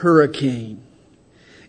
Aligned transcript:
hurricane. 0.00 0.82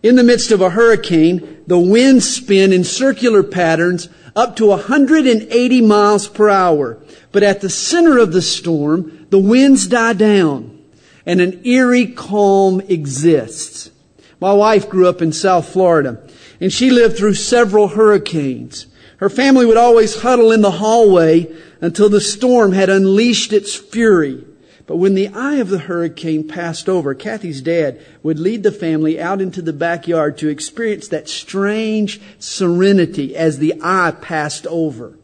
In 0.04 0.16
the 0.16 0.24
midst 0.24 0.52
of 0.52 0.62
a 0.62 0.72
hurricane, 0.72 1.64
the 1.68 1.80
winds 1.80 2.28
spin 2.28 2.74
in 2.74 2.84
circular 2.84 3.44
patterns 3.44 4.10
up 4.36 4.56
to 4.56 4.68
180 4.68 5.82
miles 5.82 6.28
per 6.28 6.50
hour. 6.50 6.98
But 7.32 7.44
at 7.44 7.62
the 7.62 7.70
center 7.70 8.18
of 8.18 8.34
the 8.34 8.42
storm, 8.42 9.28
the 9.30 9.40
winds 9.40 9.88
die 9.88 10.14
down 10.14 10.80
and 11.26 11.40
an 11.40 11.66
eerie 11.66 12.08
calm 12.08 12.82
exists. 12.82 13.92
My 14.40 14.54
wife 14.54 14.90
grew 14.90 15.08
up 15.08 15.22
in 15.22 15.32
South 15.32 15.70
Florida 15.70 16.28
and 16.60 16.74
she 16.74 16.90
lived 16.90 17.18
through 17.18 17.36
several 17.36 17.90
hurricanes. 17.90 18.88
Her 19.18 19.30
family 19.30 19.68
would 19.68 19.78
always 19.78 20.22
huddle 20.22 20.52
in 20.52 20.62
the 20.62 20.72
hallway 20.72 21.48
until 21.80 22.10
the 22.10 22.22
storm 22.22 22.72
had 22.72 22.90
unleashed 22.90 23.54
its 23.54 23.76
fury. 23.76 24.44
But 24.92 24.98
when 24.98 25.14
the 25.14 25.30
eye 25.30 25.56
of 25.56 25.70
the 25.70 25.78
hurricane 25.78 26.50
passed 26.50 26.90
over, 26.90 27.16
Kathy's 27.16 27.62
dad 27.62 28.02
would 28.24 28.38
lead 28.38 28.64
the 28.64 28.74
family 28.74 29.22
out 29.22 29.40
into 29.40 29.62
the 29.62 29.72
backyard 29.72 30.38
to 30.40 30.50
experience 30.50 31.08
that 31.08 31.30
strange 31.30 32.20
serenity 32.40 33.34
as 33.34 33.58
the 33.58 33.76
eye 33.82 34.12
passed 34.20 34.68
over. 34.68 35.18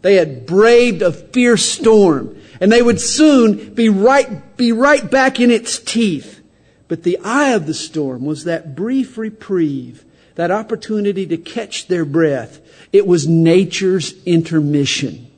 They 0.00 0.16
had 0.16 0.44
braved 0.44 1.02
a 1.02 1.12
fierce 1.12 1.64
storm 1.64 2.36
and 2.60 2.72
they 2.72 2.82
would 2.82 3.00
soon 3.00 3.72
be 3.74 3.88
right, 3.88 4.56
be 4.56 4.72
right 4.72 5.08
back 5.08 5.38
in 5.38 5.52
its 5.52 5.78
teeth. 5.78 6.42
But 6.88 7.04
the 7.04 7.18
eye 7.18 7.50
of 7.50 7.68
the 7.68 7.74
storm 7.74 8.24
was 8.24 8.42
that 8.42 8.74
brief 8.74 9.16
reprieve, 9.16 10.04
that 10.34 10.50
opportunity 10.50 11.28
to 11.28 11.36
catch 11.36 11.86
their 11.86 12.04
breath. 12.04 12.58
It 12.92 13.06
was 13.06 13.28
nature's 13.28 14.20
intermission. 14.24 15.28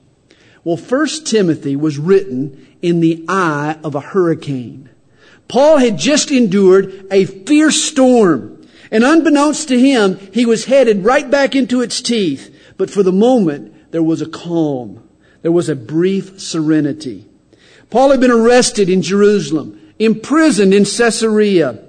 Well, 0.65 0.79
First 0.79 1.27
Timothy 1.27 1.77
was 1.77 1.99
written 1.99 2.64
in 2.85 3.01
the 3.01 3.25
eye 3.31 3.79
of 3.83 3.95
a 3.95 4.01
hurricane. 4.01 4.91
Paul 5.49 5.79
had 5.79 5.97
just 5.97 6.31
endured 6.31 7.07
a 7.11 7.25
fierce 7.25 7.83
storm, 7.83 8.61
and 8.91 9.03
unbeknownst 9.03 9.69
to 9.69 9.81
him, 9.81 10.19
he 10.35 10.45
was 10.45 10.67
headed 10.67 11.03
right 11.03 11.31
back 11.31 11.55
into 11.57 11.81
its 11.81 12.03
teeth. 12.03 12.55
But 12.77 12.91
for 12.91 13.03
the 13.03 13.11
moment, 13.11 13.91
there 13.91 14.03
was 14.03 14.21
a 14.21 14.29
calm. 14.29 15.03
There 15.41 15.51
was 15.51 15.71
a 15.71 15.75
brief 15.75 16.39
serenity. 16.39 17.27
Paul 17.89 18.11
had 18.11 18.21
been 18.21 18.31
arrested 18.31 18.91
in 18.91 19.01
Jerusalem, 19.01 19.81
imprisoned 19.99 20.75
in 20.75 20.85
Caesarea, 20.85 21.83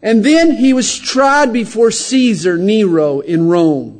and 0.00 0.22
then 0.22 0.52
he 0.52 0.72
was 0.72 0.96
tried 0.96 1.52
before 1.52 1.90
Caesar 1.90 2.56
Nero 2.56 3.18
in 3.18 3.48
Rome. 3.48 3.99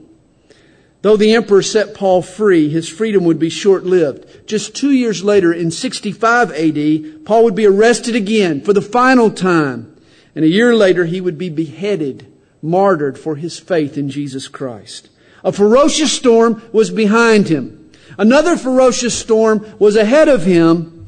Though 1.03 1.17
the 1.17 1.35
emperor 1.35 1.63
set 1.63 1.95
Paul 1.95 2.21
free, 2.21 2.69
his 2.69 2.89
freedom 2.89 3.25
would 3.25 3.39
be 3.39 3.49
short-lived. 3.49 4.47
Just 4.47 4.75
two 4.75 4.91
years 4.91 5.25
later, 5.25 5.53
in 5.53 5.71
65 5.71 6.53
AD, 6.53 7.25
Paul 7.25 7.45
would 7.45 7.55
be 7.55 7.67
arrested 7.67 8.15
again 8.15 8.61
for 8.61 8.75
the 8.75 8.83
final 8.83 9.31
time. 9.31 9.97
And 10.35 10.45
a 10.45 10.49
year 10.49 10.75
later, 10.75 11.07
he 11.07 11.21
would 11.21 11.39
be 11.39 11.49
beheaded, 11.49 12.31
martyred 12.61 13.19
for 13.19 13.37
his 13.37 13.59
faith 13.59 13.97
in 13.97 14.11
Jesus 14.11 14.47
Christ. 14.47 15.09
A 15.43 15.53
ferocious 15.53 16.13
storm 16.13 16.63
was 16.71 16.91
behind 16.91 17.49
him. 17.49 17.91
Another 18.19 18.57
ferocious 18.57 19.19
storm 19.19 19.75
was 19.79 19.97
ahead 19.97 20.29
of 20.29 20.45
him. 20.45 21.07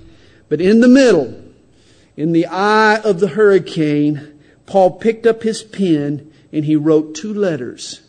But 0.48 0.62
in 0.62 0.80
the 0.80 0.88
middle, 0.88 1.42
in 2.16 2.32
the 2.32 2.46
eye 2.46 2.98
of 3.04 3.20
the 3.20 3.28
hurricane, 3.28 4.38
Paul 4.64 4.92
picked 4.92 5.26
up 5.26 5.42
his 5.42 5.62
pen 5.62 6.32
and 6.50 6.64
he 6.64 6.76
wrote 6.76 7.14
two 7.14 7.34
letters 7.34 8.01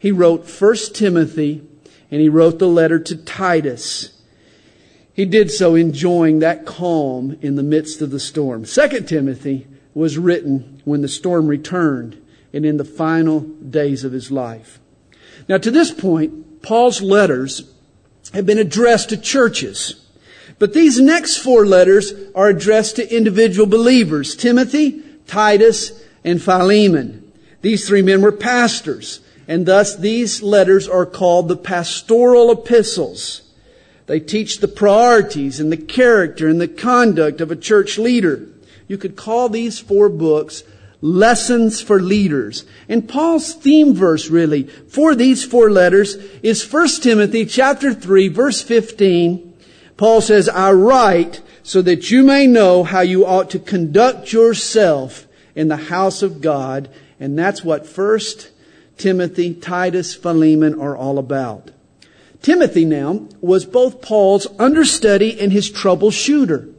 he 0.00 0.10
wrote 0.10 0.50
1 0.50 0.76
Timothy 0.94 1.62
and 2.10 2.20
he 2.20 2.28
wrote 2.30 2.58
the 2.58 2.66
letter 2.66 2.98
to 2.98 3.16
Titus. 3.16 4.18
He 5.12 5.26
did 5.26 5.50
so 5.50 5.74
enjoying 5.74 6.38
that 6.38 6.64
calm 6.64 7.36
in 7.42 7.56
the 7.56 7.62
midst 7.62 8.00
of 8.00 8.10
the 8.10 8.18
storm. 8.18 8.64
2 8.64 8.88
Timothy 9.02 9.66
was 9.92 10.16
written 10.16 10.80
when 10.86 11.02
the 11.02 11.08
storm 11.08 11.46
returned 11.46 12.20
and 12.52 12.64
in 12.64 12.78
the 12.78 12.84
final 12.84 13.40
days 13.40 14.02
of 14.02 14.12
his 14.12 14.30
life. 14.30 14.80
Now 15.50 15.58
to 15.58 15.70
this 15.70 15.90
point, 15.90 16.62
Paul's 16.62 17.02
letters 17.02 17.70
have 18.32 18.46
been 18.46 18.58
addressed 18.58 19.10
to 19.10 19.18
churches. 19.18 20.06
But 20.58 20.72
these 20.72 20.98
next 20.98 21.36
four 21.38 21.66
letters 21.66 22.14
are 22.34 22.48
addressed 22.48 22.96
to 22.96 23.14
individual 23.14 23.66
believers. 23.66 24.34
Timothy, 24.34 25.02
Titus, 25.26 26.02
and 26.24 26.40
Philemon. 26.40 27.30
These 27.60 27.86
three 27.86 28.02
men 28.02 28.22
were 28.22 28.32
pastors. 28.32 29.20
And 29.50 29.66
thus 29.66 29.96
these 29.96 30.44
letters 30.44 30.86
are 30.86 31.04
called 31.04 31.48
the 31.48 31.56
pastoral 31.56 32.52
epistles. 32.52 33.42
They 34.06 34.20
teach 34.20 34.60
the 34.60 34.68
priorities 34.68 35.58
and 35.58 35.72
the 35.72 35.76
character 35.76 36.46
and 36.46 36.60
the 36.60 36.68
conduct 36.68 37.40
of 37.40 37.50
a 37.50 37.56
church 37.56 37.98
leader. 37.98 38.46
You 38.86 38.96
could 38.96 39.16
call 39.16 39.48
these 39.48 39.80
four 39.80 40.08
books 40.08 40.62
lessons 41.00 41.80
for 41.80 42.00
leaders. 42.00 42.64
And 42.88 43.08
Paul's 43.08 43.52
theme 43.52 43.92
verse 43.92 44.28
really 44.28 44.68
for 44.68 45.16
these 45.16 45.44
four 45.44 45.68
letters 45.68 46.14
is 46.44 46.72
1 46.72 46.88
Timothy 47.02 47.44
chapter 47.44 47.92
3 47.92 48.28
verse 48.28 48.62
15. 48.62 49.52
Paul 49.96 50.20
says, 50.20 50.48
I 50.48 50.70
write 50.70 51.42
so 51.64 51.82
that 51.82 52.08
you 52.08 52.22
may 52.22 52.46
know 52.46 52.84
how 52.84 53.00
you 53.00 53.26
ought 53.26 53.50
to 53.50 53.58
conduct 53.58 54.32
yourself 54.32 55.26
in 55.56 55.66
the 55.66 55.76
house 55.76 56.22
of 56.22 56.40
God. 56.40 56.88
And 57.18 57.36
that's 57.36 57.64
what 57.64 57.84
first 57.84 58.49
Timothy, 59.00 59.54
Titus, 59.54 60.14
Philemon 60.14 60.78
are 60.78 60.94
all 60.94 61.18
about. 61.18 61.70
Timothy 62.42 62.84
now 62.84 63.26
was 63.40 63.64
both 63.64 64.02
Paul's 64.02 64.46
understudy 64.58 65.40
and 65.40 65.52
his 65.52 65.70
troubleshooter. 65.70 66.72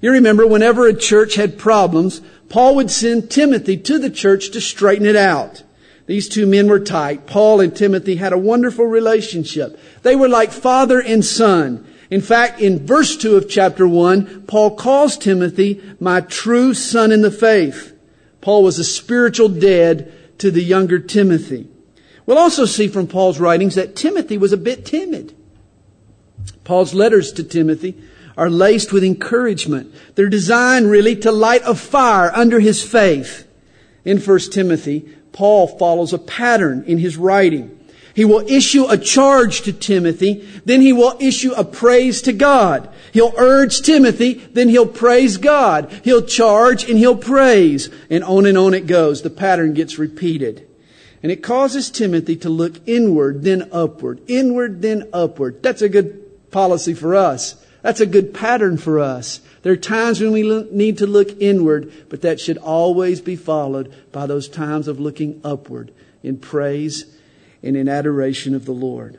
You 0.00 0.12
remember 0.12 0.46
whenever 0.46 0.86
a 0.86 0.94
church 0.94 1.34
had 1.34 1.58
problems, 1.58 2.20
Paul 2.48 2.76
would 2.76 2.92
send 2.92 3.28
Timothy 3.28 3.76
to 3.76 3.98
the 3.98 4.10
church 4.10 4.50
to 4.50 4.60
straighten 4.60 5.04
it 5.04 5.16
out. 5.16 5.64
These 6.06 6.28
two 6.28 6.46
men 6.46 6.68
were 6.68 6.78
tight. 6.78 7.26
Paul 7.26 7.60
and 7.60 7.74
Timothy 7.74 8.16
had 8.16 8.32
a 8.32 8.38
wonderful 8.38 8.86
relationship. 8.86 9.78
They 10.02 10.14
were 10.14 10.28
like 10.28 10.52
father 10.52 11.00
and 11.00 11.24
son. 11.24 11.84
In 12.08 12.20
fact, 12.20 12.60
in 12.60 12.86
verse 12.86 13.16
2 13.16 13.36
of 13.36 13.48
chapter 13.48 13.88
1, 13.88 14.44
Paul 14.46 14.76
calls 14.76 15.16
Timothy 15.16 15.82
my 15.98 16.20
true 16.20 16.72
son 16.72 17.10
in 17.10 17.22
the 17.22 17.32
faith. 17.32 17.96
Paul 18.42 18.62
was 18.62 18.78
a 18.78 18.84
spiritual 18.84 19.48
dad 19.48 20.12
to 20.38 20.50
the 20.50 20.62
younger 20.62 20.98
Timothy. 20.98 21.68
We'll 22.26 22.38
also 22.38 22.64
see 22.64 22.88
from 22.88 23.06
Paul's 23.06 23.38
writings 23.38 23.74
that 23.74 23.96
Timothy 23.96 24.38
was 24.38 24.52
a 24.52 24.56
bit 24.58 24.86
timid. 24.86 25.34
Paul's 26.64 26.94
letters 26.94 27.32
to 27.32 27.44
Timothy 27.44 27.96
are 28.36 28.50
laced 28.50 28.92
with 28.92 29.04
encouragement. 29.04 29.94
They're 30.14 30.28
designed 30.28 30.90
really 30.90 31.16
to 31.16 31.30
light 31.30 31.62
a 31.64 31.74
fire 31.74 32.32
under 32.34 32.60
his 32.60 32.82
faith. 32.82 33.46
In 34.04 34.18
1 34.18 34.38
Timothy, 34.50 35.08
Paul 35.32 35.66
follows 35.66 36.12
a 36.12 36.18
pattern 36.18 36.84
in 36.86 36.98
his 36.98 37.16
writing. 37.16 37.78
He 38.14 38.24
will 38.24 38.48
issue 38.48 38.86
a 38.86 38.96
charge 38.96 39.62
to 39.62 39.72
Timothy, 39.72 40.48
then 40.64 40.80
he 40.80 40.92
will 40.92 41.16
issue 41.18 41.52
a 41.52 41.64
praise 41.64 42.22
to 42.22 42.32
God. 42.32 42.88
He'll 43.12 43.34
urge 43.36 43.80
Timothy, 43.80 44.34
then 44.34 44.68
he'll 44.68 44.86
praise 44.86 45.36
God. 45.36 45.90
He'll 46.04 46.22
charge 46.22 46.88
and 46.88 46.96
he'll 46.96 47.16
praise. 47.16 47.90
And 48.08 48.22
on 48.22 48.46
and 48.46 48.56
on 48.56 48.72
it 48.72 48.86
goes. 48.86 49.22
The 49.22 49.30
pattern 49.30 49.74
gets 49.74 49.98
repeated. 49.98 50.66
And 51.24 51.32
it 51.32 51.42
causes 51.42 51.90
Timothy 51.90 52.36
to 52.36 52.48
look 52.48 52.86
inward, 52.86 53.42
then 53.42 53.68
upward. 53.72 54.20
Inward, 54.28 54.80
then 54.80 55.08
upward. 55.12 55.62
That's 55.62 55.82
a 55.82 55.88
good 55.88 56.50
policy 56.52 56.94
for 56.94 57.16
us. 57.16 57.56
That's 57.82 58.00
a 58.00 58.06
good 58.06 58.32
pattern 58.32 58.76
for 58.76 59.00
us. 59.00 59.40
There 59.62 59.72
are 59.72 59.76
times 59.76 60.20
when 60.20 60.32
we 60.32 60.42
need 60.70 60.98
to 60.98 61.06
look 61.06 61.40
inward, 61.40 61.92
but 62.08 62.22
that 62.22 62.38
should 62.38 62.58
always 62.58 63.20
be 63.20 63.36
followed 63.36 63.92
by 64.12 64.26
those 64.26 64.48
times 64.48 64.86
of 64.86 65.00
looking 65.00 65.40
upward 65.42 65.92
in 66.22 66.38
praise 66.38 67.13
and 67.64 67.76
in 67.76 67.88
adoration 67.88 68.54
of 68.54 68.66
the 68.66 68.72
Lord. 68.72 69.18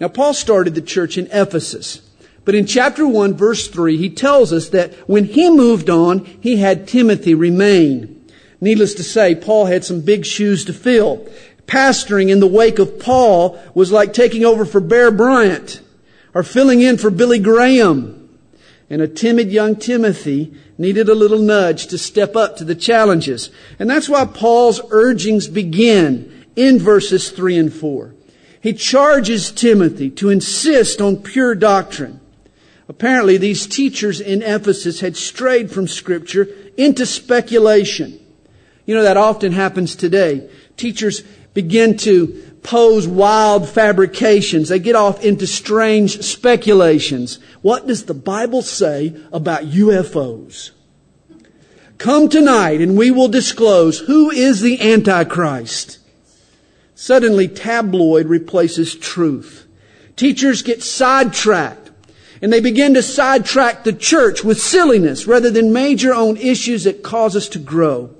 Now, 0.00 0.08
Paul 0.08 0.34
started 0.34 0.74
the 0.74 0.82
church 0.82 1.16
in 1.16 1.28
Ephesus. 1.32 2.02
But 2.44 2.54
in 2.54 2.66
chapter 2.66 3.06
1, 3.06 3.34
verse 3.34 3.68
3, 3.68 3.96
he 3.96 4.10
tells 4.10 4.52
us 4.52 4.68
that 4.70 4.92
when 5.08 5.24
he 5.24 5.50
moved 5.50 5.88
on, 5.88 6.24
he 6.40 6.58
had 6.58 6.86
Timothy 6.86 7.34
remain. 7.34 8.24
Needless 8.60 8.94
to 8.94 9.02
say, 9.02 9.34
Paul 9.34 9.66
had 9.66 9.84
some 9.84 10.00
big 10.00 10.24
shoes 10.24 10.64
to 10.66 10.72
fill. 10.72 11.26
Pastoring 11.66 12.30
in 12.30 12.40
the 12.40 12.46
wake 12.46 12.78
of 12.78 13.00
Paul 13.00 13.60
was 13.74 13.90
like 13.90 14.12
taking 14.12 14.44
over 14.44 14.64
for 14.64 14.80
Bear 14.80 15.10
Bryant 15.10 15.80
or 16.34 16.42
filling 16.42 16.80
in 16.80 16.98
for 16.98 17.10
Billy 17.10 17.38
Graham. 17.38 18.28
And 18.88 19.02
a 19.02 19.08
timid 19.08 19.50
young 19.50 19.74
Timothy 19.74 20.54
needed 20.78 21.08
a 21.08 21.14
little 21.14 21.40
nudge 21.40 21.88
to 21.88 21.98
step 21.98 22.36
up 22.36 22.56
to 22.56 22.64
the 22.64 22.76
challenges. 22.76 23.50
And 23.78 23.90
that's 23.90 24.08
why 24.08 24.24
Paul's 24.24 24.80
urgings 24.90 25.48
begin 25.48 26.35
in 26.56 26.78
verses 26.78 27.30
3 27.30 27.58
and 27.58 27.72
4. 27.72 28.14
He 28.60 28.72
charges 28.72 29.52
Timothy 29.52 30.10
to 30.10 30.30
insist 30.30 31.00
on 31.00 31.22
pure 31.22 31.54
doctrine. 31.54 32.20
Apparently, 32.88 33.36
these 33.36 33.66
teachers 33.66 34.20
in 34.20 34.42
Ephesus 34.42 35.00
had 35.00 35.16
strayed 35.16 35.70
from 35.70 35.86
Scripture 35.86 36.48
into 36.76 37.04
speculation. 37.06 38.18
You 38.86 38.94
know, 38.94 39.02
that 39.02 39.16
often 39.16 39.52
happens 39.52 39.94
today. 39.94 40.48
Teachers 40.76 41.22
begin 41.54 41.96
to 41.98 42.42
pose 42.62 43.06
wild 43.06 43.68
fabrications. 43.68 44.68
They 44.68 44.78
get 44.78 44.94
off 44.94 45.24
into 45.24 45.46
strange 45.46 46.22
speculations. 46.22 47.38
What 47.62 47.86
does 47.86 48.04
the 48.04 48.14
Bible 48.14 48.62
say 48.62 49.16
about 49.32 49.62
UFOs? 49.64 50.70
Come 51.98 52.28
tonight 52.28 52.80
and 52.80 52.96
we 52.96 53.10
will 53.10 53.28
disclose 53.28 54.00
who 54.00 54.30
is 54.30 54.60
the 54.60 54.80
Antichrist. 54.80 55.98
Suddenly 56.96 57.48
tabloid 57.48 58.26
replaces 58.26 58.94
truth. 58.94 59.66
Teachers 60.16 60.62
get 60.62 60.82
sidetracked 60.82 61.90
and 62.40 62.50
they 62.50 62.60
begin 62.60 62.94
to 62.94 63.02
sidetrack 63.02 63.84
the 63.84 63.92
church 63.92 64.42
with 64.42 64.60
silliness 64.60 65.26
rather 65.26 65.50
than 65.50 65.74
major 65.74 66.14
own 66.14 66.38
issues 66.38 66.84
that 66.84 67.02
cause 67.02 67.36
us 67.36 67.50
to 67.50 67.58
grow. 67.58 68.14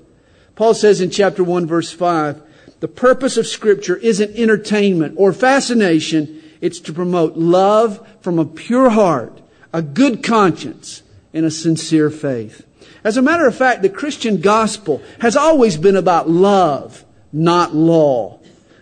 Paul 0.55 0.75
says 0.75 1.01
in 1.01 1.09
chapter 1.09 1.43
1 1.43 1.65
verse 1.65 1.91
5, 1.91 2.41
the 2.79 2.87
purpose 2.87 3.35
of 3.35 3.47
scripture 3.47 3.97
isn't 3.97 4.35
entertainment 4.35 5.15
or 5.17 5.33
fascination. 5.33 6.43
It's 6.61 6.79
to 6.81 6.93
promote 6.93 7.35
love 7.35 8.07
from 8.21 8.37
a 8.37 8.45
pure 8.45 8.91
heart, 8.91 9.41
a 9.73 9.81
good 9.81 10.23
conscience, 10.23 11.01
and 11.33 11.47
a 11.47 11.51
sincere 11.51 12.11
faith. 12.11 12.63
As 13.03 13.17
a 13.17 13.23
matter 13.23 13.47
of 13.47 13.55
fact, 13.55 13.81
the 13.81 13.89
Christian 13.89 14.39
gospel 14.39 15.01
has 15.21 15.35
always 15.35 15.77
been 15.77 15.95
about 15.95 16.29
love, 16.29 17.03
not 17.33 17.73
law. 17.73 18.39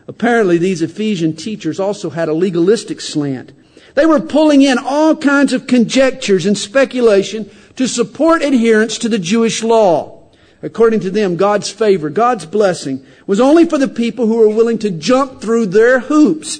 Apparently, 0.07 0.57
these 0.57 0.81
Ephesian 0.81 1.35
teachers 1.35 1.79
also 1.79 2.11
had 2.11 2.29
a 2.29 2.33
legalistic 2.33 3.01
slant. 3.01 3.51
They 3.95 4.05
were 4.05 4.19
pulling 4.19 4.61
in 4.61 4.77
all 4.77 5.15
kinds 5.15 5.53
of 5.53 5.67
conjectures 5.67 6.45
and 6.45 6.57
speculation 6.57 7.49
to 7.75 7.87
support 7.87 8.43
adherence 8.43 8.97
to 8.99 9.09
the 9.09 9.19
Jewish 9.19 9.63
law. 9.63 10.23
According 10.61 11.01
to 11.01 11.11
them, 11.11 11.37
God's 11.37 11.69
favor, 11.69 12.09
God's 12.09 12.45
blessing 12.45 13.05
was 13.25 13.39
only 13.39 13.65
for 13.65 13.77
the 13.77 13.87
people 13.87 14.27
who 14.27 14.37
were 14.37 14.49
willing 14.49 14.79
to 14.79 14.91
jump 14.91 15.41
through 15.41 15.67
their 15.67 15.99
hoops, 16.01 16.59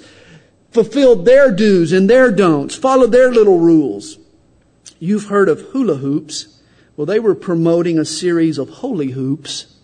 fulfill 0.72 1.16
their 1.16 1.52
do's 1.52 1.92
and 1.92 2.10
their 2.10 2.32
don'ts, 2.32 2.76
follow 2.76 3.08
their 3.08 3.32
little 3.32 3.60
rules. 3.60 4.18
You've 5.00 5.26
heard 5.26 5.50
of 5.50 5.62
hula 5.70 5.96
hoops. 5.96 6.62
Well, 6.98 7.06
they 7.06 7.20
were 7.20 7.36
promoting 7.36 8.00
a 8.00 8.06
series 8.06 8.58
of 8.58 8.70
holy 8.70 9.12
hoops 9.12 9.75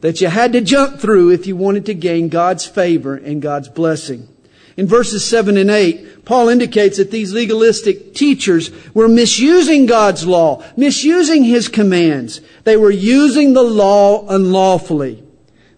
that 0.00 0.20
you 0.20 0.28
had 0.28 0.52
to 0.52 0.60
jump 0.60 1.00
through 1.00 1.30
if 1.30 1.46
you 1.46 1.56
wanted 1.56 1.86
to 1.86 1.94
gain 1.94 2.28
God's 2.28 2.66
favor 2.66 3.14
and 3.14 3.42
God's 3.42 3.68
blessing. 3.68 4.28
In 4.76 4.86
verses 4.86 5.26
7 5.26 5.56
and 5.56 5.70
8, 5.70 6.24
Paul 6.24 6.48
indicates 6.48 6.96
that 6.96 7.10
these 7.10 7.32
legalistic 7.32 8.14
teachers 8.14 8.70
were 8.94 9.08
misusing 9.08 9.86
God's 9.86 10.26
law, 10.26 10.64
misusing 10.76 11.44
His 11.44 11.68
commands. 11.68 12.40
They 12.64 12.76
were 12.76 12.90
using 12.90 13.52
the 13.52 13.62
law 13.62 14.26
unlawfully. 14.28 15.22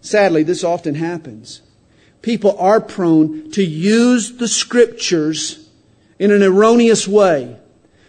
Sadly, 0.01 0.43
this 0.43 0.63
often 0.63 0.95
happens. 0.95 1.61
People 2.21 2.57
are 2.59 2.79
prone 2.79 3.51
to 3.51 3.63
use 3.63 4.37
the 4.37 4.47
scriptures 4.47 5.69
in 6.19 6.31
an 6.31 6.43
erroneous 6.43 7.07
way, 7.07 7.57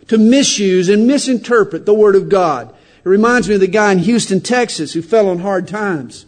to 0.09 0.19
misuse 0.19 0.89
and 0.89 1.07
misinterpret 1.07 1.87
the 1.87 1.95
Word 1.95 2.15
of 2.15 2.29
God. 2.29 2.74
It 3.05 3.09
reminds 3.09 3.49
me 3.49 3.55
of 3.55 3.61
the 3.61 3.67
guy 3.67 3.93
in 3.93 3.99
Houston, 3.99 4.41
Texas 4.41 4.95
who 4.95 5.03
fell 5.03 5.29
on 5.29 5.41
hard 5.41 5.69
times. 5.69 6.25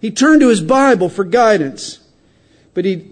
He 0.00 0.10
turned 0.10 0.40
to 0.42 0.48
his 0.48 0.60
Bible 0.60 1.08
for 1.08 1.24
guidance, 1.24 1.98
but 2.72 2.84
he 2.84 3.10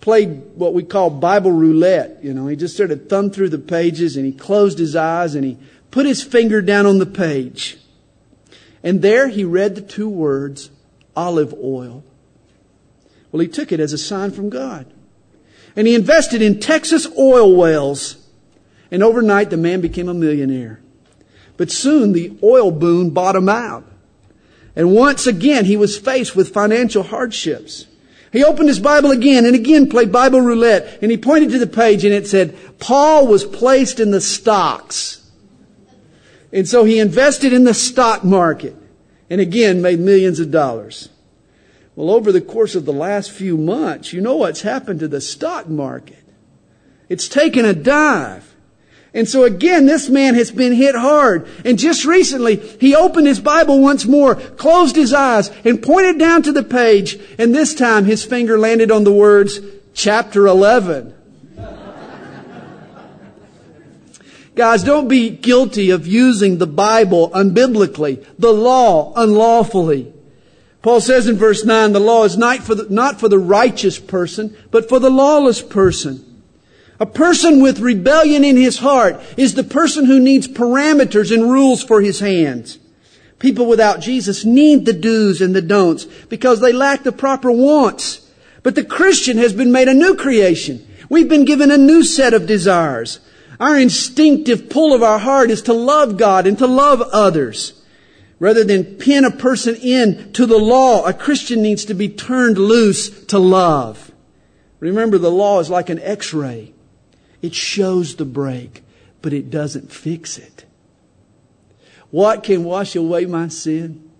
played 0.00 0.42
what 0.54 0.72
we 0.72 0.84
call 0.84 1.10
Bible 1.10 1.50
roulette. 1.50 2.18
You 2.22 2.32
know, 2.32 2.46
he 2.46 2.54
just 2.54 2.76
sort 2.76 2.92
of 2.92 3.08
thumbed 3.08 3.34
through 3.34 3.48
the 3.48 3.58
pages 3.58 4.16
and 4.16 4.24
he 4.24 4.32
closed 4.32 4.78
his 4.78 4.94
eyes 4.94 5.34
and 5.34 5.44
he 5.44 5.56
put 5.90 6.06
his 6.06 6.22
finger 6.22 6.62
down 6.62 6.86
on 6.86 6.98
the 6.98 7.06
page. 7.06 7.78
And 8.84 9.02
there 9.02 9.26
he 9.26 9.42
read 9.42 9.74
the 9.74 9.80
two 9.80 10.08
words, 10.08 10.70
olive 11.16 11.52
oil. 11.54 12.04
Well, 13.32 13.40
he 13.40 13.48
took 13.48 13.72
it 13.72 13.80
as 13.80 13.92
a 13.92 13.98
sign 13.98 14.30
from 14.30 14.48
God. 14.48 14.86
And 15.74 15.88
he 15.88 15.94
invested 15.96 16.40
in 16.40 16.60
Texas 16.60 17.08
oil 17.18 17.56
wells. 17.56 18.24
And 18.92 19.02
overnight 19.02 19.50
the 19.50 19.56
man 19.56 19.80
became 19.80 20.08
a 20.08 20.14
millionaire. 20.14 20.80
But 21.56 21.70
soon 21.70 22.12
the 22.12 22.36
oil 22.42 22.70
boom 22.70 23.10
bottomed 23.10 23.48
out. 23.48 23.84
And 24.74 24.92
once 24.94 25.26
again 25.26 25.64
he 25.64 25.76
was 25.76 25.98
faced 25.98 26.36
with 26.36 26.52
financial 26.52 27.02
hardships. 27.02 27.86
He 28.32 28.44
opened 28.44 28.68
his 28.68 28.80
Bible 28.80 29.10
again 29.10 29.46
and 29.46 29.54
again 29.54 29.88
played 29.88 30.12
Bible 30.12 30.40
roulette 30.40 30.98
and 31.00 31.10
he 31.10 31.16
pointed 31.16 31.50
to 31.50 31.58
the 31.58 31.66
page 31.66 32.04
and 32.04 32.12
it 32.12 32.26
said, 32.26 32.56
Paul 32.78 33.26
was 33.26 33.44
placed 33.44 34.00
in 34.00 34.10
the 34.10 34.20
stocks. 34.20 35.30
And 36.52 36.68
so 36.68 36.84
he 36.84 36.98
invested 36.98 37.52
in 37.52 37.64
the 37.64 37.74
stock 37.74 38.24
market 38.24 38.76
and 39.30 39.40
again 39.40 39.80
made 39.80 40.00
millions 40.00 40.40
of 40.40 40.50
dollars. 40.50 41.08
Well, 41.94 42.10
over 42.10 42.30
the 42.30 42.42
course 42.42 42.74
of 42.74 42.84
the 42.84 42.92
last 42.92 43.30
few 43.30 43.56
months, 43.56 44.12
you 44.12 44.20
know 44.20 44.36
what's 44.36 44.60
happened 44.60 45.00
to 45.00 45.08
the 45.08 45.20
stock 45.22 45.68
market. 45.68 46.22
It's 47.08 47.28
taken 47.28 47.64
a 47.64 47.72
dive. 47.72 48.55
And 49.16 49.26
so 49.26 49.44
again, 49.44 49.86
this 49.86 50.10
man 50.10 50.34
has 50.34 50.50
been 50.50 50.74
hit 50.74 50.94
hard. 50.94 51.48
And 51.64 51.78
just 51.78 52.04
recently, 52.04 52.56
he 52.56 52.94
opened 52.94 53.26
his 53.26 53.40
Bible 53.40 53.80
once 53.80 54.04
more, 54.04 54.34
closed 54.34 54.94
his 54.94 55.14
eyes, 55.14 55.50
and 55.64 55.82
pointed 55.82 56.18
down 56.18 56.42
to 56.42 56.52
the 56.52 56.62
page. 56.62 57.18
And 57.38 57.54
this 57.54 57.74
time, 57.74 58.04
his 58.04 58.26
finger 58.26 58.58
landed 58.58 58.90
on 58.90 59.04
the 59.04 59.12
words, 59.12 59.58
chapter 59.94 60.46
11. 60.46 61.14
Guys, 64.54 64.84
don't 64.84 65.08
be 65.08 65.30
guilty 65.30 65.88
of 65.88 66.06
using 66.06 66.58
the 66.58 66.66
Bible 66.66 67.30
unbiblically, 67.30 68.22
the 68.38 68.52
law 68.52 69.14
unlawfully. 69.16 70.12
Paul 70.82 71.00
says 71.00 71.26
in 71.26 71.36
verse 71.36 71.64
9, 71.64 71.94
the 71.94 72.00
law 72.00 72.24
is 72.24 72.36
not 72.36 72.58
for 72.58 72.74
the, 72.74 72.86
not 72.90 73.18
for 73.18 73.30
the 73.30 73.38
righteous 73.38 73.98
person, 73.98 74.54
but 74.70 74.90
for 74.90 74.98
the 74.98 75.10
lawless 75.10 75.62
person. 75.62 76.25
A 76.98 77.06
person 77.06 77.60
with 77.60 77.80
rebellion 77.80 78.42
in 78.44 78.56
his 78.56 78.78
heart 78.78 79.20
is 79.36 79.54
the 79.54 79.64
person 79.64 80.06
who 80.06 80.18
needs 80.18 80.48
parameters 80.48 81.32
and 81.32 81.50
rules 81.50 81.82
for 81.82 82.00
his 82.00 82.20
hands. 82.20 82.78
People 83.38 83.66
without 83.66 84.00
Jesus 84.00 84.44
need 84.44 84.86
the 84.86 84.94
do's 84.94 85.42
and 85.42 85.54
the 85.54 85.60
don'ts 85.60 86.06
because 86.28 86.60
they 86.60 86.72
lack 86.72 87.02
the 87.02 87.12
proper 87.12 87.52
wants. 87.52 88.30
But 88.62 88.74
the 88.74 88.84
Christian 88.84 89.36
has 89.36 89.52
been 89.52 89.70
made 89.70 89.88
a 89.88 89.94
new 89.94 90.16
creation. 90.16 90.86
We've 91.10 91.28
been 91.28 91.44
given 91.44 91.70
a 91.70 91.76
new 91.76 92.02
set 92.02 92.32
of 92.32 92.46
desires. 92.46 93.20
Our 93.60 93.78
instinctive 93.78 94.70
pull 94.70 94.94
of 94.94 95.02
our 95.02 95.18
heart 95.18 95.50
is 95.50 95.62
to 95.62 95.74
love 95.74 96.16
God 96.16 96.46
and 96.46 96.58
to 96.58 96.66
love 96.66 97.02
others. 97.12 97.74
Rather 98.38 98.64
than 98.64 98.96
pin 98.96 99.24
a 99.24 99.30
person 99.30 99.76
in 99.76 100.32
to 100.32 100.46
the 100.46 100.58
law, 100.58 101.04
a 101.04 101.12
Christian 101.12 101.62
needs 101.62 101.84
to 101.86 101.94
be 101.94 102.08
turned 102.08 102.58
loose 102.58 103.24
to 103.26 103.38
love. 103.38 104.12
Remember, 104.80 105.16
the 105.16 105.30
law 105.30 105.60
is 105.60 105.70
like 105.70 105.88
an 105.88 106.00
x-ray. 106.00 106.72
It 107.42 107.54
shows 107.54 108.16
the 108.16 108.24
break, 108.24 108.82
but 109.22 109.32
it 109.32 109.50
doesn't 109.50 109.92
fix 109.92 110.38
it. 110.38 110.64
What 112.10 112.42
can 112.42 112.64
wash 112.64 112.96
away 112.96 113.26
my 113.26 113.48
sin? 113.48 114.10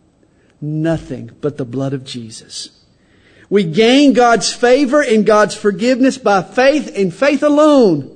Nothing 0.61 1.31
but 1.41 1.57
the 1.57 1.65
blood 1.65 1.93
of 1.93 2.05
Jesus. 2.05 2.71
We 3.49 3.65
gain 3.65 4.13
God's 4.13 4.53
favor 4.53 5.03
and 5.03 5.25
God's 5.25 5.55
forgiveness 5.55 6.19
by 6.19 6.43
faith 6.43 6.93
and 6.97 7.15
faith 7.15 7.43
alone. 7.43 8.13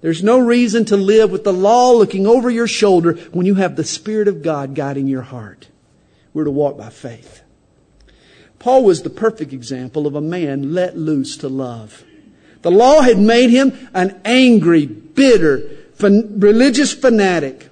There's 0.00 0.22
no 0.22 0.38
reason 0.38 0.84
to 0.86 0.96
live 0.96 1.32
with 1.32 1.42
the 1.42 1.52
law 1.52 1.92
looking 1.92 2.26
over 2.26 2.48
your 2.48 2.68
shoulder 2.68 3.14
when 3.32 3.46
you 3.46 3.56
have 3.56 3.74
the 3.74 3.84
Spirit 3.84 4.28
of 4.28 4.42
God 4.42 4.76
guiding 4.76 5.08
your 5.08 5.22
heart. 5.22 5.68
We're 6.32 6.44
to 6.44 6.50
walk 6.50 6.78
by 6.78 6.90
faith. 6.90 7.42
Paul 8.60 8.84
was 8.84 9.02
the 9.02 9.10
perfect 9.10 9.52
example 9.52 10.06
of 10.06 10.14
a 10.14 10.20
man 10.20 10.72
let 10.72 10.96
loose 10.96 11.36
to 11.38 11.48
love. 11.48 12.04
The 12.62 12.70
law 12.70 13.02
had 13.02 13.18
made 13.18 13.50
him 13.50 13.72
an 13.94 14.20
angry, 14.24 14.86
bitter, 14.86 15.60
fan- 15.94 16.40
religious 16.40 16.92
fanatic. 16.92 17.68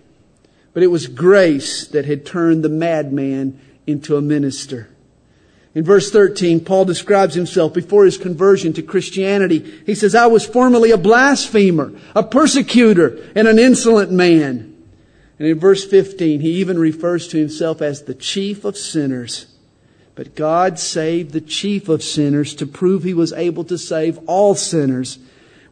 But 0.73 0.83
it 0.83 0.89
was 0.89 1.07
grace 1.07 1.87
that 1.89 2.05
had 2.05 2.27
turned 2.27 2.63
the 2.63 2.69
madman 2.69 3.59
into 3.87 4.17
a 4.17 4.23
minister. 4.23 4.89
In 5.75 5.85
verse 5.85 6.11
13, 6.11 6.61
Paul 6.61 6.87
describes 6.87 7.35
himself 7.35 7.75
before 7.75 8.07
his 8.07 8.17
conversion 8.17 8.73
to 8.75 8.83
Christianity. 8.83 9.83
He 9.85 9.95
says, 9.95 10.15
I 10.15 10.27
was 10.27 10.47
formerly 10.47 10.91
a 10.91 10.97
blasphemer, 10.97 11.93
a 12.15 12.23
persecutor, 12.23 13.31
and 13.35 13.47
an 13.47 13.59
insolent 13.59 14.11
man. 14.11 14.75
And 15.39 15.49
in 15.49 15.59
verse 15.59 15.85
15, 15.85 16.41
he 16.41 16.53
even 16.53 16.79
refers 16.79 17.29
to 17.29 17.39
himself 17.39 17.83
as 17.83 18.03
the 18.03 18.15
chief 18.15 18.65
of 18.65 18.79
sinners. 18.79 19.47
But 20.17 20.35
God 20.35 20.79
saved 20.79 21.33
the 21.33 21.43
chief 21.43 21.89
of 21.91 22.03
sinners 22.03 22.55
to 22.57 22.67
prove 22.67 23.05
he 23.05 23.15
was 23.15 23.35
able 23.35 23.65
to 23.65 23.79
save 23.79 24.19
all 24.27 24.55
sinners. 24.55 25.19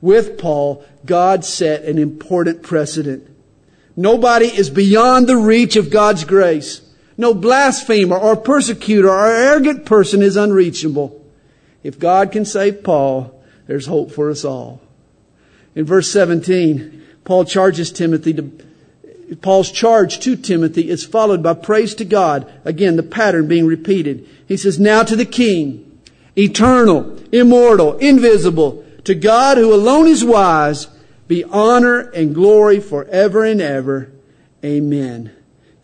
With 0.02 0.38
Paul, 0.38 0.84
God 1.06 1.46
set 1.46 1.84
an 1.84 1.98
important 1.98 2.62
precedent. 2.62 3.26
Nobody 3.96 4.46
is 4.46 4.68
beyond 4.68 5.26
the 5.26 5.38
reach 5.38 5.76
of 5.76 5.90
God's 5.90 6.24
grace. 6.24 6.82
No 7.16 7.32
blasphemer 7.32 8.16
or 8.16 8.36
persecutor 8.36 9.08
or 9.08 9.26
arrogant 9.26 9.86
person 9.86 10.20
is 10.20 10.36
unreachable. 10.36 11.24
If 11.82 11.98
God 11.98 12.30
can 12.30 12.44
save 12.44 12.84
Paul, 12.84 13.42
there's 13.66 13.86
hope 13.86 14.10
for 14.10 14.30
us 14.30 14.44
all. 14.44 14.82
In 15.74 15.86
verse 15.86 16.10
17, 16.10 17.02
Paul 17.24 17.46
charges 17.46 17.90
Timothy 17.90 18.34
to 18.34 18.52
Paul's 19.40 19.70
charge 19.70 20.18
to 20.20 20.36
Timothy 20.36 20.90
is 20.90 21.04
followed 21.04 21.42
by 21.42 21.54
praise 21.54 21.94
to 21.96 22.04
God. 22.04 22.50
Again, 22.64 22.96
the 22.96 23.02
pattern 23.02 23.48
being 23.48 23.66
repeated. 23.66 24.28
He 24.46 24.56
says, 24.56 24.78
Now 24.78 25.02
to 25.02 25.16
the 25.16 25.24
King, 25.24 25.98
eternal, 26.36 27.18
immortal, 27.32 27.96
invisible, 27.98 28.84
to 29.04 29.14
God 29.14 29.56
who 29.56 29.72
alone 29.72 30.06
is 30.06 30.24
wise, 30.24 30.88
be 31.28 31.44
honor 31.44 32.00
and 32.10 32.34
glory 32.34 32.80
forever 32.80 33.44
and 33.44 33.60
ever. 33.60 34.12
Amen. 34.64 35.34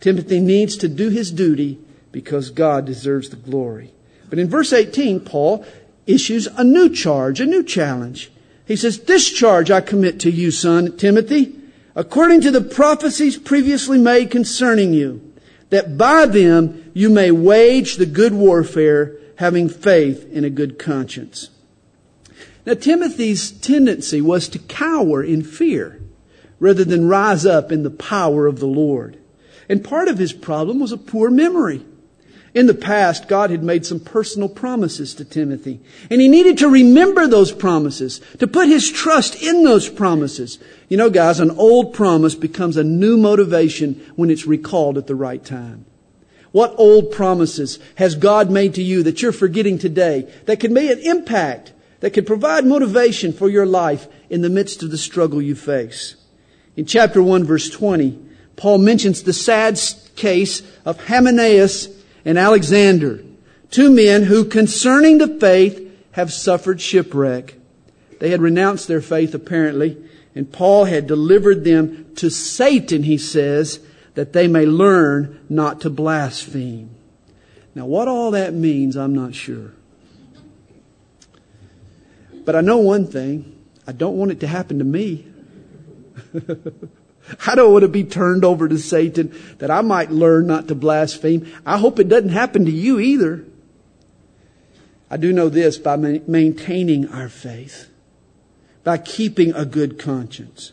Timothy 0.01 0.41
needs 0.41 0.77
to 0.79 0.89
do 0.89 1.09
his 1.09 1.31
duty 1.31 1.79
because 2.13 2.51
God 2.51 2.85
deserves 2.85 3.31
the 3.31 3.37
glory. 3.37 3.93
But 4.29 4.39
in 4.39 4.49
verse 4.49 4.73
18, 4.73 5.21
Paul 5.21 5.65
issues 6.07 6.47
a 6.47 6.65
new 6.65 6.89
charge, 6.89 7.41
a 7.41 7.47
new 7.47 7.63
challenge. 7.63 8.31
He 8.67 8.77
says, 8.77 9.01
This 9.01 9.31
charge 9.31 9.71
I 9.71 9.81
commit 9.81 10.21
to 10.21 10.31
you, 10.31 10.51
son 10.51 10.97
Timothy, 10.97 11.57
according 11.95 12.41
to 12.43 12.51
the 12.51 12.61
prophecies 12.61 13.39
previously 13.39 13.99
made 13.99 14.31
concerning 14.31 14.93
you, 14.93 15.33
that 15.71 15.97
by 15.97 16.27
them 16.27 16.91
you 16.95 17.09
may 17.09 17.31
wage 17.31 17.97
the 17.97 18.07
good 18.07 18.35
warfare, 18.35 19.17
having 19.37 19.69
faith 19.69 20.31
in 20.31 20.45
a 20.45 20.51
good 20.51 20.79
conscience. 20.79 21.51
Now, 22.67 22.75
Timothy's 22.75 23.51
tendency 23.51 24.21
was 24.21 24.49
to 24.51 24.59
cower 24.59 25.23
in 25.23 25.43
fear 25.43 26.01
rather 26.59 26.85
than 26.85 27.09
rise 27.09 27.47
up 27.47 27.73
in 27.73 27.83
the 27.83 27.91
power 27.91 28.47
of 28.47 28.61
the 28.61 28.67
Lord. 28.67 29.19
And 29.69 29.83
part 29.83 30.09
of 30.09 30.19
his 30.19 30.33
problem 30.33 30.79
was 30.79 30.93
a 30.93 30.99
poor 30.99 31.31
memory. 31.31 31.85
In 32.53 32.67
the 32.67 32.75
past, 32.75 33.29
God 33.29 33.51
had 33.51 33.63
made 33.63 33.87
some 33.87 34.01
personal 34.01 34.49
promises 34.49 35.15
to 35.15 35.25
Timothy, 35.25 35.81
and 36.11 36.21
he 36.21 36.27
needed 36.27 36.59
to 36.59 36.69
remember 36.69 37.29
those 37.29 37.53
promises, 37.53 38.21
to 38.39 38.49
put 38.49 38.67
his 38.67 38.91
trust 38.91 39.41
in 39.41 39.63
those 39.63 39.89
promises. 39.89 40.59
You 40.89 40.97
know, 40.97 41.11
guys, 41.11 41.39
an 41.39 41.53
old 41.53 41.95
promise 41.95 42.35
becomes 42.35 42.77
a 42.77 42.83
new 42.83 43.17
motivation 43.17 44.05
when 44.17 44.31
it's 44.31 44.47
recalled 44.47 44.99
at 44.99 45.07
the 45.07 45.15
right 45.15 45.45
time. 45.45 45.85
What 46.51 46.75
old 46.77 47.13
promises 47.13 47.79
has 47.95 48.17
God 48.17 48.51
made 48.51 48.75
to 48.75 48.83
you 48.83 49.05
that 49.05 49.23
you're 49.23 49.31
forgetting 49.31 49.79
today 49.79 50.29
that 50.47 50.59
can 50.59 50.73
make 50.73 50.91
an 50.91 50.99
impact, 50.99 51.73
that 52.01 52.11
can 52.11 52.25
provide 52.25 52.65
motivation 52.67 53.33
for 53.33 53.49
your 53.49 53.67
life 53.67 54.09
in 54.29 54.43
the 54.43 54.51
midst 54.51 54.83
of 54.83 54.91
the 54.91 54.99
struggle 54.99 55.41
you 55.41 55.55
face? 55.55 56.17
In 56.77 56.87
chapter 56.87 57.23
1 57.23 57.45
verse 57.45 57.71
20, 57.71 58.19
Paul 58.57 58.79
mentions 58.79 59.23
the 59.23 59.33
sad 59.33 59.81
case 60.17 60.63
of 60.85 61.07
Hymenaeus 61.07 62.00
and 62.25 62.39
Alexander, 62.39 63.23
two 63.71 63.91
men 63.91 64.25
who 64.25 64.45
concerning 64.45 65.19
the 65.19 65.39
faith 65.39 65.87
have 66.13 66.33
suffered 66.33 66.81
shipwreck. 66.81 67.55
They 68.19 68.31
had 68.31 68.43
renounced 68.43 68.89
their 68.89 69.01
faith 69.01 69.35
apparently, 69.35 69.97
and 70.35 70.53
Paul 70.53 70.85
had 70.85 71.07
delivered 71.07 71.65
them 71.65 72.15
to 72.17 72.31
Satan, 72.31 73.05
he 73.05 73.19
says, 73.19 73.81
that 74.15 74.33
they 74.33 74.49
may 74.49 74.67
learn 74.67 75.41
not 75.49 75.81
to 75.83 75.91
blaspheme. 75.91 76.91
Now, 77.75 77.87
what 77.87 78.09
all 78.09 78.33
that 78.33 78.53
means, 78.53 78.97
I'm 78.97 79.15
not 79.15 79.35
sure. 79.35 79.73
But 82.45 82.57
I 82.57 82.61
know 82.61 82.79
one 82.79 83.07
thing 83.07 83.57
I 83.87 83.93
don't 83.93 84.17
want 84.17 84.33
it 84.33 84.41
to 84.41 84.47
happen 84.47 84.79
to 84.79 84.85
me. 84.85 85.27
I 87.47 87.55
don't 87.55 87.73
want 87.73 87.83
to 87.83 87.89
be 87.89 88.05
turned 88.05 88.45
over 88.45 88.69
to 88.69 88.79
Satan 88.79 89.35
that 89.59 89.71
I 89.71 89.81
might 89.81 90.11
learn 90.11 90.47
not 90.47 90.69
to 90.69 90.75
blaspheme. 90.75 91.51
I 91.65 91.79
hope 91.79 91.99
it 91.99 92.09
doesn't 92.09 92.31
happen 92.31 92.65
to 92.65 92.71
you 92.71 92.99
either. 92.99 93.45
I 95.11 95.17
do 95.17 95.33
know 95.33 95.49
this 95.49 95.77
by 95.77 95.97
maintaining 95.97 97.09
our 97.09 97.29
faith, 97.29 97.89
by 98.85 98.99
keeping 98.99 99.53
a 99.53 99.65
good 99.65 99.99
conscience, 99.99 100.73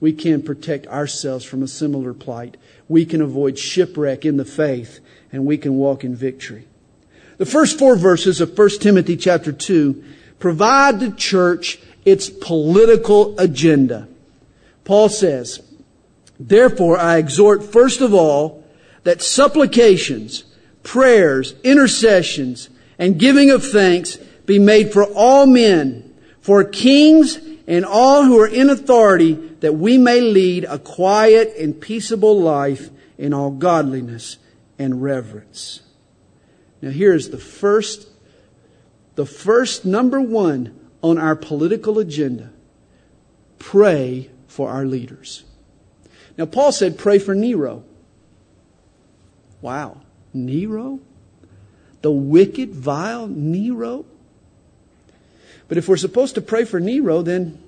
we 0.00 0.12
can 0.12 0.42
protect 0.42 0.86
ourselves 0.86 1.44
from 1.44 1.62
a 1.62 1.68
similar 1.68 2.14
plight. 2.14 2.56
We 2.88 3.04
can 3.04 3.20
avoid 3.20 3.58
shipwreck 3.58 4.24
in 4.24 4.36
the 4.36 4.44
faith 4.44 5.00
and 5.32 5.44
we 5.44 5.58
can 5.58 5.74
walk 5.74 6.04
in 6.04 6.14
victory. 6.14 6.66
The 7.38 7.46
first 7.46 7.78
four 7.78 7.96
verses 7.96 8.40
of 8.40 8.56
1 8.56 8.68
Timothy 8.80 9.16
chapter 9.16 9.52
2 9.52 10.04
provide 10.38 11.00
the 11.00 11.10
church 11.12 11.80
its 12.04 12.30
political 12.30 13.38
agenda. 13.38 14.08
Paul 14.84 15.08
says, 15.08 15.60
Therefore, 16.38 16.98
I 16.98 17.18
exhort 17.18 17.64
first 17.64 18.00
of 18.00 18.14
all 18.14 18.64
that 19.02 19.22
supplications, 19.22 20.44
prayers, 20.82 21.54
intercessions, 21.64 22.68
and 22.98 23.18
giving 23.18 23.50
of 23.50 23.64
thanks 23.64 24.16
be 24.46 24.58
made 24.58 24.92
for 24.92 25.04
all 25.04 25.46
men, 25.46 26.14
for 26.40 26.64
kings 26.64 27.38
and 27.66 27.84
all 27.84 28.24
who 28.24 28.40
are 28.40 28.46
in 28.46 28.70
authority, 28.70 29.34
that 29.60 29.74
we 29.74 29.98
may 29.98 30.20
lead 30.20 30.64
a 30.64 30.78
quiet 30.78 31.54
and 31.58 31.80
peaceable 31.80 32.40
life 32.40 32.90
in 33.18 33.34
all 33.34 33.50
godliness 33.50 34.38
and 34.78 35.02
reverence. 35.02 35.80
Now 36.80 36.90
here's 36.90 37.30
the 37.30 37.38
first, 37.38 38.08
the 39.16 39.26
first 39.26 39.84
number 39.84 40.20
one 40.20 40.78
on 41.02 41.18
our 41.18 41.36
political 41.36 41.98
agenda. 41.98 42.50
Pray 43.58 44.30
for 44.46 44.70
our 44.70 44.84
leaders. 44.84 45.44
Now, 46.38 46.46
Paul 46.46 46.70
said, 46.70 46.96
pray 46.96 47.18
for 47.18 47.34
Nero. 47.34 47.82
Wow. 49.60 50.00
Nero? 50.32 51.00
The 52.00 52.12
wicked, 52.12 52.70
vile 52.70 53.26
Nero? 53.26 54.06
But 55.66 55.78
if 55.78 55.88
we're 55.88 55.96
supposed 55.96 56.36
to 56.36 56.40
pray 56.40 56.64
for 56.64 56.78
Nero, 56.78 57.22
then 57.22 57.60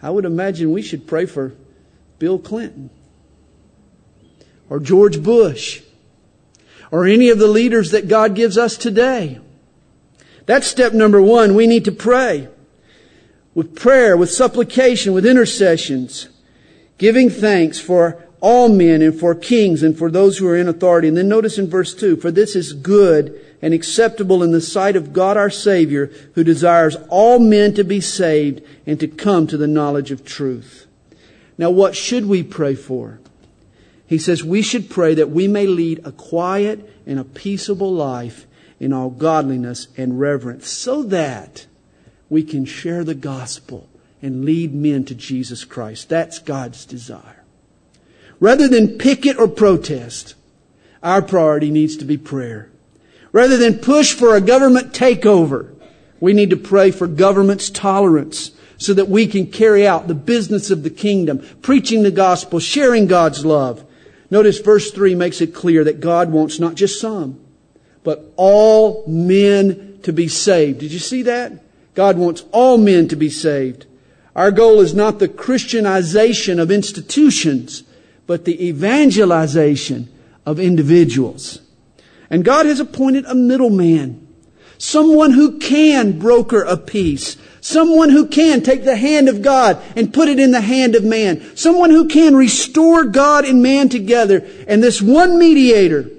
I 0.00 0.10
would 0.10 0.24
imagine 0.24 0.70
we 0.70 0.82
should 0.82 1.08
pray 1.08 1.26
for 1.26 1.54
Bill 2.20 2.38
Clinton 2.38 2.90
or 4.70 4.78
George 4.78 5.20
Bush 5.20 5.82
or 6.92 7.06
any 7.06 7.28
of 7.30 7.40
the 7.40 7.48
leaders 7.48 7.90
that 7.90 8.06
God 8.06 8.36
gives 8.36 8.56
us 8.56 8.76
today. 8.76 9.40
That's 10.46 10.68
step 10.68 10.92
number 10.92 11.20
one. 11.20 11.56
We 11.56 11.66
need 11.66 11.84
to 11.86 11.92
pray 11.92 12.48
with 13.52 13.74
prayer, 13.74 14.16
with 14.16 14.30
supplication, 14.30 15.12
with 15.12 15.26
intercessions 15.26 16.28
giving 16.98 17.30
thanks 17.30 17.78
for 17.78 18.22
all 18.40 18.68
men 18.68 19.02
and 19.02 19.18
for 19.18 19.34
kings 19.34 19.82
and 19.82 19.96
for 19.96 20.10
those 20.10 20.38
who 20.38 20.46
are 20.46 20.56
in 20.56 20.68
authority. 20.68 21.08
And 21.08 21.16
then 21.16 21.28
notice 21.28 21.58
in 21.58 21.68
verse 21.68 21.94
2, 21.94 22.16
for 22.16 22.30
this 22.30 22.54
is 22.54 22.72
good 22.72 23.40
and 23.62 23.72
acceptable 23.72 24.42
in 24.42 24.52
the 24.52 24.60
sight 24.60 24.96
of 24.96 25.12
God 25.12 25.36
our 25.36 25.50
Savior, 25.50 26.10
who 26.34 26.44
desires 26.44 26.96
all 27.08 27.38
men 27.38 27.74
to 27.74 27.84
be 27.84 28.00
saved 28.00 28.62
and 28.86 29.00
to 29.00 29.08
come 29.08 29.46
to 29.46 29.56
the 29.56 29.66
knowledge 29.66 30.10
of 30.10 30.24
truth. 30.24 30.86
Now 31.58 31.70
what 31.70 31.96
should 31.96 32.26
we 32.26 32.42
pray 32.42 32.74
for? 32.74 33.18
He 34.06 34.18
says 34.18 34.44
we 34.44 34.62
should 34.62 34.90
pray 34.90 35.14
that 35.14 35.30
we 35.30 35.48
may 35.48 35.66
lead 35.66 36.00
a 36.04 36.12
quiet 36.12 36.92
and 37.06 37.18
a 37.18 37.24
peaceable 37.24 37.92
life 37.92 38.46
in 38.78 38.92
all 38.92 39.10
godliness 39.10 39.88
and 39.96 40.20
reverence 40.20 40.68
so 40.68 41.02
that 41.04 41.66
we 42.28 42.42
can 42.42 42.64
share 42.64 43.02
the 43.02 43.14
gospel 43.14 43.88
and 44.22 44.44
lead 44.44 44.74
men 44.74 45.04
to 45.04 45.14
Jesus 45.14 45.64
Christ. 45.64 46.08
That's 46.08 46.38
God's 46.38 46.84
desire. 46.84 47.44
Rather 48.40 48.68
than 48.68 48.98
picket 48.98 49.38
or 49.38 49.48
protest, 49.48 50.34
our 51.02 51.22
priority 51.22 51.70
needs 51.70 51.96
to 51.96 52.04
be 52.04 52.16
prayer. 52.16 52.70
Rather 53.32 53.56
than 53.56 53.78
push 53.78 54.12
for 54.12 54.34
a 54.34 54.40
government 54.40 54.92
takeover, 54.92 55.74
we 56.20 56.32
need 56.32 56.50
to 56.50 56.56
pray 56.56 56.90
for 56.90 57.06
government's 57.06 57.70
tolerance 57.70 58.52
so 58.78 58.92
that 58.94 59.08
we 59.08 59.26
can 59.26 59.46
carry 59.46 59.86
out 59.86 60.06
the 60.08 60.14
business 60.14 60.70
of 60.70 60.82
the 60.82 60.90
kingdom, 60.90 61.38
preaching 61.62 62.02
the 62.02 62.10
gospel, 62.10 62.58
sharing 62.58 63.06
God's 63.06 63.44
love. 63.44 63.84
Notice 64.30 64.58
verse 64.58 64.90
3 64.90 65.14
makes 65.14 65.40
it 65.40 65.54
clear 65.54 65.84
that 65.84 66.00
God 66.00 66.30
wants 66.30 66.58
not 66.58 66.74
just 66.74 67.00
some, 67.00 67.40
but 68.02 68.32
all 68.36 69.04
men 69.06 69.98
to 70.02 70.12
be 70.12 70.28
saved. 70.28 70.80
Did 70.80 70.92
you 70.92 70.98
see 70.98 71.22
that? 71.22 71.62
God 71.94 72.18
wants 72.18 72.44
all 72.52 72.76
men 72.76 73.08
to 73.08 73.16
be 73.16 73.30
saved. 73.30 73.86
Our 74.36 74.50
goal 74.50 74.80
is 74.80 74.94
not 74.94 75.18
the 75.18 75.28
Christianization 75.28 76.60
of 76.60 76.70
institutions, 76.70 77.84
but 78.26 78.44
the 78.44 78.66
evangelization 78.66 80.12
of 80.44 80.60
individuals. 80.60 81.62
And 82.28 82.44
God 82.44 82.66
has 82.66 82.78
appointed 82.78 83.24
a 83.24 83.34
middleman, 83.34 84.28
someone 84.76 85.32
who 85.32 85.58
can 85.58 86.18
broker 86.18 86.62
a 86.62 86.76
peace, 86.76 87.38
someone 87.62 88.10
who 88.10 88.26
can 88.26 88.60
take 88.60 88.84
the 88.84 88.96
hand 88.96 89.30
of 89.30 89.40
God 89.40 89.82
and 89.96 90.12
put 90.12 90.28
it 90.28 90.38
in 90.38 90.50
the 90.50 90.60
hand 90.60 90.94
of 90.94 91.02
man, 91.02 91.56
someone 91.56 91.88
who 91.88 92.06
can 92.06 92.36
restore 92.36 93.04
God 93.04 93.46
and 93.46 93.62
man 93.62 93.88
together. 93.88 94.46
And 94.68 94.82
this 94.82 95.00
one 95.00 95.38
mediator, 95.38 96.10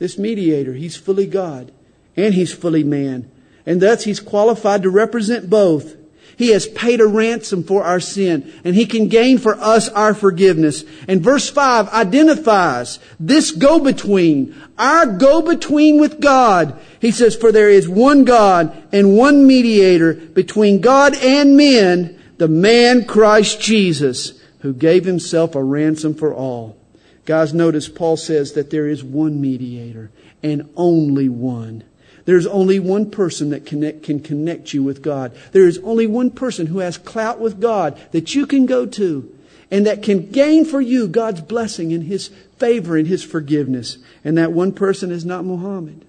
this 0.00 0.18
mediator, 0.18 0.74
he's 0.74 0.96
fully 0.96 1.26
God 1.26 1.70
and 2.16 2.34
he's 2.34 2.52
fully 2.52 2.82
man. 2.82 3.30
And 3.64 3.80
thus 3.80 4.02
he's 4.02 4.18
qualified 4.18 4.82
to 4.82 4.90
represent 4.90 5.48
both. 5.48 5.99
He 6.40 6.52
has 6.52 6.66
paid 6.66 7.02
a 7.02 7.06
ransom 7.06 7.64
for 7.64 7.84
our 7.84 8.00
sin 8.00 8.50
and 8.64 8.74
He 8.74 8.86
can 8.86 9.08
gain 9.08 9.36
for 9.36 9.60
us 9.60 9.90
our 9.90 10.14
forgiveness. 10.14 10.84
And 11.06 11.22
verse 11.22 11.50
5 11.50 11.90
identifies 11.90 12.98
this 13.20 13.50
go-between, 13.50 14.56
our 14.78 15.04
go-between 15.04 16.00
with 16.00 16.18
God. 16.18 16.80
He 16.98 17.10
says, 17.10 17.36
for 17.36 17.52
there 17.52 17.68
is 17.68 17.86
one 17.90 18.24
God 18.24 18.74
and 18.90 19.18
one 19.18 19.46
mediator 19.46 20.14
between 20.14 20.80
God 20.80 21.14
and 21.14 21.58
men, 21.58 22.18
the 22.38 22.48
man 22.48 23.04
Christ 23.04 23.60
Jesus, 23.60 24.40
who 24.60 24.72
gave 24.72 25.04
Himself 25.04 25.54
a 25.54 25.62
ransom 25.62 26.14
for 26.14 26.34
all. 26.34 26.78
Guys, 27.26 27.52
notice 27.52 27.86
Paul 27.86 28.16
says 28.16 28.54
that 28.54 28.70
there 28.70 28.88
is 28.88 29.04
one 29.04 29.42
mediator 29.42 30.10
and 30.42 30.70
only 30.74 31.28
one. 31.28 31.84
There's 32.24 32.46
only 32.46 32.78
one 32.78 33.10
person 33.10 33.50
that 33.50 33.66
connect, 33.66 34.02
can 34.02 34.20
connect 34.20 34.72
you 34.74 34.82
with 34.82 35.02
God. 35.02 35.36
There 35.52 35.66
is 35.66 35.78
only 35.78 36.06
one 36.06 36.30
person 36.30 36.66
who 36.66 36.78
has 36.78 36.98
clout 36.98 37.40
with 37.40 37.60
God 37.60 37.98
that 38.12 38.34
you 38.34 38.46
can 38.46 38.66
go 38.66 38.86
to. 38.86 39.34
and 39.70 39.86
that 39.86 40.02
can 40.02 40.30
gain 40.30 40.64
for 40.64 40.80
you 40.80 41.06
God's 41.06 41.40
blessing 41.40 41.92
and 41.92 42.04
His 42.04 42.28
favor 42.58 42.96
and 42.96 43.06
His 43.06 43.22
forgiveness. 43.22 43.98
And 44.24 44.36
that 44.36 44.52
one 44.52 44.72
person 44.72 45.10
is 45.10 45.24
not 45.24 45.44
Muhammad. 45.44 46.04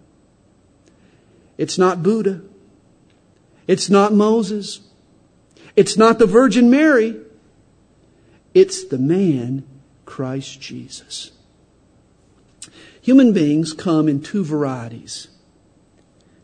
It's 1.58 1.78
not 1.78 2.02
Buddha. 2.02 2.42
It's 3.68 3.90
not 3.90 4.14
Moses. 4.14 4.82
It's 5.76 5.96
not 5.96 6.18
the 6.18 6.26
Virgin 6.26 6.70
Mary. 6.70 7.18
It's 8.54 8.84
the 8.84 8.98
man, 8.98 9.64
Christ 10.06 10.60
Jesus. 10.60 11.32
Human 13.02 13.32
beings 13.32 13.74
come 13.74 14.08
in 14.08 14.22
two 14.22 14.44
varieties. 14.44 15.28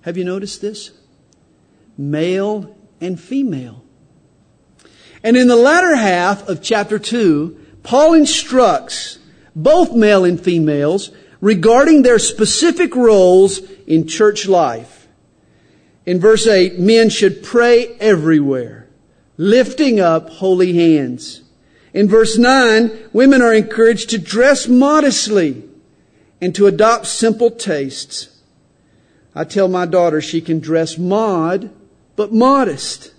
Have 0.08 0.16
you 0.16 0.24
noticed 0.24 0.62
this? 0.62 0.92
Male 1.98 2.74
and 3.02 3.20
female. 3.20 3.84
And 5.22 5.36
in 5.36 5.50
the 5.50 5.58
latter 5.58 5.98
half 5.98 6.48
of 6.48 6.62
chapter 6.62 6.98
2, 6.98 7.82
Paul 7.84 8.14
instructs 8.14 9.20
both 9.54 9.94
male 9.94 10.24
and 10.24 10.42
females 10.42 11.12
regarding 11.42 12.04
their 12.04 12.20
specific 12.20 12.96
roles 12.96 13.60
in 13.86 14.08
church 14.08 14.48
life. 14.48 15.10
In 16.06 16.22
verse 16.22 16.48
8, 16.48 16.80
men 16.80 17.10
should 17.10 17.44
pray 17.44 17.88
everywhere, 18.00 18.88
lifting 19.36 20.00
up 20.00 20.30
holy 20.30 20.72
hands. 20.72 21.42
In 21.94 22.08
verse 22.08 22.38
9, 22.38 23.10
women 23.12 23.42
are 23.42 23.54
encouraged 23.54 24.12
to 24.12 24.18
dress 24.18 24.70
modestly 24.70 25.66
and 26.40 26.56
to 26.56 26.66
adopt 26.66 27.08
simple 27.08 27.52
tastes. 27.52 28.37
I 29.38 29.44
tell 29.44 29.68
my 29.68 29.86
daughter 29.86 30.20
she 30.20 30.42
can 30.42 30.60
dress 30.60 30.98
mod, 30.98 31.70
but 32.16 32.34
modest. 32.34 33.14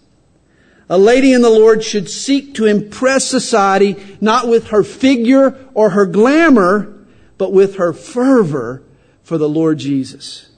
A 0.91 0.99
lady 0.99 1.33
in 1.33 1.43
the 1.43 1.49
Lord 1.49 1.85
should 1.85 2.11
seek 2.11 2.55
to 2.55 2.67
impress 2.67 3.25
society 3.25 3.95
not 4.21 4.49
with 4.49 4.69
her 4.69 4.83
figure 4.83 5.57
or 5.75 5.91
her 5.91 6.07
glamour, 6.07 6.93
but 7.37 7.53
with 7.53 7.77
her 7.77 7.93
fervor 7.93 8.83
for 9.23 9.39
the 9.39 9.49
Lord 9.49 9.79
Jesus. 9.79 10.51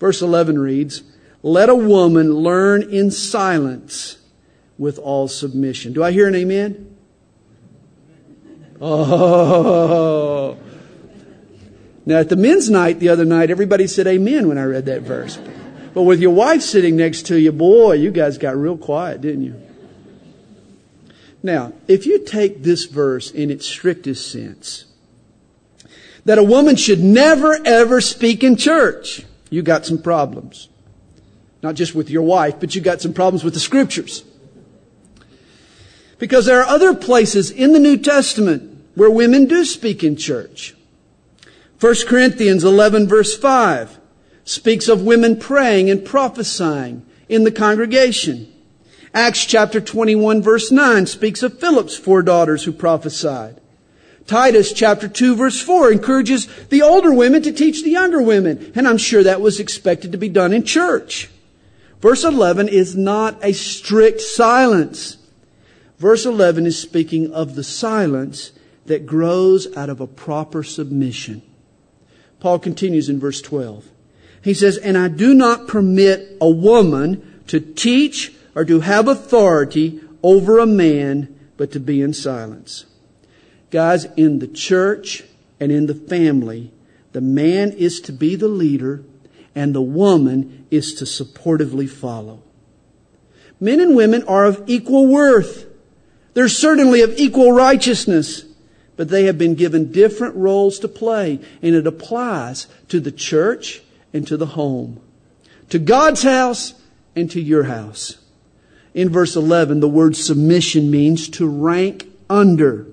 Verse 0.00 0.20
11 0.20 0.58
reads, 0.58 1.04
Let 1.44 1.68
a 1.68 1.76
woman 1.76 2.34
learn 2.34 2.82
in 2.82 3.12
silence 3.12 4.18
with 4.78 4.98
all 4.98 5.28
submission. 5.28 5.92
Do 5.92 6.02
I 6.02 6.10
hear 6.10 6.26
an 6.26 6.34
amen? 6.34 6.96
Oh. 8.80 10.58
Now 12.08 12.20
at 12.20 12.30
the 12.30 12.36
men's 12.36 12.70
night 12.70 13.00
the 13.00 13.10
other 13.10 13.26
night, 13.26 13.50
everybody 13.50 13.86
said 13.86 14.06
amen 14.06 14.48
when 14.48 14.56
I 14.56 14.64
read 14.64 14.86
that 14.86 15.02
verse. 15.02 15.38
But 15.92 16.04
with 16.04 16.20
your 16.20 16.30
wife 16.30 16.62
sitting 16.62 16.96
next 16.96 17.26
to 17.26 17.38
you, 17.38 17.52
boy, 17.52 17.96
you 17.96 18.10
guys 18.10 18.38
got 18.38 18.56
real 18.56 18.78
quiet, 18.78 19.20
didn't 19.20 19.44
you? 19.44 19.60
Now, 21.42 21.74
if 21.86 22.06
you 22.06 22.24
take 22.24 22.62
this 22.62 22.86
verse 22.86 23.30
in 23.30 23.50
its 23.50 23.66
strictest 23.66 24.32
sense, 24.32 24.86
that 26.24 26.38
a 26.38 26.42
woman 26.42 26.76
should 26.76 27.00
never 27.00 27.58
ever 27.62 28.00
speak 28.00 28.42
in 28.42 28.56
church, 28.56 29.26
you 29.50 29.60
got 29.60 29.84
some 29.84 30.00
problems. 30.00 30.70
Not 31.62 31.74
just 31.74 31.94
with 31.94 32.08
your 32.08 32.22
wife, 32.22 32.54
but 32.58 32.74
you 32.74 32.80
got 32.80 33.02
some 33.02 33.12
problems 33.12 33.44
with 33.44 33.52
the 33.52 33.60
scriptures. 33.60 34.24
Because 36.18 36.46
there 36.46 36.62
are 36.62 36.68
other 36.68 36.94
places 36.94 37.50
in 37.50 37.74
the 37.74 37.78
New 37.78 37.98
Testament 37.98 38.86
where 38.94 39.10
women 39.10 39.44
do 39.44 39.66
speak 39.66 40.02
in 40.02 40.16
church. 40.16 40.74
1 41.80 41.94
Corinthians 42.08 42.64
11 42.64 43.06
verse 43.06 43.36
5 43.36 44.00
speaks 44.44 44.88
of 44.88 45.02
women 45.02 45.38
praying 45.38 45.88
and 45.88 46.04
prophesying 46.04 47.06
in 47.28 47.44
the 47.44 47.52
congregation. 47.52 48.52
Acts 49.14 49.44
chapter 49.44 49.80
21 49.80 50.42
verse 50.42 50.72
9 50.72 51.06
speaks 51.06 51.42
of 51.42 51.60
Philip's 51.60 51.96
four 51.96 52.22
daughters 52.22 52.64
who 52.64 52.72
prophesied. 52.72 53.60
Titus 54.26 54.72
chapter 54.72 55.06
2 55.06 55.36
verse 55.36 55.60
4 55.62 55.92
encourages 55.92 56.48
the 56.68 56.82
older 56.82 57.14
women 57.14 57.42
to 57.42 57.52
teach 57.52 57.84
the 57.84 57.90
younger 57.90 58.20
women, 58.20 58.72
and 58.74 58.88
I'm 58.88 58.98
sure 58.98 59.22
that 59.22 59.40
was 59.40 59.60
expected 59.60 60.10
to 60.12 60.18
be 60.18 60.28
done 60.28 60.52
in 60.52 60.64
church. 60.64 61.30
Verse 62.00 62.24
11 62.24 62.68
is 62.68 62.96
not 62.96 63.38
a 63.42 63.52
strict 63.52 64.20
silence. 64.20 65.16
Verse 65.98 66.26
11 66.26 66.66
is 66.66 66.78
speaking 66.78 67.32
of 67.32 67.54
the 67.54 67.64
silence 67.64 68.50
that 68.86 69.06
grows 69.06 69.74
out 69.76 69.90
of 69.90 70.00
a 70.00 70.06
proper 70.08 70.64
submission. 70.64 71.42
Paul 72.40 72.58
continues 72.58 73.08
in 73.08 73.18
verse 73.18 73.40
12. 73.42 73.86
He 74.42 74.54
says, 74.54 74.78
And 74.78 74.96
I 74.96 75.08
do 75.08 75.34
not 75.34 75.66
permit 75.66 76.36
a 76.40 76.48
woman 76.48 77.42
to 77.48 77.60
teach 77.60 78.32
or 78.54 78.64
to 78.64 78.80
have 78.80 79.08
authority 79.08 80.00
over 80.22 80.58
a 80.58 80.66
man, 80.66 81.34
but 81.56 81.72
to 81.72 81.80
be 81.80 82.00
in 82.00 82.12
silence. 82.12 82.86
Guys, 83.70 84.06
in 84.16 84.38
the 84.38 84.48
church 84.48 85.24
and 85.60 85.70
in 85.70 85.86
the 85.86 85.94
family, 85.94 86.72
the 87.12 87.20
man 87.20 87.72
is 87.72 88.00
to 88.02 88.12
be 88.12 88.36
the 88.36 88.48
leader 88.48 89.02
and 89.54 89.74
the 89.74 89.82
woman 89.82 90.66
is 90.70 90.94
to 90.94 91.04
supportively 91.04 91.88
follow. 91.88 92.42
Men 93.60 93.80
and 93.80 93.96
women 93.96 94.22
are 94.28 94.44
of 94.44 94.62
equal 94.66 95.06
worth. 95.06 95.66
They're 96.34 96.48
certainly 96.48 97.00
of 97.00 97.18
equal 97.18 97.52
righteousness 97.52 98.44
but 98.98 99.08
they 99.08 99.24
have 99.26 99.38
been 99.38 99.54
given 99.54 99.92
different 99.92 100.34
roles 100.34 100.80
to 100.80 100.88
play, 100.88 101.38
and 101.62 101.74
it 101.76 101.86
applies 101.86 102.66
to 102.88 102.98
the 102.98 103.12
church 103.12 103.80
and 104.12 104.26
to 104.26 104.36
the 104.36 104.44
home, 104.44 105.00
to 105.68 105.78
God's 105.78 106.24
house 106.24 106.74
and 107.14 107.30
to 107.30 107.40
your 107.40 107.62
house. 107.62 108.18
In 108.94 109.08
verse 109.08 109.36
11, 109.36 109.78
the 109.78 109.88
word 109.88 110.16
submission 110.16 110.90
means 110.90 111.28
to 111.28 111.46
rank 111.46 112.08
under. 112.28 112.88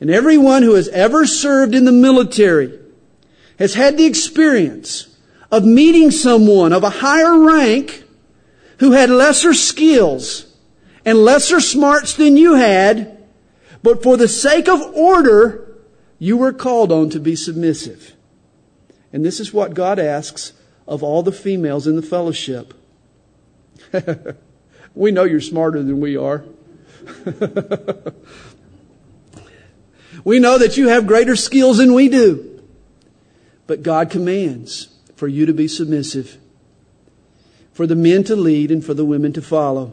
And 0.00 0.10
everyone 0.10 0.64
who 0.64 0.74
has 0.74 0.88
ever 0.88 1.26
served 1.26 1.76
in 1.76 1.84
the 1.84 1.92
military 1.92 2.76
has 3.60 3.74
had 3.74 3.96
the 3.96 4.06
experience 4.06 5.16
of 5.52 5.64
meeting 5.64 6.10
someone 6.10 6.72
of 6.72 6.82
a 6.82 6.90
higher 6.90 7.38
rank 7.38 8.02
who 8.78 8.90
had 8.90 9.10
lesser 9.10 9.54
skills 9.54 10.52
and 11.04 11.18
lesser 11.18 11.60
smarts 11.60 12.14
than 12.14 12.36
you 12.36 12.54
had 12.54 13.13
but 13.84 14.02
for 14.02 14.16
the 14.16 14.28
sake 14.28 14.66
of 14.66 14.80
order, 14.96 15.76
you 16.18 16.38
were 16.38 16.54
called 16.54 16.90
on 16.90 17.10
to 17.10 17.20
be 17.20 17.36
submissive. 17.36 18.14
And 19.12 19.22
this 19.22 19.40
is 19.40 19.52
what 19.52 19.74
God 19.74 19.98
asks 19.98 20.54
of 20.88 21.02
all 21.02 21.22
the 21.22 21.30
females 21.30 21.86
in 21.86 21.94
the 21.94 22.00
fellowship. 22.00 22.72
we 24.94 25.10
know 25.10 25.24
you're 25.24 25.42
smarter 25.42 25.82
than 25.82 26.00
we 26.00 26.16
are. 26.16 26.46
we 30.24 30.38
know 30.38 30.56
that 30.56 30.78
you 30.78 30.88
have 30.88 31.06
greater 31.06 31.36
skills 31.36 31.76
than 31.76 31.92
we 31.92 32.08
do. 32.08 32.62
But 33.66 33.82
God 33.82 34.08
commands 34.08 34.88
for 35.14 35.28
you 35.28 35.44
to 35.44 35.52
be 35.52 35.68
submissive, 35.68 36.38
for 37.74 37.86
the 37.86 37.96
men 37.96 38.24
to 38.24 38.34
lead 38.34 38.70
and 38.70 38.82
for 38.82 38.94
the 38.94 39.04
women 39.04 39.34
to 39.34 39.42
follow 39.42 39.92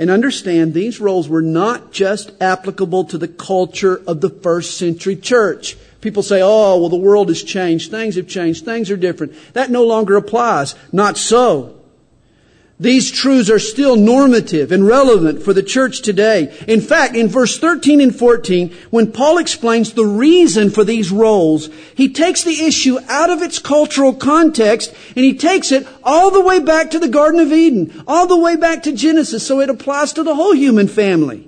and 0.00 0.10
understand 0.10 0.72
these 0.72 0.98
roles 0.98 1.28
were 1.28 1.42
not 1.42 1.92
just 1.92 2.32
applicable 2.40 3.04
to 3.04 3.18
the 3.18 3.28
culture 3.28 4.02
of 4.06 4.22
the 4.22 4.30
first 4.30 4.78
century 4.78 5.14
church. 5.14 5.76
People 6.00 6.22
say, 6.22 6.40
oh, 6.42 6.80
well, 6.80 6.88
the 6.88 6.96
world 6.96 7.28
has 7.28 7.42
changed. 7.42 7.90
Things 7.90 8.16
have 8.16 8.26
changed. 8.26 8.64
Things 8.64 8.90
are 8.90 8.96
different. 8.96 9.34
That 9.52 9.70
no 9.70 9.84
longer 9.84 10.16
applies. 10.16 10.74
Not 10.90 11.18
so. 11.18 11.79
These 12.80 13.10
truths 13.10 13.50
are 13.50 13.58
still 13.58 13.94
normative 13.94 14.72
and 14.72 14.86
relevant 14.86 15.42
for 15.42 15.52
the 15.52 15.62
church 15.62 16.00
today. 16.00 16.50
In 16.66 16.80
fact, 16.80 17.14
in 17.14 17.28
verse 17.28 17.58
13 17.58 18.00
and 18.00 18.16
14, 18.16 18.74
when 18.88 19.12
Paul 19.12 19.36
explains 19.36 19.92
the 19.92 20.06
reason 20.06 20.70
for 20.70 20.82
these 20.82 21.12
roles, 21.12 21.68
he 21.94 22.10
takes 22.10 22.42
the 22.42 22.64
issue 22.64 22.98
out 23.06 23.28
of 23.28 23.42
its 23.42 23.58
cultural 23.58 24.14
context 24.14 24.94
and 25.14 25.26
he 25.26 25.36
takes 25.36 25.72
it 25.72 25.86
all 26.02 26.30
the 26.30 26.40
way 26.40 26.58
back 26.58 26.90
to 26.92 26.98
the 26.98 27.08
Garden 27.08 27.38
of 27.38 27.52
Eden, 27.52 28.02
all 28.08 28.26
the 28.26 28.40
way 28.40 28.56
back 28.56 28.82
to 28.84 28.92
Genesis, 28.92 29.46
so 29.46 29.60
it 29.60 29.68
applies 29.68 30.14
to 30.14 30.22
the 30.22 30.34
whole 30.34 30.54
human 30.54 30.88
family. 30.88 31.46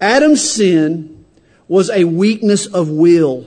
Adam's 0.00 0.50
sin 0.50 1.24
was 1.68 1.90
a 1.90 2.02
weakness 2.02 2.66
of 2.66 2.88
will. 2.90 3.46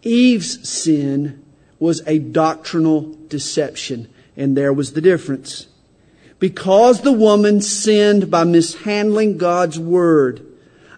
Eve's 0.00 0.66
sin 0.66 1.44
was 1.78 2.00
a 2.06 2.20
doctrinal 2.20 3.14
deception. 3.28 4.08
And 4.36 4.56
there 4.56 4.72
was 4.72 4.92
the 4.92 5.00
difference. 5.00 5.66
Because 6.38 7.00
the 7.00 7.12
woman 7.12 7.60
sinned 7.62 8.30
by 8.30 8.44
mishandling 8.44 9.38
God's 9.38 9.78
word 9.78 10.44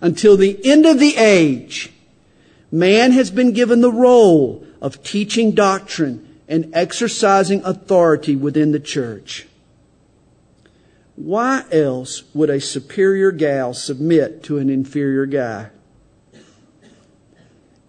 until 0.01 0.37
the 0.37 0.59
end 0.65 0.87
of 0.87 0.99
the 0.99 1.17
age, 1.17 1.93
man 2.73 3.13
has 3.13 3.31
been 3.31 3.53
given 3.53 3.81
the 3.81 3.93
role 3.93 4.67
of 4.81 5.03
teaching 5.03 5.53
doctrine 5.53 6.41
and 6.49 6.71
exercising 6.75 7.63
authority 7.65 8.35
within 8.35 8.73
the 8.73 8.81
church. 8.81 9.47
Why 11.15 11.65
else 11.71 12.23
would 12.33 12.49
a 12.51 12.61
superior 12.61 13.33
gal 13.33 13.75
submit 13.75 14.43
to 14.45 14.59
an 14.59 14.71
inferior 14.71 15.27
guy? 15.27 15.71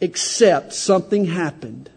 Except 0.01 0.73
something 0.73 1.25
happened 1.25 1.89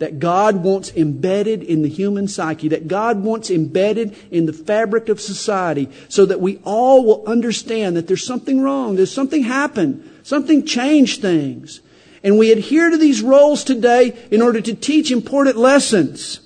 that 0.00 0.18
God 0.18 0.56
wants 0.64 0.90
embedded 0.96 1.62
in 1.62 1.82
the 1.82 1.88
human 1.88 2.26
psyche, 2.26 2.68
that 2.68 2.88
God 2.88 3.22
wants 3.22 3.50
embedded 3.50 4.16
in 4.30 4.46
the 4.46 4.52
fabric 4.52 5.10
of 5.10 5.20
society, 5.20 5.90
so 6.08 6.24
that 6.26 6.40
we 6.40 6.58
all 6.64 7.04
will 7.04 7.22
understand 7.26 7.96
that 7.96 8.08
there's 8.08 8.26
something 8.26 8.62
wrong, 8.62 8.96
there's 8.96 9.12
something 9.12 9.42
happened, 9.42 10.02
something 10.22 10.64
changed 10.64 11.20
things. 11.20 11.80
And 12.24 12.38
we 12.38 12.50
adhere 12.50 12.88
to 12.88 12.96
these 12.96 13.22
roles 13.22 13.62
today 13.62 14.18
in 14.30 14.40
order 14.42 14.60
to 14.62 14.74
teach 14.74 15.10
important 15.10 15.56
lessons. 15.56 16.40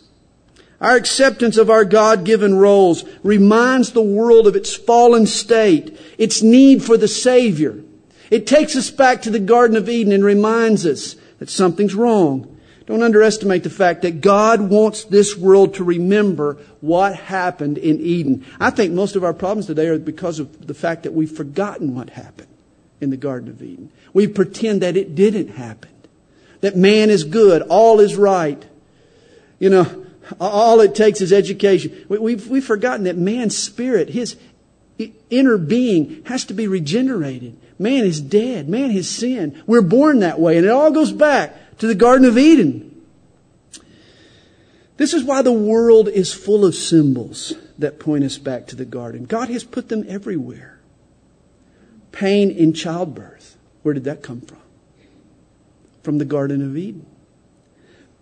Our 0.81 0.97
acceptance 0.97 1.57
of 1.57 1.71
our 1.71 1.85
God-given 1.85 2.57
roles 2.57 3.05
reminds 3.23 3.93
the 3.93 4.03
world 4.03 4.49
of 4.49 4.57
its 4.57 4.75
fallen 4.75 5.27
state, 5.27 5.97
its 6.19 6.43
need 6.43 6.83
for 6.83 6.97
the 6.97 7.09
Savior. 7.09 7.83
It 8.31 8.49
takes 8.49 8.75
us 8.75 8.91
back 8.91 9.23
to 9.23 9.31
the 9.31 9.39
Garden 9.39 9.77
of 9.77 9.89
Eden 9.89 10.13
and 10.13 10.25
reminds 10.25 10.85
us 10.85 11.15
that 11.39 11.51
something's 11.51 11.95
wrong. 11.95 12.51
Don't 12.87 13.03
underestimate 13.03 13.63
the 13.63 13.71
fact 13.71 14.03
that 14.03 14.21
God 14.21 14.61
wants 14.61 15.05
this 15.05 15.37
world 15.37 15.75
to 15.75 15.85
remember 15.85 16.59
what 16.83 17.17
happened 17.17 17.79
in 17.79 17.99
Eden. 17.99 18.45
I 18.61 18.71
think 18.71 18.93
most 18.93 19.17
of 19.17 19.25
our 19.25 19.33
problems 19.33 19.67
today 19.67 19.87
are 19.87 19.99
because 19.99 20.39
of 20.39 20.67
the 20.67 20.75
fact 20.75 21.05
that 21.05 21.15
we've 21.15 21.31
forgotten 21.31 21.95
what 21.95 22.11
happened 22.11 22.49
in 23.01 23.09
the 23.09 23.17
Garden 23.17 23.49
of 23.49 23.63
Eden. 23.63 23.91
We 24.13 24.27
pretend 24.27 24.83
that 24.83 24.97
it 24.99 25.15
didn't 25.15 25.49
happen. 25.49 25.91
That 26.61 26.77
man 26.77 27.09
is 27.09 27.25
good, 27.25 27.63
all 27.63 28.01
is 28.01 28.17
right. 28.17 28.63
You 29.59 29.71
know, 29.71 30.07
all 30.39 30.81
it 30.81 30.95
takes 30.95 31.23
is 31.23 31.33
education. 31.33 32.05
We've, 32.09 32.47
we've 32.49 32.65
forgotten 32.65 33.05
that 33.05 33.17
man's 33.17 33.57
spirit, 33.57 34.11
his 34.11 34.37
inner 35.31 35.57
being, 35.57 36.23
has 36.27 36.45
to 36.47 36.55
be 36.55 36.69
regenerated. 36.69 37.57
Man 37.79 38.05
is 38.05 38.21
dead. 38.21 38.69
Man 38.69 38.91
has 38.91 39.09
sinned. 39.09 39.63
We're 39.67 39.83
born 39.83 40.21
that 40.21 40.39
way, 40.39 40.57
and 40.57 40.67
it 40.67 40.71
all 40.71 40.91
goes 40.91 41.13
back 41.13 41.55
to 41.79 41.87
the 41.87 41.95
Garden 41.95 42.27
of 42.27 42.39
Eden. 42.39 42.95
This 44.97 45.13
is 45.13 45.25
why 45.25 45.43
the 45.43 45.53
world 45.53 46.09
is 46.09 46.33
full 46.33 46.65
of 46.65 46.75
symbols 46.75 47.55
that 47.79 47.99
point 47.99 48.25
us 48.25 48.39
back 48.39 48.69
to 48.69 48.77
the 48.77 48.85
garden. 48.85 49.25
God 49.25 49.49
has 49.49 49.65
put 49.65 49.89
them 49.89 50.05
everywhere. 50.07 50.79
Pain 52.13 52.51
in 52.51 52.73
childbirth. 52.73 53.57
Where 53.83 53.95
did 53.95 54.05
that 54.05 54.23
come 54.23 54.41
from? 54.41 54.59
From 56.05 56.19
the 56.19 56.25
Garden 56.25 56.63
of 56.63 56.77
Eden. 56.77 57.07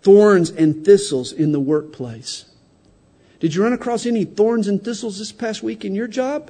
Thorns 0.01 0.49
and 0.49 0.83
thistles 0.83 1.31
in 1.31 1.51
the 1.51 1.59
workplace. 1.59 2.45
Did 3.39 3.53
you 3.53 3.61
run 3.61 3.73
across 3.73 4.05
any 4.05 4.25
thorns 4.25 4.67
and 4.67 4.83
thistles 4.83 5.19
this 5.19 5.31
past 5.31 5.61
week 5.61 5.85
in 5.85 5.93
your 5.93 6.07
job? 6.07 6.49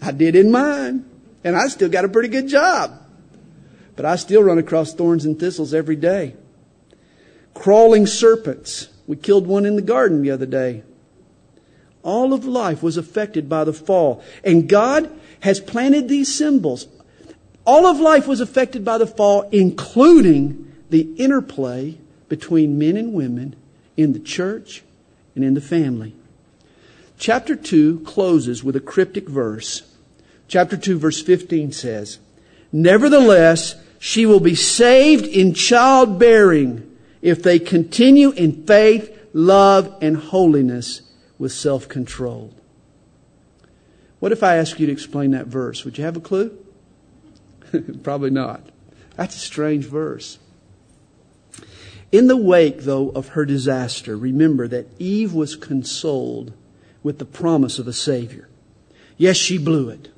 I 0.00 0.12
did 0.12 0.34
in 0.34 0.50
mine. 0.50 1.04
And 1.44 1.56
I 1.56 1.68
still 1.68 1.88
got 1.88 2.04
a 2.04 2.08
pretty 2.08 2.28
good 2.28 2.48
job. 2.48 3.02
But 3.98 4.06
I 4.06 4.14
still 4.14 4.44
run 4.44 4.58
across 4.58 4.94
thorns 4.94 5.24
and 5.24 5.36
thistles 5.36 5.74
every 5.74 5.96
day. 5.96 6.36
Crawling 7.52 8.06
serpents. 8.06 8.90
We 9.08 9.16
killed 9.16 9.48
one 9.48 9.66
in 9.66 9.74
the 9.74 9.82
garden 9.82 10.22
the 10.22 10.30
other 10.30 10.46
day. 10.46 10.84
All 12.04 12.32
of 12.32 12.44
life 12.44 12.80
was 12.80 12.96
affected 12.96 13.48
by 13.48 13.64
the 13.64 13.72
fall. 13.72 14.22
And 14.44 14.68
God 14.68 15.10
has 15.40 15.58
planted 15.58 16.08
these 16.08 16.32
symbols. 16.32 16.86
All 17.64 17.86
of 17.86 17.98
life 17.98 18.28
was 18.28 18.40
affected 18.40 18.84
by 18.84 18.98
the 18.98 19.06
fall, 19.08 19.48
including 19.50 20.72
the 20.90 21.12
interplay 21.16 21.98
between 22.28 22.78
men 22.78 22.96
and 22.96 23.12
women 23.12 23.56
in 23.96 24.12
the 24.12 24.20
church 24.20 24.84
and 25.34 25.42
in 25.42 25.54
the 25.54 25.60
family. 25.60 26.14
Chapter 27.18 27.56
2 27.56 27.98
closes 28.06 28.62
with 28.62 28.76
a 28.76 28.80
cryptic 28.80 29.28
verse. 29.28 29.92
Chapter 30.46 30.76
2 30.76 31.00
verse 31.00 31.20
15 31.20 31.72
says, 31.72 32.20
Nevertheless, 32.70 33.74
she 33.98 34.26
will 34.26 34.40
be 34.40 34.54
saved 34.54 35.26
in 35.26 35.54
childbearing 35.54 36.96
if 37.20 37.42
they 37.42 37.58
continue 37.58 38.30
in 38.30 38.64
faith, 38.64 39.28
love, 39.32 39.94
and 40.00 40.16
holiness 40.16 41.02
with 41.38 41.52
self 41.52 41.88
control. 41.88 42.54
What 44.20 44.32
if 44.32 44.42
I 44.42 44.56
ask 44.56 44.78
you 44.80 44.86
to 44.86 44.92
explain 44.92 45.32
that 45.32 45.46
verse? 45.46 45.84
Would 45.84 45.98
you 45.98 46.04
have 46.04 46.16
a 46.16 46.20
clue? 46.20 46.56
Probably 48.02 48.30
not. 48.30 48.62
That's 49.16 49.36
a 49.36 49.40
strange 49.40 49.84
verse. 49.84 50.38
In 52.10 52.26
the 52.26 52.36
wake, 52.36 52.80
though, 52.80 53.10
of 53.10 53.28
her 53.28 53.44
disaster, 53.44 54.16
remember 54.16 54.66
that 54.68 54.86
Eve 54.98 55.34
was 55.34 55.56
consoled 55.56 56.52
with 57.02 57.18
the 57.18 57.24
promise 57.24 57.78
of 57.78 57.86
a 57.86 57.92
Savior. 57.92 58.48
Yes, 59.16 59.36
she 59.36 59.58
blew 59.58 59.90
it. 59.90 60.08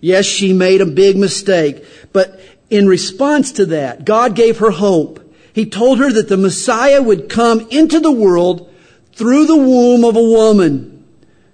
Yes, 0.00 0.24
she 0.24 0.52
made 0.52 0.80
a 0.80 0.86
big 0.86 1.16
mistake. 1.16 1.84
But 2.12 2.40
in 2.70 2.86
response 2.86 3.52
to 3.52 3.66
that, 3.66 4.04
God 4.04 4.34
gave 4.34 4.58
her 4.58 4.70
hope. 4.70 5.24
He 5.52 5.66
told 5.66 5.98
her 5.98 6.12
that 6.12 6.28
the 6.28 6.36
Messiah 6.36 7.02
would 7.02 7.28
come 7.28 7.66
into 7.70 7.98
the 7.98 8.12
world 8.12 8.72
through 9.14 9.46
the 9.46 9.56
womb 9.56 10.04
of 10.04 10.16
a 10.16 10.22
woman. 10.22 10.94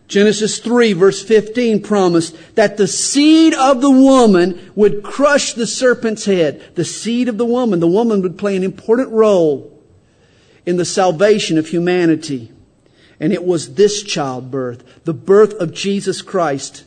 Genesis 0.06 0.58
3 0.58 0.92
verse 0.92 1.22
15 1.22 1.82
promised 1.82 2.36
that 2.56 2.76
the 2.76 2.86
seed 2.86 3.54
of 3.54 3.80
the 3.80 3.90
woman 3.90 4.70
would 4.74 5.02
crush 5.02 5.54
the 5.54 5.66
serpent's 5.66 6.26
head. 6.26 6.62
The 6.74 6.84
seed 6.84 7.28
of 7.28 7.38
the 7.38 7.46
woman, 7.46 7.80
the 7.80 7.88
woman 7.88 8.20
would 8.22 8.36
play 8.36 8.56
an 8.56 8.64
important 8.64 9.10
role 9.10 9.72
in 10.66 10.76
the 10.76 10.84
salvation 10.84 11.56
of 11.56 11.68
humanity. 11.68 12.52
And 13.18 13.32
it 13.32 13.44
was 13.44 13.74
this 13.74 14.02
childbirth, 14.02 15.04
the 15.04 15.14
birth 15.14 15.54
of 15.54 15.72
Jesus 15.72 16.20
Christ, 16.20 16.84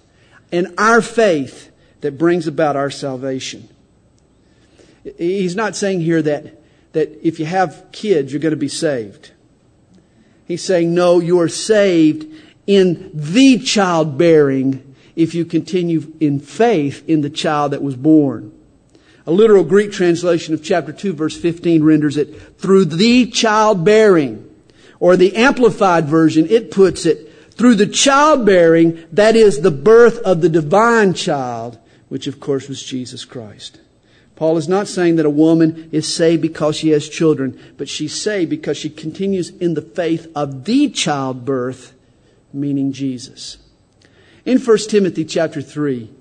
and 0.52 0.76
our 0.78 1.02
faith 1.02 1.72
that 2.02 2.18
brings 2.18 2.48
about 2.48 2.76
our 2.76 2.92
salvation. 2.92 3.70
He's 5.18 5.56
not 5.56 5.76
saying 5.76 6.02
here 6.02 6.22
that, 6.22 6.62
that 6.94 7.26
if 7.26 7.40
you 7.40 7.46
have 7.46 7.88
kids, 7.92 8.32
you're 8.32 8.42
going 8.42 8.52
to 8.52 8.58
be 8.58 8.68
saved. 8.68 9.32
He's 10.46 10.64
saying, 10.64 10.94
no, 10.94 11.20
you 11.20 11.40
are 11.40 11.50
saved 11.50 12.26
in 12.66 13.12
the 13.14 13.60
childbearing 13.60 14.96
if 15.16 15.34
you 15.34 15.46
continue 15.46 16.14
in 16.20 16.40
faith 16.40 17.04
in 17.08 17.22
the 17.22 17.30
child 17.30 17.72
that 17.72 17.82
was 17.82 17.96
born. 17.96 18.54
A 19.26 19.32
literal 19.32 19.66
Greek 19.66 19.92
translation 19.92 20.54
of 20.54 20.64
chapter 20.64 20.94
2 20.94 21.14
verse 21.14 21.36
15 21.36 21.84
renders 21.84 22.16
it 22.16 22.60
through 22.60 22.86
the 22.86 23.26
childbearing. 23.28 24.44
Or 25.00 25.18
the 25.18 25.36
amplified 25.36 26.06
version, 26.06 26.48
it 26.50 26.72
puts 26.72 27.06
it 27.06 27.52
through 27.52 27.76
the 27.76 27.88
childbearing, 27.88 29.06
that 29.12 29.36
is 29.36 29.62
the 29.62 29.72
birth 29.72 30.20
of 30.20 30.42
the 30.42 30.50
divine 30.50 31.14
child, 31.14 31.78
which 32.08 32.28
of 32.28 32.40
course 32.40 32.70
was 32.70 32.82
Jesus 32.82 33.26
Christ. 33.26 33.80
Paul 34.38 34.58
is 34.58 34.70
not 34.70 34.88
saying 34.88 35.16
that 35.16 35.26
a 35.26 35.32
woman 35.32 35.90
is 35.92 36.08
saved 36.08 36.44
because 36.44 36.76
she 36.76 36.90
has 36.90 37.10
children, 37.10 37.60
but 37.76 37.90
she's 37.90 38.14
saved 38.14 38.52
because 38.52 38.78
she 38.78 38.90
continues 38.90 39.50
in 39.50 39.74
the 39.74 39.82
faith 39.82 40.32
of 40.36 40.66
the 40.66 40.90
childbirth, 40.90 41.94
meaning 42.54 42.94
Jesus. 42.94 43.58
In 44.46 44.60
1 44.60 44.78
Timothy 44.90 45.26
chapter 45.26 45.60
3, 45.60 46.12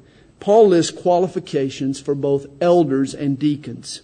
Paul 0.40 0.68
lists 0.68 0.98
qualifications 0.98 2.00
for 2.00 2.14
both 2.14 2.46
elders 2.59 3.12
and 3.12 3.38
deacons. 3.38 4.00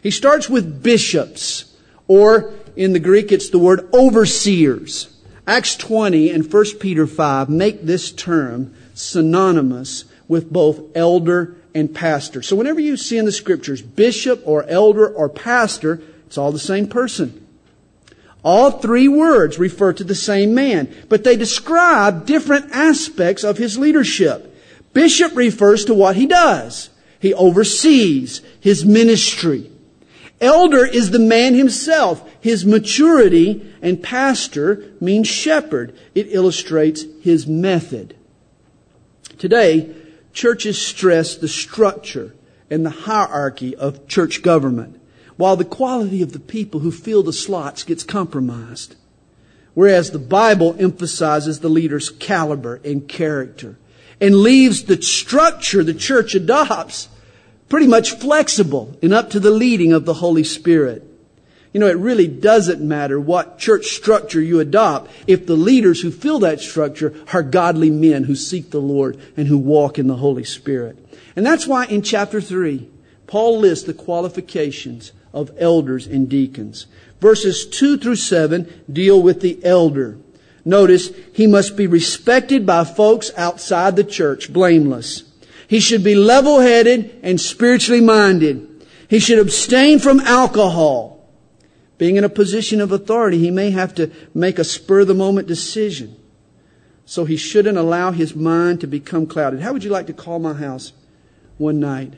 He 0.00 0.12
starts 0.12 0.48
with 0.48 0.84
bishops, 0.84 1.74
or 2.06 2.54
in 2.76 2.92
the 2.92 3.00
Greek 3.00 3.32
it's 3.32 3.50
the 3.50 3.58
word 3.58 3.92
overseers. 3.92 5.08
Acts 5.44 5.74
20 5.74 6.30
and 6.30 6.52
1 6.52 6.64
Peter 6.78 7.08
5 7.08 7.48
make 7.48 7.82
this 7.82 8.12
term 8.12 8.72
synonymous 8.94 10.04
with 10.28 10.52
both 10.52 10.80
elder 10.96 11.56
and 11.76 11.94
pastor. 11.94 12.40
So 12.40 12.56
whenever 12.56 12.80
you 12.80 12.96
see 12.96 13.18
in 13.18 13.26
the 13.26 13.32
scriptures 13.32 13.82
bishop 13.82 14.42
or 14.46 14.64
elder 14.64 15.06
or 15.06 15.28
pastor, 15.28 16.00
it's 16.26 16.38
all 16.38 16.50
the 16.50 16.58
same 16.58 16.88
person. 16.88 17.46
All 18.42 18.70
three 18.70 19.08
words 19.08 19.58
refer 19.58 19.92
to 19.92 20.04
the 20.04 20.14
same 20.14 20.54
man, 20.54 20.92
but 21.10 21.22
they 21.22 21.36
describe 21.36 22.26
different 22.26 22.70
aspects 22.72 23.44
of 23.44 23.58
his 23.58 23.76
leadership. 23.76 24.56
Bishop 24.94 25.36
refers 25.36 25.84
to 25.84 25.94
what 25.94 26.16
he 26.16 26.26
does. 26.26 26.88
He 27.20 27.34
oversees 27.34 28.40
his 28.60 28.86
ministry. 28.86 29.70
Elder 30.40 30.86
is 30.86 31.10
the 31.10 31.18
man 31.18 31.54
himself, 31.54 32.26
his 32.40 32.64
maturity, 32.64 33.70
and 33.82 34.02
pastor 34.02 34.92
means 35.00 35.28
shepherd. 35.28 35.94
It 36.14 36.28
illustrates 36.30 37.04
his 37.20 37.46
method. 37.46 38.16
Today, 39.38 39.94
churches 40.36 40.80
stress 40.80 41.34
the 41.34 41.48
structure 41.48 42.34
and 42.70 42.84
the 42.84 42.90
hierarchy 42.90 43.74
of 43.74 44.06
church 44.06 44.42
government, 44.42 45.00
while 45.36 45.56
the 45.56 45.64
quality 45.64 46.22
of 46.22 46.32
the 46.32 46.38
people 46.38 46.80
who 46.80 46.92
fill 46.92 47.22
the 47.22 47.32
slots 47.32 47.82
gets 47.82 48.04
compromised. 48.04 48.94
Whereas 49.74 50.10
the 50.10 50.18
Bible 50.18 50.76
emphasizes 50.78 51.60
the 51.60 51.68
leader's 51.68 52.10
caliber 52.10 52.80
and 52.84 53.08
character 53.08 53.76
and 54.20 54.36
leaves 54.36 54.84
the 54.84 55.00
structure 55.02 55.82
the 55.82 55.94
church 55.94 56.34
adopts 56.34 57.08
pretty 57.68 57.86
much 57.86 58.12
flexible 58.12 58.96
and 59.02 59.12
up 59.12 59.30
to 59.30 59.40
the 59.40 59.50
leading 59.50 59.92
of 59.92 60.04
the 60.04 60.14
Holy 60.14 60.44
Spirit. 60.44 61.05
You 61.76 61.80
know, 61.80 61.88
it 61.88 61.98
really 61.98 62.26
doesn't 62.26 62.80
matter 62.80 63.20
what 63.20 63.58
church 63.58 63.88
structure 63.88 64.40
you 64.40 64.60
adopt 64.60 65.10
if 65.26 65.44
the 65.44 65.56
leaders 65.56 66.00
who 66.00 66.10
fill 66.10 66.38
that 66.38 66.60
structure 66.60 67.12
are 67.34 67.42
godly 67.42 67.90
men 67.90 68.24
who 68.24 68.34
seek 68.34 68.70
the 68.70 68.80
Lord 68.80 69.20
and 69.36 69.46
who 69.46 69.58
walk 69.58 69.98
in 69.98 70.06
the 70.06 70.16
Holy 70.16 70.42
Spirit. 70.42 70.96
And 71.36 71.44
that's 71.44 71.66
why 71.66 71.84
in 71.84 72.00
chapter 72.00 72.40
3, 72.40 72.88
Paul 73.26 73.58
lists 73.58 73.84
the 73.84 73.92
qualifications 73.92 75.12
of 75.34 75.50
elders 75.58 76.06
and 76.06 76.30
deacons. 76.30 76.86
Verses 77.20 77.66
2 77.66 77.98
through 77.98 78.16
7 78.16 78.84
deal 78.90 79.20
with 79.20 79.42
the 79.42 79.62
elder. 79.62 80.16
Notice, 80.64 81.10
he 81.34 81.46
must 81.46 81.76
be 81.76 81.86
respected 81.86 82.64
by 82.64 82.84
folks 82.84 83.30
outside 83.36 83.96
the 83.96 84.04
church, 84.04 84.50
blameless. 84.50 85.24
He 85.68 85.80
should 85.80 86.02
be 86.02 86.14
level-headed 86.14 87.20
and 87.22 87.38
spiritually 87.38 88.00
minded. 88.00 88.66
He 89.10 89.18
should 89.18 89.38
abstain 89.38 89.98
from 89.98 90.20
alcohol. 90.20 91.15
Being 91.98 92.16
in 92.16 92.24
a 92.24 92.28
position 92.28 92.80
of 92.80 92.92
authority, 92.92 93.38
he 93.38 93.50
may 93.50 93.70
have 93.70 93.94
to 93.94 94.10
make 94.34 94.58
a 94.58 94.64
spur 94.64 95.00
of 95.00 95.08
the 95.08 95.14
moment 95.14 95.48
decision. 95.48 96.16
So 97.06 97.24
he 97.24 97.36
shouldn't 97.36 97.78
allow 97.78 98.10
his 98.10 98.34
mind 98.34 98.80
to 98.80 98.86
become 98.86 99.26
clouded. 99.26 99.60
How 99.60 99.72
would 99.72 99.84
you 99.84 99.90
like 99.90 100.06
to 100.08 100.12
call 100.12 100.38
my 100.38 100.54
house 100.54 100.92
one 101.56 101.80
night 101.80 102.14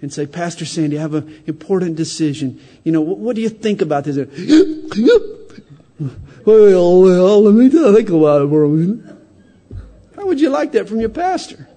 and 0.00 0.12
say, 0.12 0.26
Pastor 0.26 0.64
Sandy, 0.64 0.98
I 0.98 1.02
have 1.02 1.14
an 1.14 1.42
important 1.46 1.96
decision. 1.96 2.60
You 2.84 2.92
know, 2.92 3.00
what 3.00 3.36
do 3.36 3.42
you 3.42 3.48
think 3.48 3.82
about 3.82 4.04
this? 4.04 4.16
well, 6.44 7.02
well, 7.02 7.42
let 7.42 7.54
me 7.54 7.68
think 7.68 8.08
about 8.08 8.42
it 8.42 8.48
for 8.48 8.64
a 8.64 8.68
minute. 8.68 9.16
How 10.16 10.26
would 10.26 10.40
you 10.40 10.50
like 10.50 10.72
that 10.72 10.88
from 10.88 11.00
your 11.00 11.08
pastor? 11.08 11.68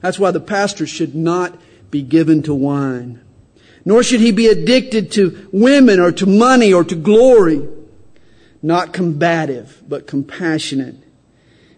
That's 0.00 0.18
why 0.18 0.30
the 0.30 0.40
pastor 0.40 0.86
should 0.86 1.14
not 1.14 1.58
be 1.90 2.02
given 2.02 2.42
to 2.44 2.54
wine. 2.54 3.20
Nor 3.88 4.02
should 4.02 4.20
he 4.20 4.32
be 4.32 4.48
addicted 4.48 5.10
to 5.12 5.48
women 5.50 5.98
or 5.98 6.12
to 6.12 6.26
money 6.26 6.74
or 6.74 6.84
to 6.84 6.94
glory. 6.94 7.66
Not 8.60 8.92
combative, 8.92 9.82
but 9.88 10.06
compassionate. 10.06 10.96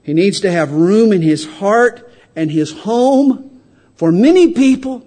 He 0.03 0.13
needs 0.13 0.41
to 0.41 0.51
have 0.51 0.73
room 0.73 1.13
in 1.13 1.23
his 1.23 1.47
heart 1.47 2.13
and 2.35 2.51
his 2.51 2.73
home 2.81 3.61
for 3.95 4.11
many 4.11 4.53
people, 4.53 5.07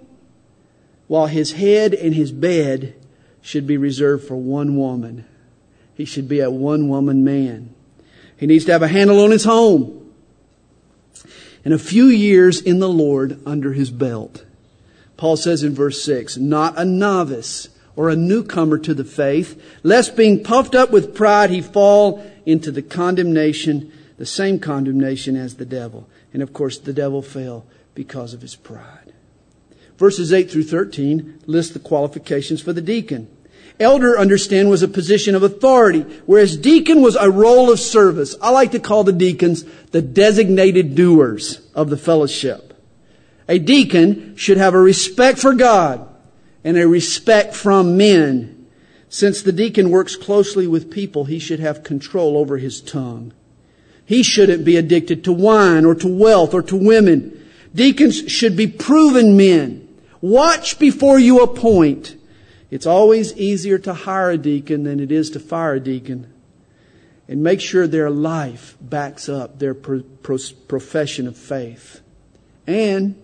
while 1.06 1.26
his 1.26 1.52
head 1.52 1.92
and 1.92 2.14
his 2.14 2.32
bed 2.32 2.94
should 3.42 3.66
be 3.66 3.76
reserved 3.76 4.26
for 4.26 4.36
one 4.36 4.74
woman. 4.74 5.26
He 5.94 6.06
should 6.06 6.26
be 6.26 6.40
a 6.40 6.50
one 6.50 6.88
woman 6.88 7.22
man. 7.22 7.74
He 8.38 8.46
needs 8.46 8.64
to 8.64 8.72
have 8.72 8.82
a 8.82 8.88
handle 8.88 9.20
on 9.20 9.30
his 9.30 9.44
home 9.44 10.10
and 11.66 11.74
a 11.74 11.78
few 11.78 12.06
years 12.06 12.62
in 12.62 12.78
the 12.78 12.88
Lord 12.88 13.42
under 13.44 13.74
his 13.74 13.90
belt. 13.90 14.46
Paul 15.16 15.36
says 15.36 15.62
in 15.62 15.74
verse 15.74 16.02
6, 16.02 16.36
not 16.36 16.78
a 16.78 16.84
novice 16.84 17.68
or 17.96 18.08
a 18.08 18.16
newcomer 18.16 18.78
to 18.78 18.94
the 18.94 19.04
faith, 19.04 19.60
lest 19.82 20.16
being 20.16 20.42
puffed 20.42 20.74
up 20.74 20.90
with 20.90 21.14
pride 21.14 21.50
he 21.50 21.60
fall 21.60 22.24
into 22.44 22.70
the 22.70 22.82
condemnation, 22.82 23.92
the 24.18 24.26
same 24.26 24.58
condemnation 24.58 25.36
as 25.36 25.56
the 25.56 25.64
devil. 25.64 26.08
And 26.32 26.42
of 26.42 26.52
course, 26.52 26.78
the 26.78 26.92
devil 26.92 27.22
fell 27.22 27.64
because 27.94 28.34
of 28.34 28.42
his 28.42 28.56
pride. 28.56 29.12
Verses 29.96 30.32
8 30.32 30.50
through 30.50 30.64
13 30.64 31.42
list 31.46 31.72
the 31.72 31.78
qualifications 31.78 32.60
for 32.60 32.72
the 32.72 32.80
deacon. 32.80 33.28
Elder, 33.80 34.18
understand, 34.18 34.70
was 34.70 34.82
a 34.82 34.88
position 34.88 35.34
of 35.34 35.42
authority, 35.42 36.00
whereas 36.26 36.56
deacon 36.56 37.02
was 37.02 37.16
a 37.16 37.30
role 37.30 37.72
of 37.72 37.80
service. 37.80 38.36
I 38.40 38.50
like 38.50 38.70
to 38.72 38.78
call 38.78 39.02
the 39.02 39.12
deacons 39.12 39.64
the 39.90 40.02
designated 40.02 40.94
doers 40.94 41.60
of 41.74 41.90
the 41.90 41.96
fellowship. 41.96 42.73
A 43.48 43.58
deacon 43.58 44.36
should 44.36 44.56
have 44.56 44.74
a 44.74 44.80
respect 44.80 45.38
for 45.38 45.54
God 45.54 46.08
and 46.62 46.78
a 46.78 46.88
respect 46.88 47.54
from 47.54 47.96
men. 47.96 48.66
Since 49.08 49.42
the 49.42 49.52
deacon 49.52 49.90
works 49.90 50.16
closely 50.16 50.66
with 50.66 50.90
people, 50.90 51.26
he 51.26 51.38
should 51.38 51.60
have 51.60 51.84
control 51.84 52.36
over 52.36 52.56
his 52.56 52.80
tongue. 52.80 53.32
He 54.06 54.22
shouldn't 54.22 54.64
be 54.64 54.76
addicted 54.76 55.24
to 55.24 55.32
wine 55.32 55.84
or 55.84 55.94
to 55.94 56.08
wealth 56.08 56.52
or 56.54 56.62
to 56.62 56.76
women. 56.76 57.48
Deacons 57.74 58.30
should 58.30 58.56
be 58.56 58.66
proven 58.66 59.36
men. 59.36 59.88
Watch 60.20 60.78
before 60.78 61.18
you 61.18 61.40
appoint. 61.42 62.16
It's 62.70 62.86
always 62.86 63.36
easier 63.36 63.78
to 63.78 63.94
hire 63.94 64.30
a 64.30 64.38
deacon 64.38 64.84
than 64.84 65.00
it 65.00 65.12
is 65.12 65.30
to 65.30 65.40
fire 65.40 65.74
a 65.74 65.80
deacon. 65.80 66.32
And 67.28 67.42
make 67.42 67.60
sure 67.60 67.86
their 67.86 68.10
life 68.10 68.76
backs 68.80 69.28
up 69.28 69.58
their 69.58 69.74
pro- 69.74 70.02
pro- 70.02 70.38
profession 70.68 71.26
of 71.26 71.36
faith. 71.36 72.00
And 72.66 73.23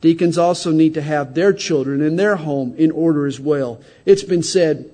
deacons 0.00 0.38
also 0.38 0.70
need 0.70 0.94
to 0.94 1.02
have 1.02 1.34
their 1.34 1.52
children 1.52 2.02
and 2.02 2.18
their 2.18 2.36
home 2.36 2.74
in 2.76 2.90
order 2.90 3.26
as 3.26 3.40
well. 3.40 3.80
It's 4.04 4.22
been 4.22 4.42
said, 4.42 4.90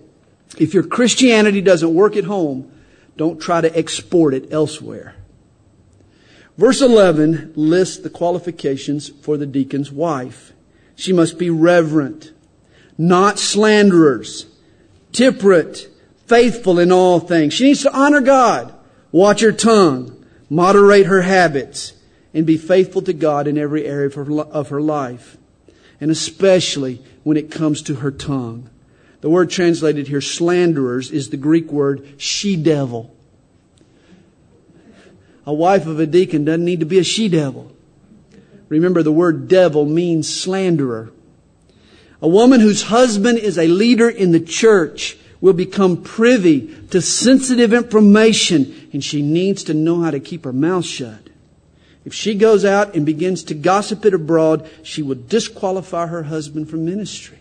if 0.59 0.73
your 0.73 0.85
Christianity 0.85 1.61
doesn't 1.61 1.95
work 1.95 2.17
at 2.17 2.25
home, 2.25 2.71
don't 3.17 3.40
try 3.40 3.61
to 3.61 3.77
export 3.77 4.35
it 4.35 4.53
elsewhere. 4.53 5.17
Verse 6.57 6.81
11 6.81 7.53
lists 7.57 7.99
the 7.99 8.11
qualifications 8.11 9.09
for 9.09 9.37
the 9.37 9.47
deacon's 9.47 9.90
wife. 9.90 10.53
She 10.95 11.12
must 11.12 11.38
be 11.38 11.51
reverent, 11.51 12.33
not 12.97 13.38
slanderers, 13.38 14.47
temperate, 15.12 15.88
faithful 16.27 16.79
in 16.79 16.93
all 16.93 17.19
things. 17.19 17.55
She 17.55 17.64
needs 17.64 17.83
to 17.83 17.93
honor 17.93 18.21
God, 18.21 18.73
watch 19.11 19.40
her 19.40 19.53
tongue, 19.53 20.25
moderate 20.49 21.07
her 21.07 21.23
habits, 21.23 21.95
and 22.35 22.44
be 22.44 22.57
faithful 22.57 23.01
to 23.03 23.12
God 23.12 23.47
in 23.47 23.57
every 23.57 23.87
area 23.87 24.09
of 24.09 24.68
her, 24.68 24.81
life. 24.81 25.38
And 26.01 26.11
especially 26.11 27.01
when 27.23 27.37
it 27.37 27.51
comes 27.51 27.81
to 27.83 27.94
her 27.97 28.11
tongue. 28.11 28.68
The 29.20 29.31
word 29.31 29.49
translated 29.49 30.09
here, 30.09 30.20
slanderers, 30.20 31.11
is 31.11 31.31
the 31.31 31.37
Greek 31.37 31.70
word 31.73 32.07
she 32.18 32.57
devil. 32.57 33.14
A 35.47 35.55
wife 35.55 35.87
of 35.87 36.01
a 36.01 36.07
deacon 36.07 36.44
doesn't 36.44 36.64
need 36.64 36.81
to 36.81 36.87
be 36.87 36.99
a 36.99 37.05
she 37.05 37.29
devil. 37.29 37.73
Remember, 38.68 39.03
the 39.03 39.12
word 39.12 39.47
devil 39.47 39.87
means 39.87 40.29
slanderer. 40.29 41.12
A 42.20 42.29
woman 42.29 42.61
whose 42.61 42.83
husband 42.83 43.38
is 43.38 43.59
a 43.59 43.68
leader 43.68 44.09
in 44.09 44.33
the 44.33 44.40
church 44.40 45.16
will 45.40 45.53
become 45.53 46.03
privy 46.03 46.75
to 46.88 47.01
sensitive 47.01 47.73
information 47.73 48.88
and 48.92 49.05
she 49.05 49.20
needs 49.20 49.64
to 49.64 49.75
know 49.75 50.01
how 50.01 50.11
to 50.11 50.20
keep 50.20 50.44
her 50.44 50.53
mouth 50.53 50.87
shut. 50.87 51.29
If 52.05 52.12
she 52.12 52.35
goes 52.35 52.64
out 52.64 52.95
and 52.95 53.07
begins 53.07 53.43
to 53.45 53.55
gossip 53.55 54.05
it 54.05 54.14
abroad, 54.14 54.69
she 54.83 55.03
will 55.03 55.17
disqualify 55.17 56.07
her 56.07 56.25
husband 56.25 56.69
from 56.69 56.85
ministry. 56.85 57.38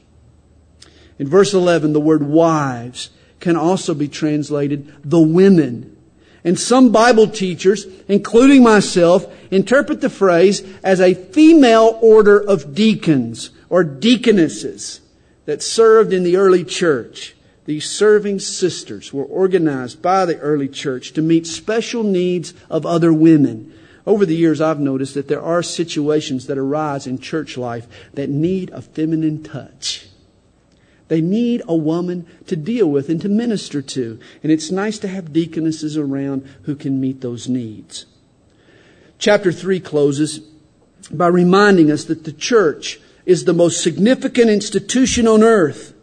In 1.19 1.27
verse 1.27 1.53
11, 1.53 1.93
the 1.93 1.99
word 1.99 2.23
wives 2.23 3.09
can 3.39 3.57
also 3.57 3.93
be 3.93 4.07
translated 4.07 4.93
the 5.03 5.19
women. 5.19 5.97
And 6.45 6.59
some 6.59 6.91
Bible 6.91 7.27
teachers, 7.27 7.85
including 8.07 8.63
myself, 8.63 9.25
interpret 9.51 10.01
the 10.01 10.09
phrase 10.09 10.63
as 10.83 10.99
a 10.99 11.13
female 11.13 11.99
order 12.01 12.39
of 12.39 12.73
deacons 12.73 13.51
or 13.69 13.83
deaconesses 13.83 15.01
that 15.45 15.61
served 15.61 16.13
in 16.13 16.23
the 16.23 16.37
early 16.37 16.63
church. 16.63 17.35
These 17.65 17.89
serving 17.89 18.39
sisters 18.39 19.13
were 19.13 19.23
organized 19.23 20.01
by 20.01 20.25
the 20.25 20.37
early 20.39 20.67
church 20.67 21.13
to 21.13 21.21
meet 21.21 21.47
special 21.47 22.03
needs 22.03 22.53
of 22.69 22.85
other 22.85 23.13
women. 23.13 23.73
Over 24.05 24.25
the 24.25 24.35
years, 24.35 24.59
I've 24.59 24.79
noticed 24.79 25.13
that 25.13 25.27
there 25.27 25.41
are 25.41 25.63
situations 25.63 26.47
that 26.47 26.57
arise 26.57 27.07
in 27.07 27.19
church 27.19 27.57
life 27.57 27.87
that 28.13 28.29
need 28.29 28.69
a 28.71 28.81
feminine 28.81 29.43
touch. 29.43 30.07
They 31.07 31.21
need 31.21 31.61
a 31.67 31.75
woman 31.75 32.25
to 32.47 32.55
deal 32.55 32.87
with 32.87 33.09
and 33.09 33.21
to 33.21 33.29
minister 33.29 33.81
to. 33.81 34.19
And 34.41 34.51
it's 34.51 34.71
nice 34.71 34.97
to 34.99 35.07
have 35.07 35.33
deaconesses 35.33 35.97
around 35.97 36.47
who 36.63 36.75
can 36.75 36.99
meet 36.99 37.21
those 37.21 37.47
needs. 37.47 38.05
Chapter 39.19 39.51
3 39.51 39.79
closes 39.79 40.39
by 41.11 41.27
reminding 41.27 41.91
us 41.91 42.05
that 42.05 42.23
the 42.23 42.33
church 42.33 42.99
is 43.25 43.45
the 43.45 43.53
most 43.53 43.81
significant 43.81 44.49
institution 44.49 45.27
on 45.27 45.43
earth. 45.43 45.93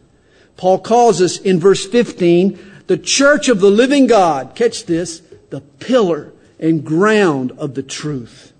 Paul 0.56 0.78
calls 0.78 1.20
us 1.20 1.38
in 1.38 1.58
verse 1.58 1.86
15 1.86 2.58
the 2.86 2.98
church 2.98 3.48
of 3.48 3.60
the 3.60 3.70
living 3.70 4.06
God. 4.06 4.54
Catch 4.54 4.86
this, 4.86 5.20
the 5.50 5.60
pillar 5.60 6.32
and 6.61 6.85
ground 6.85 7.51
of 7.59 7.75
the 7.75 7.83
truth. 7.83 8.53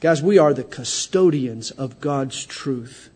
Guys, 0.00 0.22
we 0.22 0.38
are 0.38 0.52
the 0.52 0.64
custodians 0.64 1.70
of 1.70 2.00
God's 2.00 2.44
truth. 2.44 3.10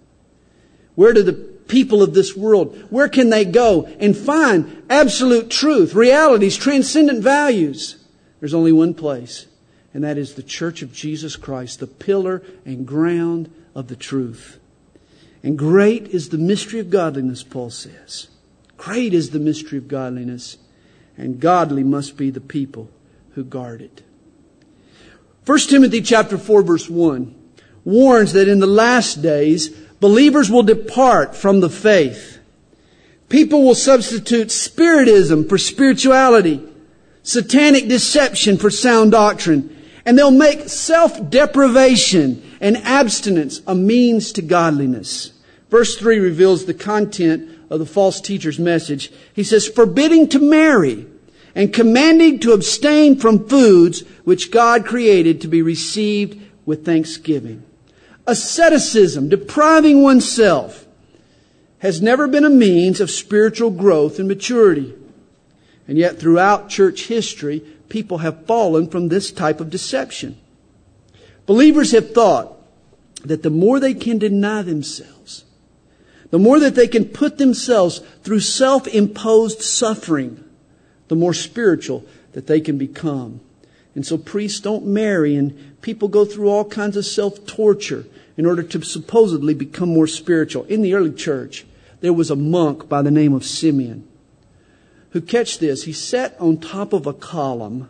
Where 0.94 1.12
do 1.12 1.22
the 1.22 1.32
people 1.32 2.02
of 2.02 2.14
this 2.14 2.36
world, 2.36 2.76
where 2.90 3.08
can 3.08 3.30
they 3.30 3.44
go 3.44 3.84
and 4.00 4.16
find 4.16 4.82
absolute 4.88 5.50
truth, 5.50 5.94
realities, 5.94 6.56
transcendent 6.56 7.22
values? 7.22 8.04
There's 8.40 8.54
only 8.54 8.72
one 8.72 8.94
place, 8.94 9.46
and 9.92 10.02
that 10.04 10.18
is 10.18 10.34
the 10.34 10.42
church 10.42 10.82
of 10.82 10.92
Jesus 10.92 11.36
Christ, 11.36 11.80
the 11.80 11.86
pillar 11.86 12.42
and 12.64 12.86
ground 12.86 13.52
of 13.74 13.88
the 13.88 13.96
truth. 13.96 14.58
And 15.42 15.58
great 15.58 16.08
is 16.08 16.30
the 16.30 16.38
mystery 16.38 16.80
of 16.80 16.90
godliness, 16.90 17.42
Paul 17.42 17.70
says. 17.70 18.28
Great 18.76 19.14
is 19.14 19.30
the 19.30 19.38
mystery 19.38 19.78
of 19.78 19.88
godliness, 19.88 20.58
and 21.16 21.40
godly 21.40 21.84
must 21.84 22.16
be 22.16 22.30
the 22.30 22.40
people 22.40 22.90
who 23.34 23.44
guard 23.44 23.80
it. 23.80 24.02
1 25.48 25.58
Timothy 25.60 26.02
chapter 26.02 26.36
4 26.36 26.60
verse 26.60 26.90
1 26.90 27.34
warns 27.82 28.34
that 28.34 28.48
in 28.48 28.58
the 28.58 28.66
last 28.66 29.22
days, 29.22 29.70
believers 29.98 30.50
will 30.50 30.62
depart 30.62 31.34
from 31.34 31.60
the 31.60 31.70
faith. 31.70 32.38
People 33.30 33.64
will 33.64 33.74
substitute 33.74 34.50
spiritism 34.50 35.48
for 35.48 35.56
spirituality, 35.56 36.62
satanic 37.22 37.88
deception 37.88 38.58
for 38.58 38.68
sound 38.68 39.12
doctrine, 39.12 39.74
and 40.04 40.18
they'll 40.18 40.30
make 40.30 40.68
self-deprivation 40.68 42.42
and 42.60 42.76
abstinence 42.76 43.62
a 43.66 43.74
means 43.74 44.32
to 44.32 44.42
godliness. 44.42 45.32
Verse 45.70 45.96
3 45.96 46.18
reveals 46.18 46.66
the 46.66 46.74
content 46.74 47.48
of 47.70 47.78
the 47.78 47.86
false 47.86 48.20
teacher's 48.20 48.58
message. 48.58 49.10
He 49.32 49.44
says, 49.44 49.66
forbidding 49.66 50.28
to 50.28 50.40
marry 50.40 51.06
and 51.54 51.72
commanding 51.72 52.38
to 52.40 52.52
abstain 52.52 53.18
from 53.18 53.48
foods 53.48 54.00
which 54.24 54.50
God 54.50 54.84
created 54.84 55.40
to 55.40 55.48
be 55.48 55.62
received 55.62 56.40
with 56.66 56.84
thanksgiving. 56.84 57.64
Asceticism, 58.26 59.28
depriving 59.28 60.02
oneself, 60.02 60.86
has 61.78 62.02
never 62.02 62.28
been 62.28 62.44
a 62.44 62.50
means 62.50 63.00
of 63.00 63.10
spiritual 63.10 63.70
growth 63.70 64.18
and 64.18 64.28
maturity. 64.28 64.94
And 65.86 65.96
yet 65.96 66.18
throughout 66.18 66.68
church 66.68 67.06
history, 67.06 67.60
people 67.88 68.18
have 68.18 68.44
fallen 68.46 68.88
from 68.88 69.08
this 69.08 69.32
type 69.32 69.60
of 69.60 69.70
deception. 69.70 70.38
Believers 71.46 71.92
have 71.92 72.12
thought 72.12 72.54
that 73.24 73.42
the 73.42 73.50
more 73.50 73.80
they 73.80 73.94
can 73.94 74.18
deny 74.18 74.62
themselves, 74.62 75.44
the 76.30 76.38
more 76.38 76.60
that 76.60 76.74
they 76.74 76.86
can 76.86 77.06
put 77.06 77.38
themselves 77.38 78.00
through 78.22 78.40
self-imposed 78.40 79.62
suffering, 79.62 80.44
the 81.08 81.16
more 81.16 81.34
spiritual 81.34 82.04
that 82.32 82.46
they 82.46 82.60
can 82.60 82.78
become. 82.78 83.40
And 83.94 84.06
so 84.06 84.16
priests 84.16 84.60
don't 84.60 84.86
marry 84.86 85.34
and 85.34 85.80
people 85.82 86.08
go 86.08 86.24
through 86.24 86.48
all 86.48 86.64
kinds 86.64 86.96
of 86.96 87.04
self-torture 87.04 88.06
in 88.36 88.46
order 88.46 88.62
to 88.62 88.82
supposedly 88.82 89.54
become 89.54 89.88
more 89.88 90.06
spiritual. 90.06 90.64
In 90.64 90.82
the 90.82 90.94
early 90.94 91.12
church, 91.12 91.66
there 92.00 92.12
was 92.12 92.30
a 92.30 92.36
monk 92.36 92.88
by 92.88 93.02
the 93.02 93.10
name 93.10 93.32
of 93.32 93.44
Simeon 93.44 94.06
who, 95.10 95.20
catch 95.20 95.58
this, 95.58 95.84
he 95.84 95.92
sat 95.92 96.36
on 96.38 96.58
top 96.58 96.92
of 96.92 97.06
a 97.06 97.12
column, 97.12 97.88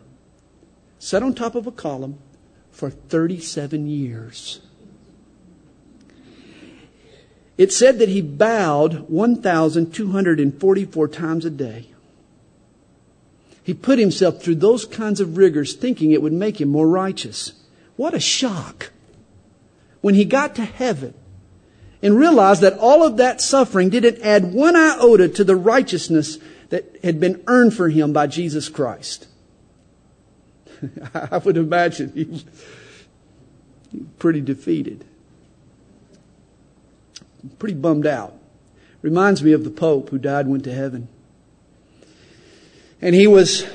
sat 0.97 1.21
on 1.21 1.35
top 1.35 1.53
of 1.53 1.67
a 1.67 1.71
column 1.71 2.17
for 2.71 2.89
37 2.89 3.87
years. 3.87 4.61
It 7.57 7.73
said 7.73 7.99
that 7.99 8.07
he 8.07 8.21
bowed 8.21 9.09
1,244 9.09 11.07
times 11.09 11.43
a 11.43 11.49
day. 11.49 11.87
He 13.69 13.75
put 13.75 13.99
himself 13.99 14.41
through 14.41 14.55
those 14.55 14.83
kinds 14.83 15.21
of 15.21 15.37
rigors 15.37 15.75
thinking 15.75 16.11
it 16.11 16.23
would 16.23 16.33
make 16.33 16.59
him 16.59 16.69
more 16.69 16.87
righteous. 16.87 17.53
What 17.97 18.15
a 18.15 18.19
shock. 18.19 18.89
When 20.01 20.15
he 20.15 20.25
got 20.25 20.55
to 20.55 20.65
heaven 20.65 21.13
and 22.01 22.17
realized 22.17 22.61
that 22.61 22.79
all 22.79 23.05
of 23.05 23.17
that 23.17 23.41
suffering 23.41 23.91
didn't 23.91 24.23
add 24.23 24.55
one 24.55 24.75
iota 24.75 25.29
to 25.29 25.43
the 25.43 25.55
righteousness 25.55 26.39
that 26.69 26.97
had 27.03 27.19
been 27.19 27.43
earned 27.45 27.75
for 27.75 27.89
him 27.89 28.11
by 28.11 28.25
Jesus 28.25 28.69
Christ. 28.69 29.27
I 31.13 31.37
would 31.37 31.55
imagine 31.55 32.11
he 32.13 32.23
was 32.23 32.45
pretty 34.17 34.41
defeated, 34.41 35.05
pretty 37.59 37.75
bummed 37.75 38.07
out. 38.07 38.33
Reminds 39.03 39.43
me 39.43 39.51
of 39.51 39.63
the 39.63 39.69
Pope 39.69 40.09
who 40.09 40.17
died 40.17 40.47
went 40.47 40.63
to 40.63 40.73
heaven. 40.73 41.07
And 43.01 43.15
he 43.15 43.27
was, 43.27 43.65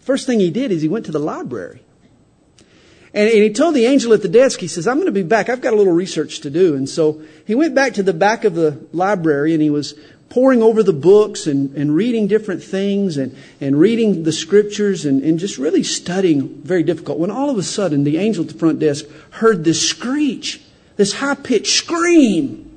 first 0.00 0.26
thing 0.26 0.40
he 0.40 0.50
did 0.50 0.72
is 0.72 0.82
he 0.82 0.88
went 0.88 1.06
to 1.06 1.12
the 1.12 1.18
library. 1.18 1.82
And, 3.14 3.28
and, 3.30 3.42
he 3.42 3.52
told 3.52 3.74
the 3.74 3.86
angel 3.86 4.12
at 4.12 4.22
the 4.22 4.28
desk, 4.28 4.60
he 4.60 4.68
says, 4.68 4.86
I'm 4.86 4.96
going 4.96 5.06
to 5.06 5.12
be 5.12 5.22
back. 5.22 5.48
I've 5.48 5.60
got 5.60 5.72
a 5.72 5.76
little 5.76 5.92
research 5.92 6.40
to 6.40 6.50
do. 6.50 6.74
And 6.74 6.88
so 6.88 7.22
he 7.46 7.54
went 7.54 7.74
back 7.74 7.94
to 7.94 8.02
the 8.02 8.12
back 8.12 8.44
of 8.44 8.54
the 8.54 8.86
library 8.92 9.54
and 9.54 9.62
he 9.62 9.70
was 9.70 9.94
poring 10.28 10.62
over 10.62 10.82
the 10.82 10.92
books 10.92 11.46
and, 11.46 11.74
and 11.74 11.94
reading 11.94 12.26
different 12.26 12.62
things 12.62 13.16
and, 13.16 13.34
and 13.60 13.78
reading 13.78 14.24
the 14.24 14.32
scriptures 14.32 15.06
and, 15.06 15.22
and 15.22 15.38
just 15.38 15.56
really 15.56 15.82
studying 15.82 16.48
very 16.62 16.82
difficult. 16.82 17.18
When 17.18 17.30
all 17.30 17.48
of 17.48 17.56
a 17.56 17.62
sudden 17.62 18.04
the 18.04 18.18
angel 18.18 18.44
at 18.44 18.52
the 18.52 18.58
front 18.58 18.78
desk 18.78 19.06
heard 19.30 19.64
this 19.64 19.88
screech, 19.88 20.60
this 20.96 21.14
high 21.14 21.34
pitched 21.34 21.72
scream. 21.72 22.67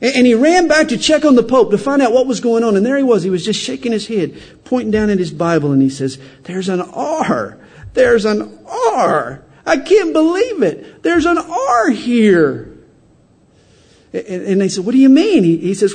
And, 0.00 0.26
he 0.26 0.34
ran 0.34 0.68
back 0.68 0.88
to 0.88 0.96
check 0.96 1.24
on 1.24 1.34
the 1.34 1.42
Pope 1.42 1.70
to 1.72 1.78
find 1.78 2.00
out 2.00 2.12
what 2.12 2.26
was 2.26 2.40
going 2.40 2.62
on. 2.62 2.76
And 2.76 2.86
there 2.86 2.96
he 2.96 3.02
was. 3.02 3.24
He 3.24 3.30
was 3.30 3.44
just 3.44 3.60
shaking 3.60 3.92
his 3.92 4.06
head, 4.06 4.40
pointing 4.64 4.92
down 4.92 5.10
at 5.10 5.18
his 5.18 5.32
Bible, 5.32 5.72
and 5.72 5.82
he 5.82 5.90
says, 5.90 6.18
There's 6.44 6.68
an 6.68 6.80
R. 6.80 7.58
There's 7.94 8.24
an 8.24 8.58
R. 8.66 9.42
I 9.66 9.76
can't 9.78 10.12
believe 10.12 10.62
it. 10.62 11.02
There's 11.02 11.26
an 11.26 11.38
R 11.38 11.90
here. 11.90 12.78
And, 14.12 14.60
they 14.60 14.68
said, 14.68 14.84
What 14.84 14.92
do 14.92 14.98
you 14.98 15.08
mean? 15.08 15.42
He, 15.42 15.74
says, 15.74 15.94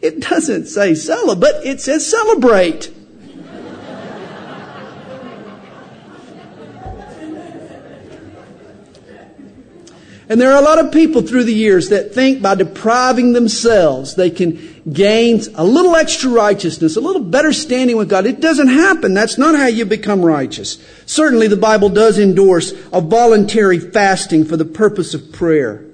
it 0.00 0.20
doesn't 0.20 0.66
say 0.66 0.94
celebrate, 0.94 1.40
but 1.40 1.66
it 1.66 1.80
says 1.80 2.06
celebrate. 2.06 2.90
And 10.30 10.40
there 10.40 10.52
are 10.52 10.62
a 10.62 10.64
lot 10.64 10.78
of 10.78 10.92
people 10.92 11.22
through 11.22 11.42
the 11.42 11.52
years 11.52 11.88
that 11.88 12.14
think 12.14 12.40
by 12.40 12.54
depriving 12.54 13.32
themselves 13.32 14.14
they 14.14 14.30
can 14.30 14.80
gain 14.92 15.40
a 15.56 15.64
little 15.64 15.96
extra 15.96 16.30
righteousness, 16.30 16.94
a 16.94 17.00
little 17.00 17.24
better 17.24 17.52
standing 17.52 17.96
with 17.96 18.08
God. 18.08 18.26
It 18.26 18.38
doesn't 18.38 18.68
happen. 18.68 19.12
That's 19.12 19.38
not 19.38 19.56
how 19.56 19.66
you 19.66 19.84
become 19.84 20.24
righteous. 20.24 20.78
Certainly 21.04 21.48
the 21.48 21.56
Bible 21.56 21.88
does 21.88 22.16
endorse 22.16 22.72
a 22.92 23.00
voluntary 23.00 23.80
fasting 23.80 24.44
for 24.44 24.56
the 24.56 24.64
purpose 24.64 25.14
of 25.14 25.32
prayer. 25.32 25.84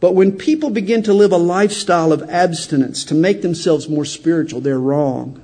But 0.00 0.16
when 0.16 0.32
people 0.32 0.70
begin 0.70 1.04
to 1.04 1.14
live 1.14 1.30
a 1.30 1.36
lifestyle 1.36 2.12
of 2.12 2.28
abstinence 2.28 3.04
to 3.04 3.14
make 3.14 3.42
themselves 3.42 3.88
more 3.88 4.04
spiritual, 4.04 4.62
they're 4.62 4.80
wrong. 4.80 5.40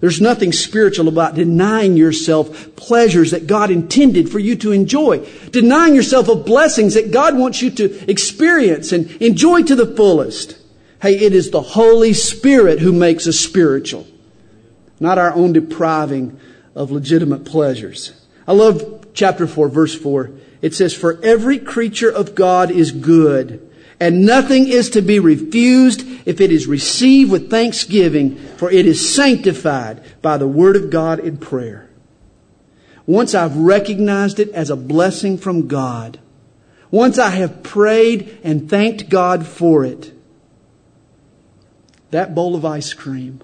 There's 0.00 0.20
nothing 0.20 0.52
spiritual 0.52 1.08
about 1.08 1.34
denying 1.34 1.96
yourself 1.96 2.76
pleasures 2.76 3.30
that 3.30 3.46
God 3.46 3.70
intended 3.70 4.28
for 4.28 4.38
you 4.38 4.54
to 4.56 4.72
enjoy. 4.72 5.26
Denying 5.50 5.94
yourself 5.94 6.28
of 6.28 6.44
blessings 6.44 6.94
that 6.94 7.10
God 7.10 7.36
wants 7.36 7.62
you 7.62 7.70
to 7.70 8.10
experience 8.10 8.92
and 8.92 9.10
enjoy 9.22 9.62
to 9.62 9.74
the 9.74 9.86
fullest. 9.86 10.58
Hey, 11.00 11.18
it 11.18 11.32
is 11.32 11.50
the 11.50 11.62
Holy 11.62 12.12
Spirit 12.12 12.80
who 12.80 12.92
makes 12.92 13.26
us 13.26 13.38
spiritual, 13.38 14.06
not 15.00 15.18
our 15.18 15.34
own 15.34 15.52
depriving 15.52 16.38
of 16.74 16.90
legitimate 16.90 17.44
pleasures. 17.44 18.12
I 18.46 18.52
love 18.52 19.06
chapter 19.14 19.46
4, 19.46 19.68
verse 19.68 19.94
4. 19.94 20.30
It 20.62 20.74
says, 20.74 20.94
For 20.94 21.18
every 21.22 21.58
creature 21.58 22.10
of 22.10 22.34
God 22.34 22.70
is 22.70 22.92
good 22.92 23.65
and 23.98 24.26
nothing 24.26 24.68
is 24.68 24.90
to 24.90 25.00
be 25.00 25.18
refused 25.18 26.02
if 26.26 26.40
it 26.40 26.52
is 26.52 26.66
received 26.66 27.30
with 27.30 27.50
thanksgiving, 27.50 28.36
for 28.36 28.70
it 28.70 28.86
is 28.86 29.14
sanctified 29.14 30.02
by 30.20 30.36
the 30.36 30.48
word 30.48 30.76
of 30.76 30.90
God 30.90 31.18
in 31.18 31.38
prayer. 31.38 31.88
Once 33.06 33.34
I've 33.34 33.56
recognized 33.56 34.38
it 34.38 34.50
as 34.50 34.68
a 34.68 34.76
blessing 34.76 35.38
from 35.38 35.68
God, 35.68 36.18
once 36.90 37.18
I 37.18 37.30
have 37.30 37.62
prayed 37.62 38.38
and 38.44 38.68
thanked 38.68 39.08
God 39.08 39.46
for 39.46 39.84
it, 39.84 40.12
that 42.10 42.34
bowl 42.34 42.54
of 42.54 42.64
ice 42.64 42.92
cream 42.92 43.40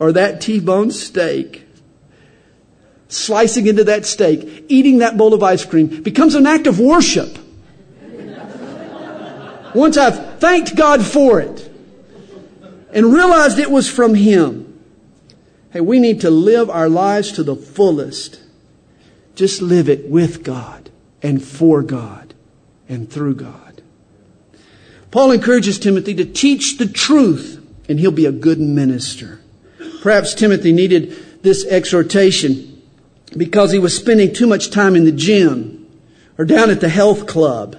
or 0.00 0.12
that 0.12 0.40
T-bone 0.40 0.90
steak, 0.90 1.64
slicing 3.08 3.66
into 3.66 3.84
that 3.84 4.04
steak, 4.04 4.64
eating 4.68 4.98
that 4.98 5.16
bowl 5.16 5.32
of 5.32 5.42
ice 5.42 5.64
cream 5.64 6.02
becomes 6.02 6.34
an 6.34 6.46
act 6.46 6.66
of 6.66 6.80
worship 6.80 7.38
once 9.74 9.96
I've 9.96 10.38
thanked 10.38 10.76
God 10.76 11.04
for 11.04 11.40
it 11.40 11.70
and 12.92 13.12
realized 13.12 13.58
it 13.58 13.70
was 13.70 13.88
from 13.88 14.14
Him, 14.14 14.78
hey, 15.70 15.80
we 15.80 15.98
need 15.98 16.20
to 16.22 16.30
live 16.30 16.68
our 16.70 16.88
lives 16.88 17.32
to 17.32 17.42
the 17.42 17.56
fullest. 17.56 18.40
Just 19.34 19.62
live 19.62 19.88
it 19.88 20.08
with 20.08 20.44
God 20.44 20.90
and 21.22 21.42
for 21.42 21.82
God 21.82 22.34
and 22.88 23.10
through 23.10 23.36
God. 23.36 23.82
Paul 25.10 25.30
encourages 25.30 25.78
Timothy 25.78 26.14
to 26.14 26.24
teach 26.24 26.78
the 26.78 26.86
truth 26.86 27.58
and 27.88 27.98
he'll 27.98 28.10
be 28.10 28.26
a 28.26 28.32
good 28.32 28.60
minister. 28.60 29.40
Perhaps 30.02 30.34
Timothy 30.34 30.72
needed 30.72 31.42
this 31.42 31.66
exhortation 31.66 32.82
because 33.36 33.72
he 33.72 33.78
was 33.78 33.96
spending 33.96 34.32
too 34.32 34.46
much 34.46 34.70
time 34.70 34.96
in 34.96 35.04
the 35.04 35.12
gym 35.12 35.86
or 36.38 36.44
down 36.44 36.70
at 36.70 36.80
the 36.80 36.88
health 36.88 37.26
club 37.26 37.76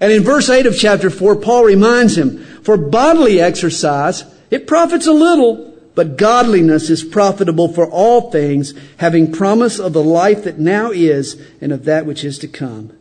and 0.00 0.12
in 0.12 0.22
verse 0.22 0.48
8 0.48 0.66
of 0.66 0.76
chapter 0.76 1.10
4, 1.10 1.36
Paul 1.36 1.64
reminds 1.64 2.16
him, 2.16 2.38
for 2.62 2.76
bodily 2.76 3.40
exercise, 3.40 4.24
it 4.50 4.66
profits 4.66 5.06
a 5.06 5.12
little, 5.12 5.74
but 5.94 6.16
godliness 6.16 6.90
is 6.90 7.04
profitable 7.04 7.72
for 7.72 7.88
all 7.88 8.30
things, 8.30 8.74
having 8.98 9.32
promise 9.32 9.78
of 9.78 9.92
the 9.92 10.02
life 10.02 10.44
that 10.44 10.58
now 10.58 10.90
is 10.90 11.40
and 11.60 11.72
of 11.72 11.84
that 11.84 12.06
which 12.06 12.24
is 12.24 12.38
to 12.40 12.48
come. 12.48 12.92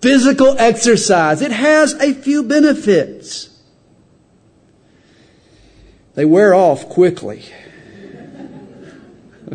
Physical 0.00 0.56
exercise, 0.58 1.42
it 1.42 1.50
has 1.50 1.94
a 1.94 2.14
few 2.14 2.42
benefits. 2.42 3.50
They 6.14 6.24
wear 6.24 6.54
off 6.54 6.88
quickly. 6.88 7.44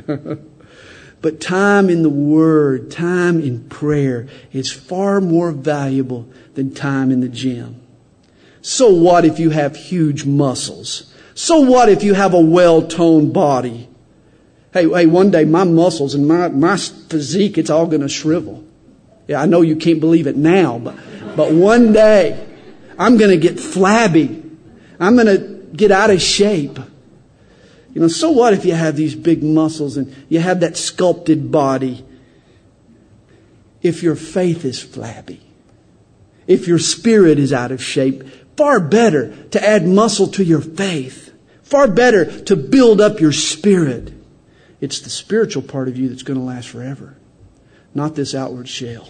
but 1.22 1.40
time 1.40 1.90
in 1.90 2.04
the 2.04 2.10
Word, 2.10 2.92
time 2.92 3.40
in 3.40 3.68
prayer 3.70 4.28
is 4.52 4.72
far 4.72 5.22
more 5.22 5.52
valuable 5.52 6.28
than 6.56 6.74
time 6.74 7.12
in 7.12 7.22
the 7.22 7.30
gym. 7.30 7.82
So 8.62 8.94
what 8.94 9.26
if 9.26 9.40
you 9.40 9.52
have 9.52 9.76
huge 9.76 10.26
muscles? 10.26 11.14
So 11.34 11.60
what 11.60 11.90
if 11.90 12.04
you 12.04 12.14
have 12.14 12.34
a 12.34 12.40
well-toned 12.40 13.34
body? 13.34 13.88
Hey, 14.74 14.88
hey, 14.88 15.06
one 15.06 15.32
day 15.32 15.46
my 15.46 15.64
muscles 15.64 16.14
and 16.14 16.28
my, 16.28 16.48
my 16.50 16.78
physique, 16.78 17.58
it's 17.58 17.70
all 17.70 17.88
going 17.88 18.02
to 18.02 18.10
shrivel. 18.10 18.64
Yeah, 19.28 19.42
I 19.42 19.46
know 19.46 19.62
you 19.62 19.76
can't 19.76 20.00
believe 20.00 20.28
it 20.28 20.38
now, 20.38 20.78
but, 20.78 20.96
but 21.36 21.52
one 21.52 21.94
day 21.94 22.48
I'm 22.98 23.18
going 23.18 23.32
to 23.32 23.38
get 23.38 23.60
flabby 23.60 24.42
I'm 25.02 25.16
going 25.16 25.26
to 25.26 25.76
get 25.76 25.90
out 25.92 26.12
of 26.12 26.22
shape. 26.22 26.78
You 27.94 28.02
know, 28.02 28.08
so 28.08 28.32
what 28.32 28.54
if 28.54 28.64
you 28.66 28.74
have 28.74 28.96
these 28.96 29.16
big 29.16 29.44
muscles 29.44 29.98
and 29.98 30.16
you 30.30 30.40
have 30.40 30.62
that 30.62 30.78
sculpted 30.78 31.52
body? 31.52 32.06
If 33.82 34.04
your 34.04 34.16
faith 34.16 34.64
is 34.64 34.82
flabby, 34.82 35.42
if 36.48 36.68
your 36.68 36.80
spirit 36.80 37.40
is 37.40 37.52
out 37.52 37.72
of 37.72 37.84
shape, 37.84 38.24
far 38.56 38.80
better 38.80 39.36
to 39.48 39.64
add 39.64 39.86
muscle 39.86 40.28
to 40.28 40.44
your 40.44 40.62
faith. 40.62 41.34
Far 41.64 41.88
better 41.88 42.42
to 42.44 42.56
build 42.56 43.00
up 43.00 43.20
your 43.20 43.32
spirit. 43.32 44.14
It's 44.82 45.00
the 45.00 45.10
spiritual 45.10 45.64
part 45.64 45.88
of 45.88 45.98
you 45.98 46.10
that's 46.10 46.24
going 46.24 46.40
to 46.40 46.46
last 46.46 46.68
forever, 46.68 47.16
not 47.94 48.16
this 48.16 48.36
outward 48.36 48.68
shell. 48.68 49.08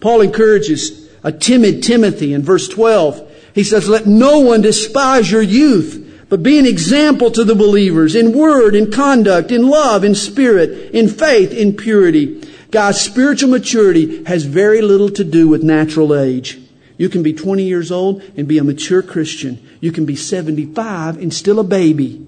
Paul 0.00 0.20
encourages 0.20 1.08
a 1.24 1.32
timid 1.32 1.82
Timothy 1.82 2.34
in 2.34 2.42
verse 2.42 2.68
12. 2.68 3.30
He 3.54 3.64
says, 3.64 3.88
let 3.88 4.06
no 4.06 4.40
one 4.40 4.60
despise 4.60 5.30
your 5.30 5.42
youth 5.42 6.11
but 6.32 6.42
be 6.42 6.58
an 6.58 6.64
example 6.64 7.30
to 7.30 7.44
the 7.44 7.54
believers 7.54 8.14
in 8.14 8.32
word, 8.32 8.74
in 8.74 8.90
conduct, 8.90 9.52
in 9.52 9.68
love, 9.68 10.02
in 10.02 10.14
spirit, 10.14 10.90
in 10.94 11.06
faith, 11.06 11.52
in 11.52 11.76
purity. 11.76 12.40
Guys, 12.70 12.98
spiritual 12.98 13.50
maturity 13.50 14.24
has 14.24 14.44
very 14.44 14.80
little 14.80 15.10
to 15.10 15.24
do 15.24 15.46
with 15.46 15.62
natural 15.62 16.18
age. 16.18 16.58
You 16.96 17.10
can 17.10 17.22
be 17.22 17.34
20 17.34 17.64
years 17.64 17.92
old 17.92 18.22
and 18.34 18.48
be 18.48 18.56
a 18.56 18.64
mature 18.64 19.02
Christian. 19.02 19.62
You 19.80 19.92
can 19.92 20.06
be 20.06 20.16
75 20.16 21.18
and 21.18 21.34
still 21.34 21.60
a 21.60 21.64
baby. 21.64 22.26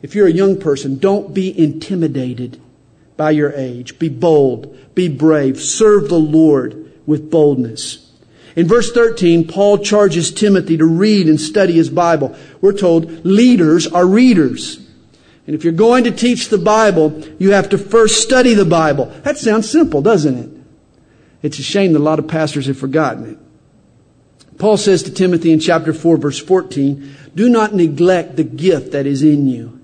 If 0.00 0.14
you're 0.14 0.28
a 0.28 0.32
young 0.32 0.60
person, 0.60 0.98
don't 0.98 1.34
be 1.34 1.60
intimidated 1.60 2.62
by 3.16 3.32
your 3.32 3.52
age. 3.52 3.98
Be 3.98 4.08
bold. 4.08 4.94
Be 4.94 5.08
brave. 5.08 5.60
Serve 5.60 6.08
the 6.08 6.20
Lord 6.20 6.92
with 7.04 7.32
boldness. 7.32 8.07
In 8.58 8.66
verse 8.66 8.90
13, 8.90 9.46
Paul 9.46 9.78
charges 9.78 10.32
Timothy 10.32 10.76
to 10.78 10.84
read 10.84 11.28
and 11.28 11.40
study 11.40 11.74
his 11.74 11.90
Bible. 11.90 12.34
We're 12.60 12.72
told 12.72 13.24
leaders 13.24 13.86
are 13.86 14.04
readers. 14.04 14.78
And 15.46 15.54
if 15.54 15.62
you're 15.62 15.72
going 15.72 16.02
to 16.02 16.10
teach 16.10 16.48
the 16.48 16.58
Bible, 16.58 17.22
you 17.38 17.52
have 17.52 17.68
to 17.68 17.78
first 17.78 18.20
study 18.20 18.54
the 18.54 18.64
Bible. 18.64 19.04
That 19.22 19.38
sounds 19.38 19.70
simple, 19.70 20.02
doesn't 20.02 20.36
it? 20.36 20.50
It's 21.40 21.60
a 21.60 21.62
shame 21.62 21.92
that 21.92 22.00
a 22.00 22.10
lot 22.10 22.18
of 22.18 22.26
pastors 22.26 22.66
have 22.66 22.76
forgotten 22.76 23.30
it. 23.30 24.58
Paul 24.58 24.76
says 24.76 25.04
to 25.04 25.12
Timothy 25.12 25.52
in 25.52 25.60
chapter 25.60 25.92
4 25.92 26.16
verse 26.16 26.40
14, 26.40 27.14
do 27.36 27.48
not 27.48 27.76
neglect 27.76 28.34
the 28.34 28.42
gift 28.42 28.90
that 28.90 29.06
is 29.06 29.22
in 29.22 29.46
you. 29.46 29.78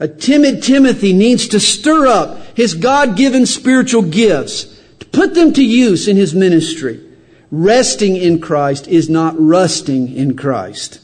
A 0.00 0.08
timid 0.08 0.64
Timothy 0.64 1.12
needs 1.12 1.46
to 1.46 1.60
stir 1.60 2.08
up 2.08 2.56
his 2.56 2.74
God-given 2.74 3.46
spiritual 3.46 4.02
gifts, 4.02 4.64
to 4.98 5.06
put 5.06 5.34
them 5.34 5.52
to 5.52 5.64
use 5.64 6.08
in 6.08 6.16
his 6.16 6.34
ministry. 6.34 7.06
Resting 7.50 8.16
in 8.16 8.40
Christ 8.40 8.86
is 8.86 9.10
not 9.10 9.34
rusting 9.38 10.14
in 10.14 10.36
Christ. 10.36 11.00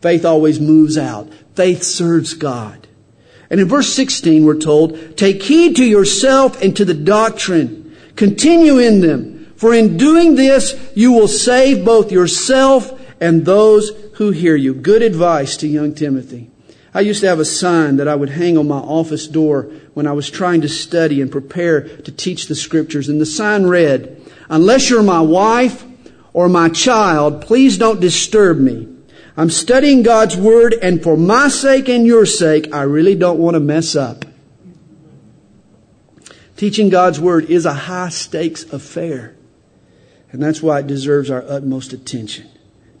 Faith 0.00 0.24
always 0.24 0.58
moves 0.58 0.96
out. 0.96 1.30
Faith 1.54 1.82
serves 1.82 2.34
God. 2.34 2.86
And 3.50 3.60
in 3.60 3.68
verse 3.68 3.92
16 3.92 4.44
we're 4.44 4.58
told, 4.58 5.16
take 5.16 5.42
heed 5.42 5.76
to 5.76 5.84
yourself 5.84 6.60
and 6.62 6.76
to 6.76 6.84
the 6.84 6.94
doctrine. 6.94 7.96
Continue 8.16 8.78
in 8.78 9.00
them. 9.00 9.52
For 9.56 9.72
in 9.74 9.96
doing 9.96 10.34
this, 10.34 10.74
you 10.94 11.12
will 11.12 11.28
save 11.28 11.84
both 11.84 12.12
yourself 12.12 12.92
and 13.20 13.44
those 13.44 13.90
who 14.14 14.30
hear 14.30 14.56
you. 14.56 14.74
Good 14.74 15.02
advice 15.02 15.56
to 15.58 15.66
young 15.66 15.94
Timothy. 15.94 16.50
I 16.92 17.00
used 17.00 17.20
to 17.20 17.28
have 17.28 17.40
a 17.40 17.44
sign 17.44 17.96
that 17.96 18.08
I 18.08 18.14
would 18.14 18.30
hang 18.30 18.56
on 18.56 18.68
my 18.68 18.78
office 18.78 19.26
door 19.26 19.64
when 19.92 20.06
I 20.06 20.12
was 20.12 20.30
trying 20.30 20.62
to 20.62 20.68
study 20.68 21.20
and 21.20 21.30
prepare 21.30 21.82
to 21.82 22.12
teach 22.12 22.46
the 22.46 22.54
scriptures. 22.54 23.08
And 23.08 23.20
the 23.20 23.26
sign 23.26 23.66
read, 23.66 24.15
Unless 24.48 24.90
you're 24.90 25.02
my 25.02 25.20
wife 25.20 25.84
or 26.32 26.48
my 26.48 26.68
child, 26.68 27.42
please 27.42 27.78
don't 27.78 28.00
disturb 28.00 28.58
me. 28.58 28.88
I'm 29.36 29.50
studying 29.50 30.02
God's 30.02 30.36
Word, 30.36 30.74
and 30.80 31.02
for 31.02 31.16
my 31.16 31.48
sake 31.48 31.88
and 31.88 32.06
your 32.06 32.24
sake, 32.24 32.72
I 32.72 32.82
really 32.82 33.14
don't 33.14 33.38
want 33.38 33.54
to 33.54 33.60
mess 33.60 33.94
up. 33.94 34.24
Teaching 36.56 36.88
God's 36.88 37.20
Word 37.20 37.50
is 37.50 37.66
a 37.66 37.74
high 37.74 38.08
stakes 38.08 38.64
affair, 38.72 39.36
and 40.32 40.42
that's 40.42 40.62
why 40.62 40.80
it 40.80 40.86
deserves 40.86 41.30
our 41.30 41.44
utmost 41.46 41.92
attention. 41.92 42.48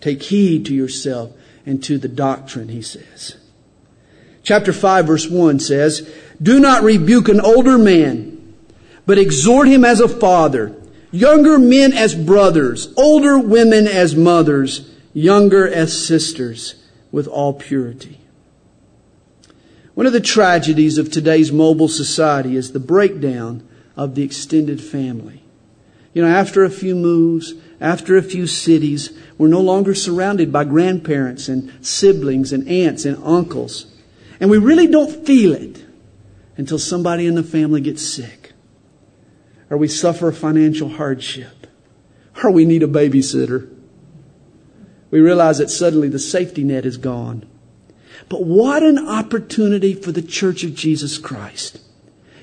Take 0.00 0.22
heed 0.24 0.66
to 0.66 0.74
yourself 0.74 1.32
and 1.64 1.82
to 1.84 1.96
the 1.96 2.08
doctrine, 2.08 2.68
he 2.68 2.82
says. 2.82 3.36
Chapter 4.42 4.72
5 4.72 5.06
verse 5.06 5.28
1 5.28 5.58
says, 5.58 6.08
Do 6.40 6.60
not 6.60 6.82
rebuke 6.82 7.28
an 7.28 7.40
older 7.40 7.78
man, 7.78 8.54
but 9.06 9.18
exhort 9.18 9.68
him 9.68 9.84
as 9.84 10.00
a 10.00 10.08
father, 10.08 10.76
younger 11.16 11.58
men 11.58 11.92
as 11.92 12.14
brothers, 12.14 12.92
older 12.96 13.38
women 13.38 13.86
as 13.86 14.14
mothers, 14.14 14.90
younger 15.12 15.66
as 15.66 16.06
sisters, 16.06 16.74
with 17.10 17.26
all 17.26 17.54
purity. 17.54 18.20
One 19.94 20.06
of 20.06 20.12
the 20.12 20.20
tragedies 20.20 20.98
of 20.98 21.10
today's 21.10 21.50
mobile 21.50 21.88
society 21.88 22.54
is 22.54 22.72
the 22.72 22.80
breakdown 22.80 23.66
of 23.96 24.14
the 24.14 24.22
extended 24.22 24.82
family. 24.82 25.42
You 26.12 26.22
know, 26.22 26.28
after 26.28 26.64
a 26.64 26.70
few 26.70 26.94
moves, 26.94 27.54
after 27.80 28.16
a 28.16 28.22
few 28.22 28.46
cities, 28.46 29.10
we're 29.38 29.48
no 29.48 29.60
longer 29.60 29.94
surrounded 29.94 30.52
by 30.52 30.64
grandparents 30.64 31.48
and 31.48 31.72
siblings 31.84 32.52
and 32.52 32.68
aunts 32.68 33.04
and 33.04 33.22
uncles. 33.24 33.86
And 34.38 34.50
we 34.50 34.58
really 34.58 34.86
don't 34.86 35.26
feel 35.26 35.52
it 35.52 35.82
until 36.58 36.78
somebody 36.78 37.26
in 37.26 37.34
the 37.34 37.42
family 37.42 37.80
gets 37.80 38.06
sick 38.06 38.45
or 39.70 39.76
we 39.76 39.88
suffer 39.88 40.30
financial 40.32 40.88
hardship, 40.90 41.66
or 42.42 42.50
we 42.50 42.64
need 42.64 42.82
a 42.82 42.88
babysitter. 42.88 43.72
We 45.10 45.20
realize 45.20 45.58
that 45.58 45.70
suddenly 45.70 46.08
the 46.08 46.18
safety 46.18 46.64
net 46.64 46.84
is 46.84 46.96
gone. 46.96 47.46
But 48.28 48.44
what 48.44 48.82
an 48.82 48.98
opportunity 48.98 49.94
for 49.94 50.12
the 50.12 50.22
Church 50.22 50.64
of 50.64 50.74
Jesus 50.74 51.18
Christ. 51.18 51.80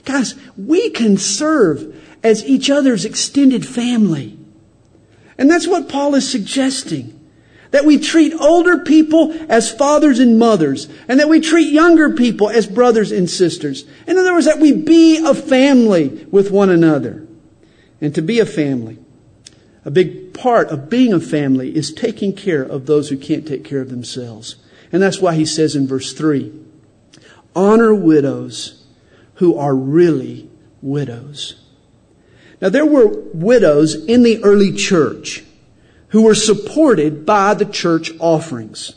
Guys, 0.06 0.36
we 0.58 0.90
can 0.90 1.18
serve 1.18 1.96
as 2.24 2.46
each 2.46 2.70
other's 2.70 3.06
extended 3.06 3.68
family. 3.68 4.38
And 5.38 5.50
that's 5.50 5.68
what 5.68 5.90
Paul 5.90 6.16
is 6.16 6.30
suggesting. 6.30 7.13
That 7.74 7.86
we 7.86 7.98
treat 7.98 8.34
older 8.36 8.78
people 8.78 9.34
as 9.50 9.72
fathers 9.72 10.20
and 10.20 10.38
mothers, 10.38 10.88
and 11.08 11.20
that 11.20 11.28
we 11.28 11.42
treat 11.42 11.74
younger 11.74 12.12
people 12.12 12.48
as 12.48 12.68
brothers 12.68 13.12
and 13.12 13.28
sisters. 13.28 13.86
In 14.06 14.16
other 14.16 14.32
words, 14.32 14.46
that 14.46 14.60
we 14.60 14.74
be 14.74 15.18
a 15.18 15.34
family 15.34 16.28
with 16.30 16.52
one 16.52 16.70
another. 16.70 17.28
And 18.00 18.14
to 18.14 18.22
be 18.22 18.40
a 18.40 18.46
family, 18.46 19.00
a 19.86 19.90
big 19.90 20.36
part 20.36 20.70
of 20.70 20.88
being 20.88 21.14
a 21.14 21.20
family 21.20 21.76
is 21.76 21.92
taking 21.92 22.36
care 22.36 22.62
of 22.62 22.86
those 22.86 23.10
who 23.10 23.18
can't 23.18 23.48
take 23.48 23.64
care 23.64 23.82
of 23.82 23.90
themselves. 23.90 24.58
And 24.92 25.02
that's 25.02 25.20
why 25.20 25.34
he 25.34 25.46
says 25.46 25.76
in 25.76 25.88
verse 25.88 26.14
3 26.14 26.54
honor 27.56 27.94
widows 27.96 28.86
who 29.36 29.58
are 29.58 29.76
really 29.76 30.48
widows. 30.84 31.56
Now, 32.62 32.70
there 32.70 32.86
were 32.86 33.08
widows 33.34 33.96
in 34.06 34.22
the 34.22 34.44
early 34.44 34.74
church 34.74 35.44
who 36.14 36.22
were 36.22 36.36
supported 36.36 37.26
by 37.26 37.56
the 37.56 37.66
church 37.66 38.12
offerings. 38.20 38.94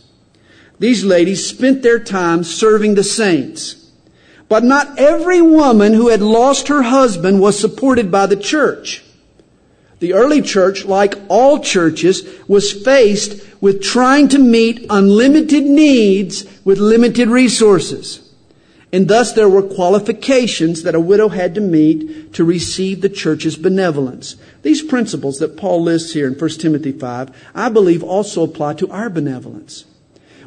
These 0.78 1.02
ladies 1.02 1.46
spent 1.46 1.82
their 1.82 1.98
time 1.98 2.44
serving 2.44 2.94
the 2.94 3.02
saints. 3.02 3.90
But 4.50 4.64
not 4.64 4.98
every 4.98 5.40
woman 5.40 5.94
who 5.94 6.08
had 6.08 6.20
lost 6.20 6.68
her 6.68 6.82
husband 6.82 7.40
was 7.40 7.58
supported 7.58 8.10
by 8.10 8.26
the 8.26 8.36
church. 8.36 9.02
The 9.98 10.12
early 10.12 10.42
church, 10.42 10.84
like 10.84 11.14
all 11.28 11.60
churches, 11.60 12.22
was 12.46 12.84
faced 12.84 13.42
with 13.62 13.82
trying 13.82 14.28
to 14.28 14.38
meet 14.38 14.84
unlimited 14.90 15.64
needs 15.64 16.44
with 16.66 16.78
limited 16.78 17.28
resources. 17.28 18.25
And 18.96 19.08
thus 19.08 19.32
there 19.34 19.46
were 19.46 19.60
qualifications 19.62 20.82
that 20.84 20.94
a 20.94 21.00
widow 21.00 21.28
had 21.28 21.54
to 21.56 21.60
meet 21.60 22.32
to 22.32 22.44
receive 22.44 23.02
the 23.02 23.10
church's 23.10 23.54
benevolence. 23.54 24.36
These 24.62 24.84
principles 24.84 25.38
that 25.38 25.58
Paul 25.58 25.82
lists 25.82 26.14
here 26.14 26.26
in 26.26 26.32
1 26.32 26.50
Timothy 26.52 26.92
5, 26.92 27.50
I 27.54 27.68
believe 27.68 28.02
also 28.02 28.42
apply 28.42 28.72
to 28.72 28.90
our 28.90 29.10
benevolence. 29.10 29.84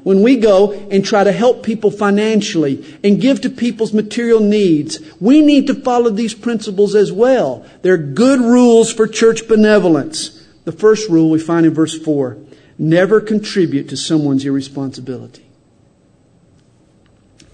When 0.01 0.23
we 0.23 0.35
go 0.35 0.71
and 0.71 1.05
try 1.05 1.23
to 1.23 1.31
help 1.31 1.61
people 1.61 1.91
financially 1.91 2.83
and 3.03 3.21
give 3.21 3.39
to 3.41 3.51
people's 3.51 3.93
material 3.93 4.39
needs, 4.39 4.99
we 5.21 5.41
need 5.41 5.67
to 5.67 5.75
follow 5.75 6.09
these 6.09 6.33
principles 6.33 6.95
as 6.95 7.11
well. 7.11 7.63
They're 7.83 7.97
good 7.97 8.39
rules 8.39 8.91
for 8.91 9.05
church 9.05 9.47
benevolence. 9.47 10.43
The 10.65 10.71
first 10.71 11.07
rule 11.07 11.29
we 11.29 11.39
find 11.39 11.67
in 11.67 11.75
verse 11.75 11.99
4 11.99 12.35
never 12.79 13.21
contribute 13.21 13.89
to 13.89 13.95
someone's 13.95 14.43
irresponsibility. 14.43 15.48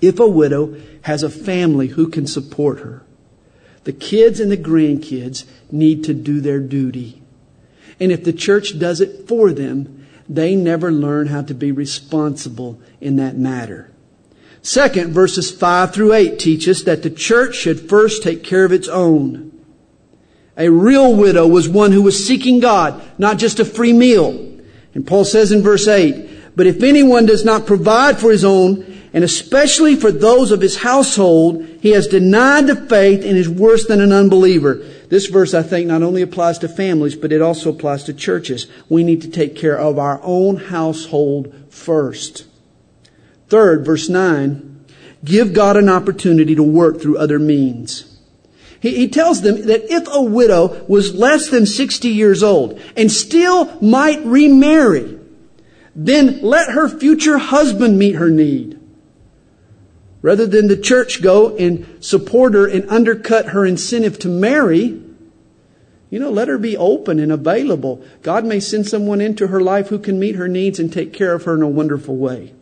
If 0.01 0.19
a 0.19 0.27
widow 0.27 0.79
has 1.03 1.23
a 1.23 1.29
family 1.29 1.87
who 1.87 2.07
can 2.07 2.27
support 2.27 2.79
her, 2.79 3.03
the 3.83 3.93
kids 3.93 4.39
and 4.39 4.51
the 4.51 4.57
grandkids 4.57 5.45
need 5.71 6.03
to 6.05 6.13
do 6.13 6.41
their 6.41 6.59
duty. 6.59 7.21
And 7.99 8.11
if 8.11 8.23
the 8.23 8.33
church 8.33 8.77
does 8.77 8.99
it 8.99 9.27
for 9.27 9.51
them, 9.51 10.05
they 10.27 10.55
never 10.55 10.91
learn 10.91 11.27
how 11.27 11.43
to 11.43 11.53
be 11.53 11.71
responsible 11.71 12.79
in 12.99 13.15
that 13.17 13.37
matter. 13.37 13.91
Second, 14.61 15.13
verses 15.13 15.51
5 15.51 15.93
through 15.93 16.13
8 16.13 16.39
teach 16.39 16.67
us 16.67 16.81
that 16.83 17.03
the 17.03 17.11
church 17.11 17.55
should 17.55 17.87
first 17.87 18.23
take 18.23 18.43
care 18.43 18.65
of 18.65 18.71
its 18.71 18.87
own. 18.87 19.51
A 20.57 20.69
real 20.69 21.15
widow 21.15 21.45
was 21.45 21.69
one 21.69 21.91
who 21.91 22.01
was 22.01 22.25
seeking 22.25 22.59
God, 22.59 23.01
not 23.19 23.37
just 23.37 23.59
a 23.59 23.65
free 23.65 23.93
meal. 23.93 24.29
And 24.95 25.05
Paul 25.05 25.25
says 25.25 25.51
in 25.51 25.61
verse 25.61 25.87
8, 25.87 26.55
But 26.55 26.65
if 26.65 26.81
anyone 26.81 27.25
does 27.25 27.45
not 27.45 27.67
provide 27.67 28.17
for 28.17 28.31
his 28.31 28.43
own, 28.43 28.94
and 29.15 29.23
especially 29.23 29.95
for 29.95 30.11
those 30.11 30.51
of 30.51 30.59
his 30.59 30.75
household, 30.75 31.65
he 31.79 31.91
has 31.91 32.05
denied 32.05 32.67
the 32.67 32.75
faith 32.75 33.23
and 33.23 33.37
is 33.37 33.47
worse 33.47 33.87
than 33.87 34.01
an 34.01 34.11
unbeliever. 34.11 34.85
This 35.07 35.27
verse, 35.27 35.53
I 35.53 35.63
think, 35.63 35.87
not 35.87 36.03
only 36.03 36.21
applies 36.21 36.59
to 36.59 36.67
families, 36.67 37.15
but 37.15 37.31
it 37.31 37.41
also 37.41 37.69
applies 37.69 38.03
to 38.03 38.13
churches. 38.13 38.67
We 38.89 39.05
need 39.05 39.21
to 39.21 39.29
take 39.29 39.55
care 39.55 39.77
of 39.79 39.97
our 39.97 40.19
own 40.21 40.57
household 40.57 41.55
first. 41.69 42.45
Third, 43.47 43.85
verse 43.85 44.09
9, 44.09 44.85
give 45.23 45.53
God 45.53 45.77
an 45.77 45.87
opportunity 45.87 46.53
to 46.53 46.63
work 46.63 46.99
through 46.99 47.17
other 47.17 47.39
means. 47.39 48.19
He, 48.81 48.95
he 48.95 49.07
tells 49.07 49.43
them 49.43 49.65
that 49.67 49.89
if 49.89 50.09
a 50.11 50.21
widow 50.21 50.83
was 50.89 51.15
less 51.15 51.47
than 51.49 51.65
60 51.65 52.09
years 52.09 52.43
old 52.43 52.81
and 52.97 53.09
still 53.09 53.81
might 53.81 54.25
remarry, 54.25 55.17
then 55.95 56.41
let 56.41 56.71
her 56.71 56.89
future 56.89 57.37
husband 57.37 57.97
meet 57.97 58.15
her 58.15 58.29
need. 58.29 58.74
Rather 60.25 60.47
than 60.47 60.67
the 60.67 60.75
church 60.75 61.21
go 61.21 61.55
and 61.55 62.03
support 62.03 62.55
her 62.55 62.65
and 62.67 62.89
undercut 62.89 63.49
her 63.49 63.63
incentive 63.63 64.17
to 64.17 64.27
marry, 64.27 64.99
you 66.09 66.17
know, 66.17 66.31
let 66.31 66.47
her 66.47 66.57
be 66.57 66.75
open 66.75 67.19
and 67.19 67.31
available. 67.31 68.03
God 68.23 68.43
may 68.43 68.59
send 68.59 68.87
someone 68.87 69.21
into 69.21 69.45
her 69.45 69.61
life 69.61 69.89
who 69.89 69.99
can 69.99 70.17
meet 70.17 70.33
her 70.33 70.47
needs 70.47 70.79
and 70.79 70.91
take 70.91 71.13
care 71.13 71.33
of 71.33 71.43
her 71.43 71.53
in 71.53 71.61
a 71.61 71.67
wonderful 71.67 72.15
way. 72.15 72.55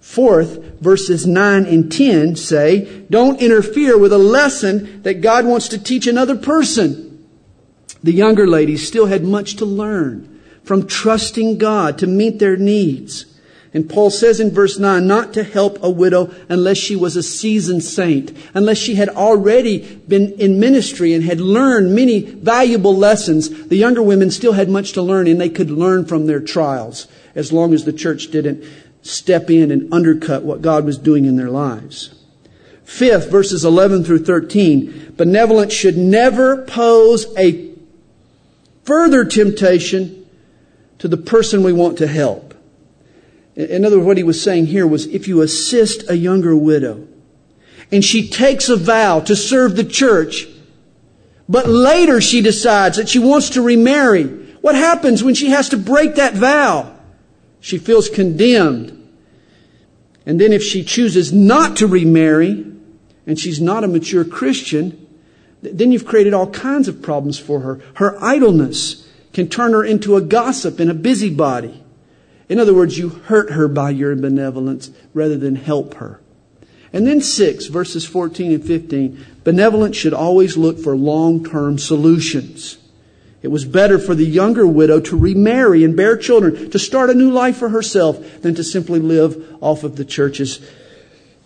Fourth, 0.00 0.80
verses 0.80 1.26
9 1.26 1.66
and 1.66 1.90
10 1.90 2.36
say, 2.36 3.04
don't 3.10 3.42
interfere 3.42 3.98
with 3.98 4.12
a 4.12 4.18
lesson 4.18 5.02
that 5.02 5.22
God 5.22 5.44
wants 5.44 5.66
to 5.70 5.82
teach 5.82 6.06
another 6.06 6.36
person. 6.36 7.26
The 8.04 8.12
younger 8.12 8.46
ladies 8.46 8.86
still 8.86 9.06
had 9.06 9.24
much 9.24 9.56
to 9.56 9.64
learn 9.64 10.40
from 10.62 10.86
trusting 10.86 11.58
God 11.58 11.98
to 11.98 12.06
meet 12.06 12.38
their 12.38 12.56
needs. 12.56 13.26
And 13.76 13.90
Paul 13.90 14.08
says 14.08 14.40
in 14.40 14.52
verse 14.52 14.78
9, 14.78 15.06
not 15.06 15.34
to 15.34 15.44
help 15.44 15.82
a 15.82 15.90
widow 15.90 16.34
unless 16.48 16.78
she 16.78 16.96
was 16.96 17.14
a 17.14 17.22
seasoned 17.22 17.84
saint, 17.84 18.34
unless 18.54 18.78
she 18.78 18.94
had 18.94 19.10
already 19.10 19.96
been 20.08 20.32
in 20.32 20.58
ministry 20.58 21.12
and 21.12 21.22
had 21.22 21.42
learned 21.42 21.94
many 21.94 22.20
valuable 22.22 22.96
lessons. 22.96 23.68
The 23.68 23.76
younger 23.76 24.02
women 24.02 24.30
still 24.30 24.54
had 24.54 24.70
much 24.70 24.92
to 24.92 25.02
learn 25.02 25.26
and 25.26 25.38
they 25.38 25.50
could 25.50 25.70
learn 25.70 26.06
from 26.06 26.24
their 26.24 26.40
trials 26.40 27.06
as 27.34 27.52
long 27.52 27.74
as 27.74 27.84
the 27.84 27.92
church 27.92 28.30
didn't 28.30 28.64
step 29.02 29.50
in 29.50 29.70
and 29.70 29.92
undercut 29.92 30.42
what 30.42 30.62
God 30.62 30.86
was 30.86 30.96
doing 30.96 31.26
in 31.26 31.36
their 31.36 31.50
lives. 31.50 32.14
Fifth, 32.82 33.30
verses 33.30 33.62
11 33.62 34.04
through 34.04 34.24
13, 34.24 35.12
benevolence 35.18 35.74
should 35.74 35.98
never 35.98 36.64
pose 36.64 37.26
a 37.36 37.74
further 38.84 39.26
temptation 39.26 40.26
to 40.98 41.08
the 41.08 41.18
person 41.18 41.62
we 41.62 41.74
want 41.74 41.98
to 41.98 42.06
help. 42.06 42.54
In 43.56 43.86
other 43.86 43.96
words, 43.96 44.06
what 44.06 44.16
he 44.18 44.22
was 44.22 44.40
saying 44.40 44.66
here 44.66 44.86
was 44.86 45.06
if 45.06 45.26
you 45.26 45.40
assist 45.40 46.08
a 46.10 46.16
younger 46.16 46.54
widow 46.54 47.08
and 47.90 48.04
she 48.04 48.28
takes 48.28 48.68
a 48.68 48.76
vow 48.76 49.20
to 49.20 49.34
serve 49.34 49.76
the 49.76 49.84
church, 49.84 50.46
but 51.48 51.66
later 51.66 52.20
she 52.20 52.42
decides 52.42 52.98
that 52.98 53.08
she 53.08 53.18
wants 53.18 53.50
to 53.50 53.62
remarry, 53.62 54.24
what 54.60 54.74
happens 54.74 55.24
when 55.24 55.34
she 55.34 55.50
has 55.50 55.70
to 55.70 55.78
break 55.78 56.16
that 56.16 56.34
vow? 56.34 56.94
She 57.60 57.78
feels 57.78 58.10
condemned. 58.10 58.92
And 60.26 60.40
then 60.40 60.52
if 60.52 60.62
she 60.62 60.84
chooses 60.84 61.32
not 61.32 61.76
to 61.78 61.86
remarry 61.86 62.66
and 63.26 63.38
she's 63.38 63.60
not 63.60 63.84
a 63.84 63.88
mature 63.88 64.24
Christian, 64.24 65.06
then 65.62 65.92
you've 65.92 66.06
created 66.06 66.34
all 66.34 66.50
kinds 66.50 66.88
of 66.88 67.00
problems 67.00 67.38
for 67.38 67.60
her. 67.60 67.80
Her 67.94 68.22
idleness 68.22 69.08
can 69.32 69.48
turn 69.48 69.72
her 69.72 69.84
into 69.84 70.16
a 70.16 70.20
gossip 70.20 70.78
and 70.78 70.90
a 70.90 70.94
busybody. 70.94 71.82
In 72.48 72.58
other 72.60 72.74
words, 72.74 72.96
you 72.96 73.08
hurt 73.08 73.50
her 73.50 73.68
by 73.68 73.90
your 73.90 74.14
benevolence 74.14 74.90
rather 75.14 75.36
than 75.36 75.56
help 75.56 75.94
her. 75.94 76.20
And 76.92 77.06
then 77.06 77.20
six, 77.20 77.66
verses 77.66 78.06
14 78.06 78.52
and 78.52 78.64
15, 78.64 79.26
benevolence 79.44 79.96
should 79.96 80.14
always 80.14 80.56
look 80.56 80.78
for 80.78 80.96
long-term 80.96 81.78
solutions. 81.78 82.78
It 83.42 83.48
was 83.48 83.64
better 83.64 83.98
for 83.98 84.14
the 84.14 84.24
younger 84.24 84.66
widow 84.66 85.00
to 85.00 85.16
remarry 85.16 85.84
and 85.84 85.96
bear 85.96 86.16
children, 86.16 86.70
to 86.70 86.78
start 86.78 87.10
a 87.10 87.14
new 87.14 87.30
life 87.30 87.58
for 87.58 87.68
herself, 87.68 88.42
than 88.42 88.54
to 88.54 88.64
simply 88.64 88.98
live 88.98 89.56
off 89.60 89.84
of 89.84 89.96
the 89.96 90.04
church's 90.04 90.60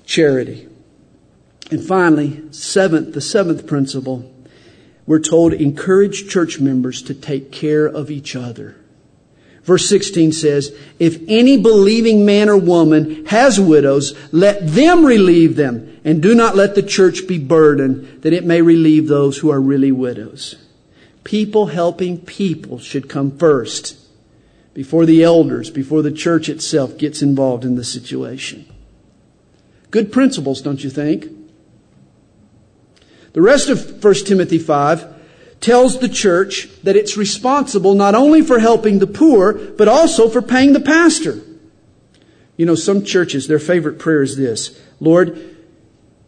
charity. 0.06 0.68
And 1.70 1.84
finally, 1.84 2.42
seventh, 2.52 3.14
the 3.14 3.20
seventh 3.20 3.66
principle, 3.66 4.32
we're 5.06 5.18
told 5.18 5.52
encourage 5.52 6.28
church 6.28 6.60
members 6.60 7.02
to 7.02 7.14
take 7.14 7.50
care 7.50 7.86
of 7.86 8.10
each 8.10 8.36
other. 8.36 8.76
Verse 9.62 9.88
16 9.88 10.32
says, 10.32 10.74
if 10.98 11.20
any 11.28 11.56
believing 11.58 12.24
man 12.24 12.48
or 12.48 12.56
woman 12.56 13.26
has 13.26 13.60
widows, 13.60 14.14
let 14.32 14.66
them 14.66 15.04
relieve 15.04 15.56
them, 15.56 16.00
and 16.04 16.22
do 16.22 16.34
not 16.34 16.56
let 16.56 16.74
the 16.74 16.82
church 16.82 17.28
be 17.28 17.38
burdened, 17.38 18.22
that 18.22 18.32
it 18.32 18.44
may 18.44 18.62
relieve 18.62 19.06
those 19.06 19.38
who 19.38 19.50
are 19.50 19.60
really 19.60 19.92
widows. 19.92 20.56
People 21.24 21.66
helping 21.66 22.18
people 22.18 22.78
should 22.78 23.08
come 23.08 23.36
first 23.36 23.98
before 24.72 25.04
the 25.04 25.22
elders, 25.22 25.68
before 25.68 26.00
the 26.00 26.10
church 26.10 26.48
itself 26.48 26.96
gets 26.96 27.20
involved 27.20 27.64
in 27.64 27.76
the 27.76 27.84
situation. 27.84 28.64
Good 29.90 30.10
principles, 30.10 30.62
don't 30.62 30.82
you 30.82 30.90
think? 30.90 31.26
The 33.32 33.42
rest 33.42 33.68
of 33.68 34.02
1 34.02 34.14
Timothy 34.14 34.58
5 34.58 35.09
tells 35.60 35.98
the 35.98 36.08
church 36.08 36.68
that 36.82 36.96
it's 36.96 37.16
responsible 37.16 37.94
not 37.94 38.14
only 38.14 38.42
for 38.42 38.58
helping 38.58 38.98
the 38.98 39.06
poor, 39.06 39.52
but 39.52 39.88
also 39.88 40.28
for 40.28 40.40
paying 40.40 40.72
the 40.72 40.80
pastor. 40.80 41.40
You 42.56 42.66
know, 42.66 42.74
some 42.74 43.04
churches, 43.04 43.46
their 43.46 43.58
favorite 43.58 43.98
prayer 43.98 44.22
is 44.22 44.36
this 44.36 44.78
Lord, 45.00 45.56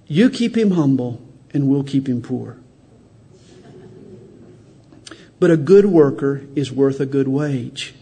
you 0.06 0.30
keep 0.30 0.56
him 0.56 0.72
humble 0.72 1.20
and 1.52 1.68
we'll 1.68 1.84
keep 1.84 2.08
him 2.08 2.22
poor. 2.22 2.58
But 5.38 5.50
a 5.50 5.56
good 5.56 5.86
worker 5.86 6.42
is 6.54 6.70
worth 6.70 7.00
a 7.00 7.06
good 7.06 7.28
wage. 7.28 7.94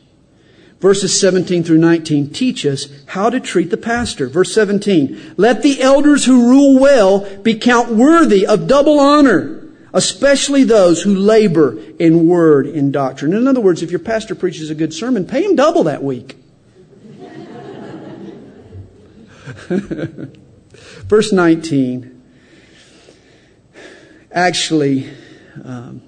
Verses 0.80 1.18
17 1.20 1.62
through 1.62 1.78
19 1.78 2.30
teach 2.30 2.64
us 2.64 2.88
how 3.06 3.30
to 3.30 3.38
treat 3.38 3.70
the 3.70 3.76
pastor. 3.76 4.28
Verse 4.28 4.52
17, 4.54 5.34
let 5.36 5.62
the 5.62 5.80
elders 5.82 6.24
who 6.24 6.48
rule 6.48 6.78
well 6.78 7.26
be 7.38 7.54
count 7.54 7.90
worthy 7.90 8.46
of 8.46 8.66
double 8.66 8.98
honor, 8.98 9.59
especially 9.92 10.64
those 10.64 11.02
who 11.02 11.14
labor 11.14 11.78
in 11.98 12.26
word 12.26 12.66
and 12.66 12.92
doctrine. 12.92 13.32
In 13.32 13.46
other 13.48 13.60
words, 13.60 13.82
if 13.82 13.90
your 13.90 14.00
pastor 14.00 14.34
preaches 14.34 14.70
a 14.70 14.74
good 14.74 14.94
sermon, 14.94 15.26
pay 15.26 15.44
him 15.44 15.56
double 15.56 15.84
that 15.84 16.02
week. 16.02 16.36
Verse 19.68 21.32
19 21.32 22.16
actually 24.32 25.10
um, 25.64 26.02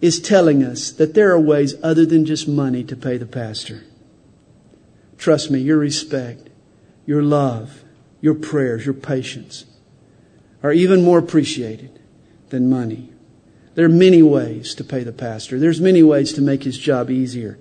is 0.00 0.20
telling 0.20 0.62
us 0.62 0.90
that 0.92 1.12
there 1.14 1.30
are 1.30 1.40
ways 1.40 1.74
other 1.82 2.06
than 2.06 2.24
just 2.24 2.48
money 2.48 2.82
to 2.82 2.96
pay 2.96 3.18
the 3.18 3.26
pastor. 3.26 3.84
Trust 5.18 5.50
me, 5.50 5.60
your 5.60 5.76
respect, 5.78 6.48
your 7.04 7.22
love, 7.22 7.84
your 8.20 8.34
prayers, 8.34 8.86
your 8.86 8.94
patience 8.94 9.66
are 10.62 10.72
even 10.72 11.04
more 11.04 11.18
appreciated 11.18 12.01
than 12.52 12.70
money. 12.70 13.10
There 13.74 13.86
are 13.86 13.88
many 13.88 14.22
ways 14.22 14.74
to 14.76 14.84
pay 14.84 15.02
the 15.02 15.12
pastor. 15.12 15.58
There's 15.58 15.80
many 15.80 16.02
ways 16.02 16.32
to 16.34 16.40
make 16.40 16.62
his 16.62 16.78
job 16.78 17.10
easier. 17.10 17.58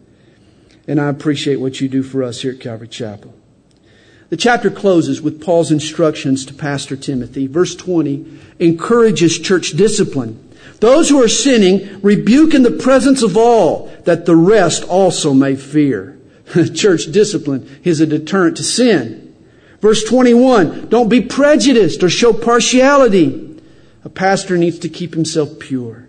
And 0.87 0.99
I 0.99 1.07
appreciate 1.07 1.55
what 1.55 1.81
you 1.81 1.87
do 1.87 2.03
for 2.03 2.21
us 2.21 2.41
here 2.41 2.51
at 2.51 2.59
Calvary 2.59 2.89
Chapel. 2.89 3.33
The 4.29 4.37
chapter 4.37 4.69
closes 4.69 5.21
with 5.21 5.41
Paul's 5.41 5.71
instructions 5.71 6.45
to 6.45 6.53
Pastor 6.53 6.95
Timothy. 6.95 7.47
Verse 7.47 7.73
20 7.75 8.39
encourages 8.59 9.39
church 9.39 9.71
discipline. 9.71 10.49
Those 10.79 11.09
who 11.09 11.23
are 11.23 11.29
sinning 11.29 12.01
rebuke 12.01 12.53
in 12.53 12.63
the 12.63 12.71
presence 12.71 13.23
of 13.23 13.37
all, 13.37 13.87
that 14.03 14.25
the 14.25 14.35
rest 14.35 14.83
also 14.83 15.33
may 15.33 15.55
fear. 15.55 16.19
Church 16.73 17.11
discipline 17.11 17.79
is 17.83 18.01
a 18.01 18.05
deterrent 18.07 18.57
to 18.57 18.63
sin. 18.63 19.35
Verse 19.79 20.03
21, 20.03 20.89
don't 20.89 21.07
be 21.07 21.21
prejudiced 21.21 22.03
or 22.03 22.09
show 22.09 22.33
partiality. 22.33 23.50
A 24.03 24.09
pastor 24.09 24.57
needs 24.57 24.79
to 24.79 24.89
keep 24.89 25.13
himself 25.13 25.59
pure. 25.59 26.07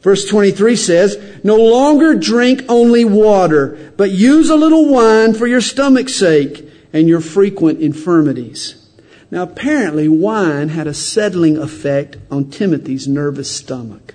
Verse 0.00 0.28
23 0.28 0.76
says, 0.76 1.40
no 1.42 1.56
longer 1.56 2.14
drink 2.14 2.62
only 2.68 3.04
water, 3.04 3.92
but 3.96 4.10
use 4.10 4.50
a 4.50 4.56
little 4.56 4.88
wine 4.88 5.34
for 5.34 5.46
your 5.46 5.60
stomach's 5.60 6.14
sake 6.14 6.68
and 6.92 7.08
your 7.08 7.20
frequent 7.20 7.80
infirmities. 7.80 8.86
Now, 9.30 9.42
apparently, 9.42 10.06
wine 10.06 10.68
had 10.68 10.86
a 10.86 10.94
settling 10.94 11.58
effect 11.58 12.18
on 12.30 12.50
Timothy's 12.50 13.08
nervous 13.08 13.50
stomach. 13.50 14.14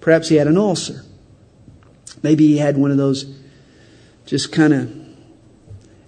Perhaps 0.00 0.28
he 0.28 0.36
had 0.36 0.46
an 0.46 0.56
ulcer. 0.56 1.04
Maybe 2.22 2.46
he 2.46 2.58
had 2.58 2.76
one 2.76 2.92
of 2.92 2.96
those 2.96 3.36
just 4.26 4.52
kind 4.52 4.72
of 4.72 4.96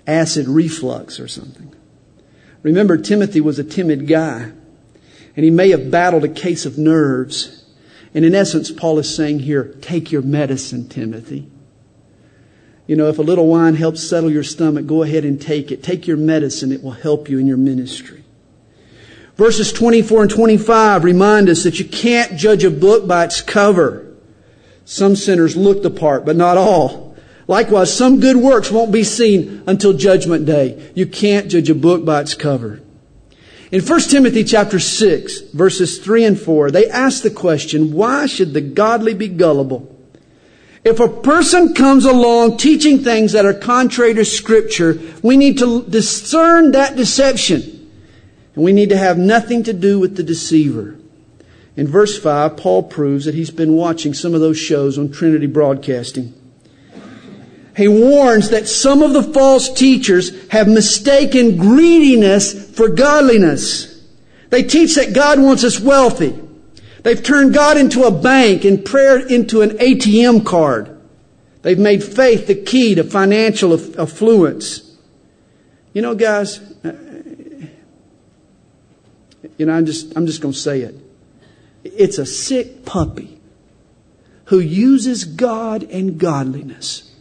acid 0.06 0.46
reflux 0.46 1.18
or 1.18 1.26
something. 1.26 1.74
Remember, 2.62 2.96
Timothy 2.96 3.40
was 3.40 3.58
a 3.58 3.64
timid 3.64 4.06
guy, 4.06 4.52
and 5.37 5.45
he 5.45 5.51
may 5.51 5.70
have 5.70 5.91
battled 5.91 6.24
a 6.24 6.28
case 6.28 6.66
of 6.66 6.78
nerves. 6.78 7.64
And 8.14 8.24
in 8.24 8.35
essence, 8.35 8.70
Paul 8.70 8.99
is 8.99 9.14
saying 9.14 9.41
here, 9.41 9.74
take 9.80 10.12
your 10.12 10.22
medicine, 10.22 10.89
Timothy. 10.89 11.49
You 12.87 12.97
know, 12.97 13.09
if 13.09 13.18
a 13.18 13.22
little 13.22 13.47
wine 13.47 13.76
helps 13.76 14.03
settle 14.03 14.30
your 14.30 14.43
stomach, 14.43 14.87
go 14.87 15.03
ahead 15.03 15.24
and 15.24 15.41
take 15.41 15.70
it. 15.70 15.83
Take 15.83 16.07
your 16.07 16.18
medicine. 16.18 16.72
It 16.72 16.83
will 16.83 16.91
help 16.91 17.30
you 17.30 17.39
in 17.39 17.47
your 17.47 17.57
ministry. 17.57 18.22
Verses 19.37 19.72
24 19.72 20.22
and 20.22 20.30
25 20.30 21.05
remind 21.05 21.49
us 21.49 21.62
that 21.64 21.78
you 21.78 21.87
can't 21.87 22.37
judge 22.37 22.64
a 22.64 22.70
book 22.70 23.09
by 23.09 23.24
its 23.24 23.41
cover. 23.41 24.14
Some 24.85 25.16
sinners 25.16 25.57
look 25.57 25.83
the 25.83 25.91
part, 25.91 26.26
but 26.26 26.37
not 26.37 26.59
all. 26.59 27.16
Likewise, 27.49 27.97
some 27.97 28.20
good 28.20 28.37
works 28.37 28.70
won't 28.70 28.93
be 28.93 29.05
seen 29.05 29.62
until 29.66 29.95
judgment 29.95 30.45
day. 30.45 30.91
You 30.95 31.07
can't 31.07 31.51
judge 31.51 31.70
a 31.70 31.74
book 31.74 32.05
by 32.05 32.20
its 32.20 32.35
cover. 32.35 32.82
In 33.72 33.80
1 33.80 34.00
Timothy 34.02 34.44
chapter 34.44 34.78
6, 34.78 35.40
verses 35.54 35.98
3 35.98 36.24
and 36.26 36.38
4, 36.38 36.70
they 36.70 36.90
ask 36.90 37.22
the 37.22 37.30
question, 37.30 37.94
why 37.94 38.26
should 38.26 38.52
the 38.52 38.60
godly 38.60 39.14
be 39.14 39.28
gullible? 39.28 39.88
If 40.84 41.00
a 41.00 41.08
person 41.08 41.72
comes 41.72 42.04
along 42.04 42.58
teaching 42.58 42.98
things 42.98 43.32
that 43.32 43.46
are 43.46 43.54
contrary 43.54 44.12
to 44.12 44.26
scripture, 44.26 45.00
we 45.22 45.38
need 45.38 45.56
to 45.58 45.84
discern 45.84 46.72
that 46.72 46.96
deception. 46.96 47.90
And 48.54 48.62
we 48.62 48.74
need 48.74 48.90
to 48.90 48.98
have 48.98 49.16
nothing 49.16 49.62
to 49.62 49.72
do 49.72 49.98
with 49.98 50.16
the 50.16 50.22
deceiver. 50.22 50.98
In 51.74 51.88
verse 51.88 52.18
5, 52.18 52.58
Paul 52.58 52.82
proves 52.82 53.24
that 53.24 53.34
he's 53.34 53.50
been 53.50 53.72
watching 53.72 54.12
some 54.12 54.34
of 54.34 54.42
those 54.42 54.58
shows 54.58 54.98
on 54.98 55.10
Trinity 55.10 55.46
Broadcasting. 55.46 56.34
He 57.76 57.88
warns 57.88 58.50
that 58.50 58.68
some 58.68 59.02
of 59.02 59.12
the 59.12 59.22
false 59.22 59.72
teachers 59.72 60.48
have 60.48 60.68
mistaken 60.68 61.56
greediness 61.56 62.70
for 62.74 62.88
godliness. 62.88 64.02
They 64.50 64.62
teach 64.62 64.96
that 64.96 65.14
God 65.14 65.40
wants 65.40 65.64
us 65.64 65.80
wealthy. 65.80 66.38
They've 67.02 67.22
turned 67.22 67.54
God 67.54 67.78
into 67.78 68.04
a 68.04 68.10
bank 68.10 68.64
and 68.64 68.84
prayer 68.84 69.18
into 69.18 69.62
an 69.62 69.70
ATM 69.78 70.44
card. 70.44 71.00
They've 71.62 71.78
made 71.78 72.04
faith 72.04 72.46
the 72.46 72.54
key 72.54 72.94
to 72.96 73.04
financial 73.04 73.72
affluence. 73.98 74.94
You 75.94 76.02
know, 76.02 76.14
guys, 76.14 76.58
uh, 76.84 76.92
you 79.56 79.66
know, 79.66 79.72
I'm 79.72 79.86
just, 79.86 80.14
I'm 80.16 80.26
just 80.26 80.42
going 80.42 80.52
to 80.52 80.58
say 80.58 80.82
it. 80.82 80.94
It's 81.84 82.18
a 82.18 82.26
sick 82.26 82.84
puppy 82.84 83.40
who 84.46 84.60
uses 84.60 85.24
God 85.24 85.84
and 85.84 86.18
godliness 86.18 87.11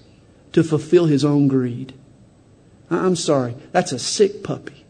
to 0.53 0.63
fulfill 0.63 1.05
his 1.05 1.23
own 1.23 1.47
greed. 1.47 1.93
I'm 2.89 3.15
sorry, 3.15 3.55
that's 3.71 3.91
a 3.91 3.99
sick 3.99 4.43
puppy 4.43 4.85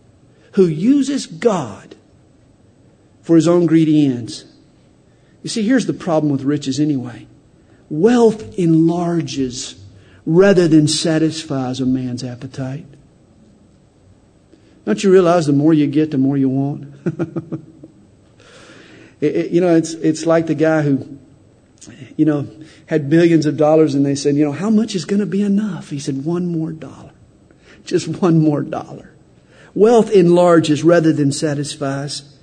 who 0.54 0.66
uses 0.66 1.28
God 1.28 1.96
for 3.22 3.36
his 3.36 3.48
own 3.48 3.68
greedy 3.68 4.06
ends. 4.06 4.46
You 5.44 5.50
see, 5.50 5.62
here's 5.64 5.86
the 5.86 5.94
problem 5.94 6.32
with 6.32 6.44
riches 6.44 6.80
anyway 6.80 7.28
wealth 7.90 8.58
enlarges 8.58 9.76
rather 10.26 10.68
than 10.68 10.88
satisfies 10.88 11.80
a 11.80 11.86
man's 11.86 12.24
appetite. 12.24 12.86
Don't 14.86 15.04
you 15.04 15.12
realize 15.12 15.46
the 15.46 15.54
more 15.54 15.74
you 15.74 15.88
get, 15.88 16.12
the 16.12 16.18
more 16.18 16.38
you 16.38 16.50
want? 16.50 16.94
it, 19.22 19.36
it, 19.36 19.52
you 19.52 19.62
know, 19.62 19.76
it's, 19.76 19.94
it's 19.94 20.26
like 20.26 20.48
the 20.48 20.56
guy 20.56 20.82
who, 20.82 21.20
you 22.18 22.26
know, 22.26 22.48
had 22.88 23.10
billions 23.10 23.46
of 23.46 23.58
dollars 23.58 23.96
and 23.96 24.06
they 24.06 24.16
said, 24.16 24.36
you 24.36 24.46
know, 24.46 24.52
how 24.52 24.70
much 24.70 24.96
is 24.96 25.06
going 25.06 25.20
to 25.20 25.26
be 25.26 25.42
enough? 25.42 25.90
He 25.90 26.00
said, 26.00 26.26
one 26.26 26.46
more 26.46 26.72
dollar. 26.72 27.12
Just 27.86 28.08
one 28.22 28.40
more 28.40 28.62
dollar. 28.62 29.12
Wealth 29.74 30.12
enlarges 30.12 30.84
rather 30.84 31.14
than 31.14 31.32
satisfies. 31.32 32.38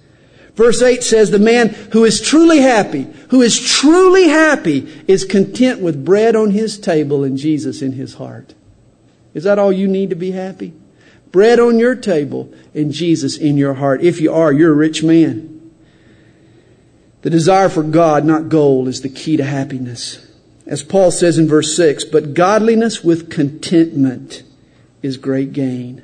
Verse 0.55 0.83
8 0.83 1.05
says, 1.05 1.31
the 1.31 1.39
man 1.39 1.69
who 1.93 2.05
is 2.05 2.21
truly 2.21 2.59
happy, 2.59 3.07
who 3.31 3.43
is 3.43 3.61
truly 3.61 4.29
happy, 4.29 5.05
is 5.07 5.25
content 5.25 5.81
with 5.81 6.05
bread 6.05 6.35
on 6.35 6.51
his 6.51 6.79
table 6.79 7.23
and 7.23 7.39
Jesus 7.39 7.81
in 7.81 7.93
his 7.93 8.15
heart. 8.15 8.55
Is 9.35 9.45
that 9.45 9.59
all 9.59 9.71
you 9.71 9.87
need 9.87 10.11
to 10.11 10.17
be 10.17 10.33
happy? 10.33 10.73
bread 11.33 11.61
on 11.61 11.79
your 11.79 11.95
table, 11.95 12.53
and 12.75 12.93
Jesus 12.93 13.37
in 13.37 13.57
your 13.57 13.75
heart. 13.75 14.03
If 14.03 14.21
you 14.21 14.33
are, 14.33 14.53
you're 14.53 14.73
a 14.73 14.77
rich 14.77 15.03
man. 15.03 15.58
The 17.23 17.31
desire 17.31 17.69
for 17.69 17.83
God, 17.83 18.25
not 18.25 18.49
gold, 18.49 18.89
is 18.89 19.03
the 19.03 19.09
key 19.09 19.37
to 19.37 19.45
happiness. 19.45 20.25
As 20.67 20.83
Paul 20.83 21.11
says 21.11 21.39
in 21.39 21.49
verse 21.49 21.75
6, 21.77 22.05
but 22.05 22.35
godliness 22.35 23.03
with 23.03 23.31
contentment 23.31 24.43
is 25.03 25.17
great 25.17 25.53
gain. 25.53 26.03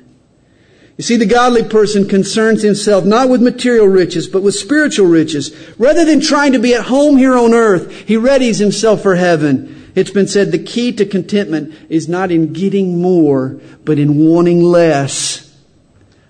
You 0.97 1.03
see, 1.03 1.17
the 1.17 1.25
godly 1.25 1.63
person 1.63 2.07
concerns 2.07 2.61
himself 2.61 3.05
not 3.05 3.29
with 3.29 3.41
material 3.41 3.87
riches, 3.87 4.27
but 4.27 4.43
with 4.43 4.55
spiritual 4.55 5.07
riches. 5.07 5.53
Rather 5.77 6.05
than 6.05 6.21
trying 6.21 6.53
to 6.53 6.59
be 6.59 6.73
at 6.73 6.85
home 6.85 7.17
here 7.17 7.35
on 7.35 7.53
earth, 7.53 7.91
he 8.07 8.15
readies 8.15 8.59
himself 8.59 9.01
for 9.01 9.15
heaven. 9.15 9.91
It's 9.93 10.11
been 10.11 10.27
said 10.27 10.51
the 10.51 10.63
key 10.63 10.91
to 10.93 11.05
contentment 11.05 11.73
is 11.89 12.07
not 12.07 12.31
in 12.31 12.53
getting 12.53 13.01
more, 13.01 13.59
but 13.83 13.99
in 13.99 14.25
wanting 14.25 14.61
less. 14.61 15.44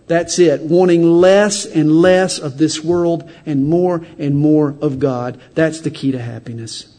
That's 0.07 0.37
it. 0.37 0.61
Wanting 0.61 1.03
less 1.03 1.65
and 1.65 1.91
less 1.91 2.37
of 2.37 2.57
this 2.57 2.83
world 2.83 3.29
and 3.45 3.65
more 3.65 4.05
and 4.19 4.35
more 4.35 4.75
of 4.81 4.99
God. 4.99 5.39
That's 5.55 5.81
the 5.81 5.89
key 5.89 6.11
to 6.11 6.21
happiness. 6.21 6.95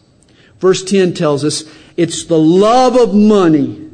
Verse 0.58 0.82
10 0.82 1.14
tells 1.14 1.44
us 1.44 1.64
it's 1.96 2.24
the 2.24 2.38
love 2.38 2.96
of 2.96 3.14
money. 3.14 3.90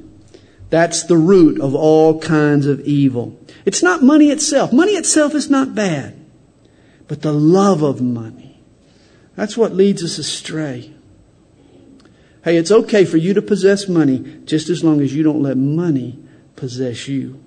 That's 0.71 1.03
the 1.03 1.19
root 1.19 1.61
of 1.61 1.75
all 1.75 2.21
kinds 2.21 2.67
of 2.67 2.81
evil. 2.81 3.39
It's 3.67 3.83
not 3.83 4.03
money 4.03 4.31
itself. 4.31 4.73
Money 4.73 4.93
itself 4.93 5.35
is 5.35 5.51
not 5.51 5.75
bad. 5.75 6.19
But 7.09 7.21
the 7.21 7.33
love 7.33 7.83
of 7.83 8.01
money. 8.01 8.61
That's 9.37 9.57
what 9.57 9.75
leads 9.75 10.03
us 10.03 10.19
astray. 10.19 10.95
Hey, 12.45 12.57
it's 12.57 12.71
okay 12.71 13.05
for 13.05 13.19
you 13.19 13.35
to 13.35 13.43
possess 13.43 13.89
money 13.89 14.41
just 14.45 14.71
as 14.71 14.83
long 14.83 15.01
as 15.01 15.15
you 15.15 15.23
don't 15.23 15.43
let 15.43 15.57
money 15.57 16.19
possess 16.57 17.07
you. 17.07 17.42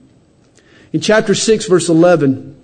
In 0.95 1.01
chapter 1.01 1.35
6 1.35 1.65
verse 1.65 1.89
11, 1.89 2.55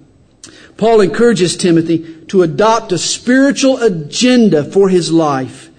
Paul 0.78 1.02
encourages 1.02 1.58
Timothy 1.58 2.24
to 2.28 2.44
adopt 2.44 2.94
a 2.94 2.98
spiritual 2.98 3.84
agenda 3.84 4.64
for 4.64 4.88
his 4.88 5.12
life. 5.12 5.70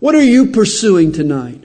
What 0.00 0.16
are 0.16 0.20
you 0.20 0.46
pursuing 0.46 1.12
tonight? 1.12 1.62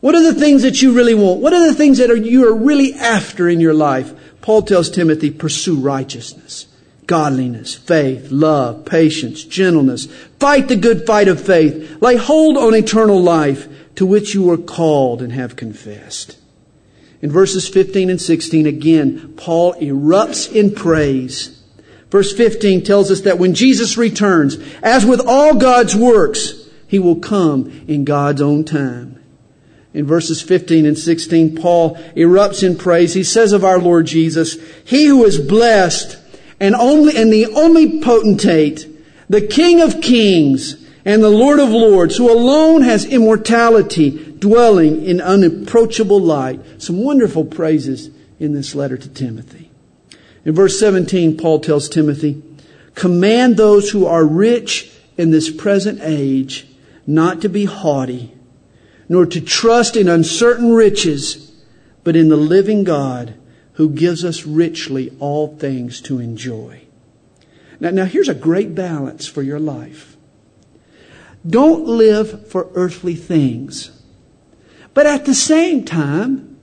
What 0.00 0.14
are 0.14 0.22
the 0.22 0.40
things 0.40 0.62
that 0.62 0.80
you 0.80 0.94
really 0.94 1.12
want? 1.12 1.40
What 1.40 1.52
are 1.52 1.66
the 1.66 1.74
things 1.74 1.98
that 1.98 2.10
are, 2.10 2.16
you 2.16 2.48
are 2.48 2.54
really 2.54 2.94
after 2.94 3.50
in 3.50 3.60
your 3.60 3.74
life? 3.74 4.14
Paul 4.40 4.62
tells 4.62 4.88
Timothy, 4.88 5.30
pursue 5.30 5.76
righteousness 5.78 6.66
godliness, 7.06 7.74
faith, 7.74 8.30
love, 8.30 8.86
patience, 8.86 9.44
gentleness. 9.44 10.06
Fight 10.38 10.68
the 10.68 10.76
good 10.76 11.04
fight 11.04 11.28
of 11.28 11.38
faith. 11.38 12.00
Lay 12.00 12.16
hold 12.16 12.56
on 12.56 12.74
eternal 12.74 13.20
life 13.20 13.68
to 13.96 14.06
which 14.06 14.32
you 14.32 14.42
were 14.42 14.56
called 14.56 15.20
and 15.20 15.34
have 15.34 15.54
confessed. 15.54 16.39
In 17.22 17.30
verses 17.30 17.68
15 17.68 18.10
and 18.10 18.20
16, 18.20 18.66
again, 18.66 19.34
Paul 19.36 19.74
erupts 19.74 20.50
in 20.50 20.74
praise. 20.74 21.62
Verse 22.10 22.32
15 22.32 22.82
tells 22.82 23.10
us 23.10 23.20
that 23.22 23.38
when 23.38 23.54
Jesus 23.54 23.96
returns, 23.96 24.56
as 24.82 25.04
with 25.04 25.20
all 25.26 25.56
God's 25.56 25.94
works, 25.94 26.68
he 26.88 26.98
will 26.98 27.16
come 27.16 27.84
in 27.86 28.04
God's 28.04 28.40
own 28.40 28.64
time. 28.64 29.22
In 29.92 30.06
verses 30.06 30.40
15 30.40 30.86
and 30.86 30.98
16, 30.98 31.56
Paul 31.56 31.96
erupts 32.16 32.66
in 32.66 32.76
praise. 32.76 33.14
He 33.14 33.24
says 33.24 33.52
of 33.52 33.64
our 33.64 33.78
Lord 33.78 34.06
Jesus, 34.06 34.56
He 34.84 35.06
who 35.06 35.24
is 35.24 35.38
blessed 35.38 36.16
and 36.58 36.74
only, 36.74 37.16
and 37.16 37.32
the 37.32 37.46
only 37.46 38.00
potentate, 38.00 38.86
the 39.28 39.46
King 39.46 39.80
of 39.80 40.00
kings 40.00 40.76
and 41.04 41.22
the 41.22 41.30
Lord 41.30 41.58
of 41.58 41.70
lords, 41.70 42.16
who 42.16 42.30
alone 42.30 42.82
has 42.82 43.04
immortality, 43.04 44.29
dwelling 44.40 45.04
in 45.04 45.20
unapproachable 45.20 46.20
light. 46.20 46.60
Some 46.82 47.02
wonderful 47.02 47.44
praises 47.44 48.10
in 48.38 48.52
this 48.52 48.74
letter 48.74 48.96
to 48.96 49.08
Timothy. 49.08 49.70
In 50.44 50.54
verse 50.54 50.80
17, 50.80 51.36
Paul 51.36 51.60
tells 51.60 51.88
Timothy, 51.88 52.42
command 52.94 53.56
those 53.56 53.90
who 53.90 54.06
are 54.06 54.24
rich 54.24 54.90
in 55.16 55.30
this 55.30 55.50
present 55.50 56.00
age 56.02 56.66
not 57.06 57.42
to 57.42 57.48
be 57.48 57.66
haughty, 57.66 58.32
nor 59.08 59.26
to 59.26 59.40
trust 59.40 59.96
in 59.96 60.08
uncertain 60.08 60.72
riches, 60.72 61.52
but 62.04 62.16
in 62.16 62.28
the 62.28 62.36
living 62.36 62.84
God 62.84 63.34
who 63.74 63.90
gives 63.90 64.24
us 64.24 64.46
richly 64.46 65.14
all 65.20 65.56
things 65.56 66.00
to 66.02 66.18
enjoy. 66.18 66.82
Now, 67.80 67.90
now 67.90 68.04
here's 68.04 68.28
a 68.28 68.34
great 68.34 68.74
balance 68.74 69.26
for 69.26 69.42
your 69.42 69.58
life. 69.58 70.16
Don't 71.46 71.86
live 71.86 72.48
for 72.48 72.68
earthly 72.74 73.14
things. 73.14 73.90
But 74.94 75.06
at 75.06 75.24
the 75.24 75.34
same 75.34 75.84
time, 75.84 76.58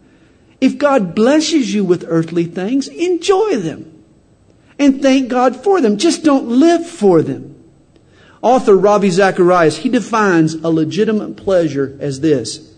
if 0.60 0.78
God 0.78 1.16
blesses 1.16 1.74
you 1.74 1.84
with 1.86 2.06
earthly 2.08 2.46
things, 2.46 2.88
enjoy 2.88 3.58
them. 3.58 4.04
And 4.80 5.02
thank 5.02 5.30
God 5.30 5.56
for 5.56 5.82
them. 5.82 5.98
Just 5.98 6.24
don't 6.24 6.48
live 6.48 6.88
for 6.88 7.22
them. 7.22 7.56
Author 8.42 8.78
Ravi 8.78 9.10
Zacharias, 9.10 9.78
he 9.78 9.90
defines 9.90 10.54
a 10.54 10.70
legitimate 10.70 11.38
pleasure 11.38 11.98
as 12.00 12.20
this. 12.22 12.74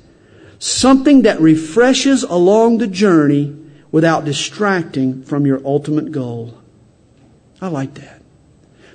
Something 0.59 1.23
that 1.23 1.39
refreshes 1.39 2.23
along 2.23 2.77
the 2.77 2.87
journey 2.87 3.55
without 3.91 4.25
distracting 4.25 5.23
from 5.23 5.45
your 5.45 5.61
ultimate 5.65 6.11
goal. 6.11 6.57
I 7.61 7.67
like 7.67 7.95
that. 7.95 8.18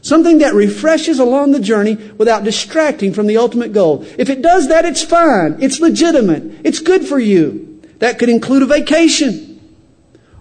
Something 0.04 0.38
that 0.40 0.52
refreshes 0.52 1.18
along 1.18 1.52
the 1.52 1.60
journey 1.60 1.94
without 1.94 2.44
distracting 2.44 3.14
from 3.14 3.26
the 3.26 3.38
ultimate 3.38 3.72
goal. 3.72 4.04
If 4.18 4.28
it 4.28 4.42
does 4.42 4.68
that, 4.68 4.84
it's 4.84 5.02
fine. 5.02 5.56
It's 5.62 5.80
legitimate. 5.80 6.60
It's 6.62 6.80
good 6.80 7.06
for 7.06 7.18
you. 7.18 7.80
That 8.00 8.18
could 8.18 8.28
include 8.28 8.62
a 8.62 8.66
vacation, 8.66 9.78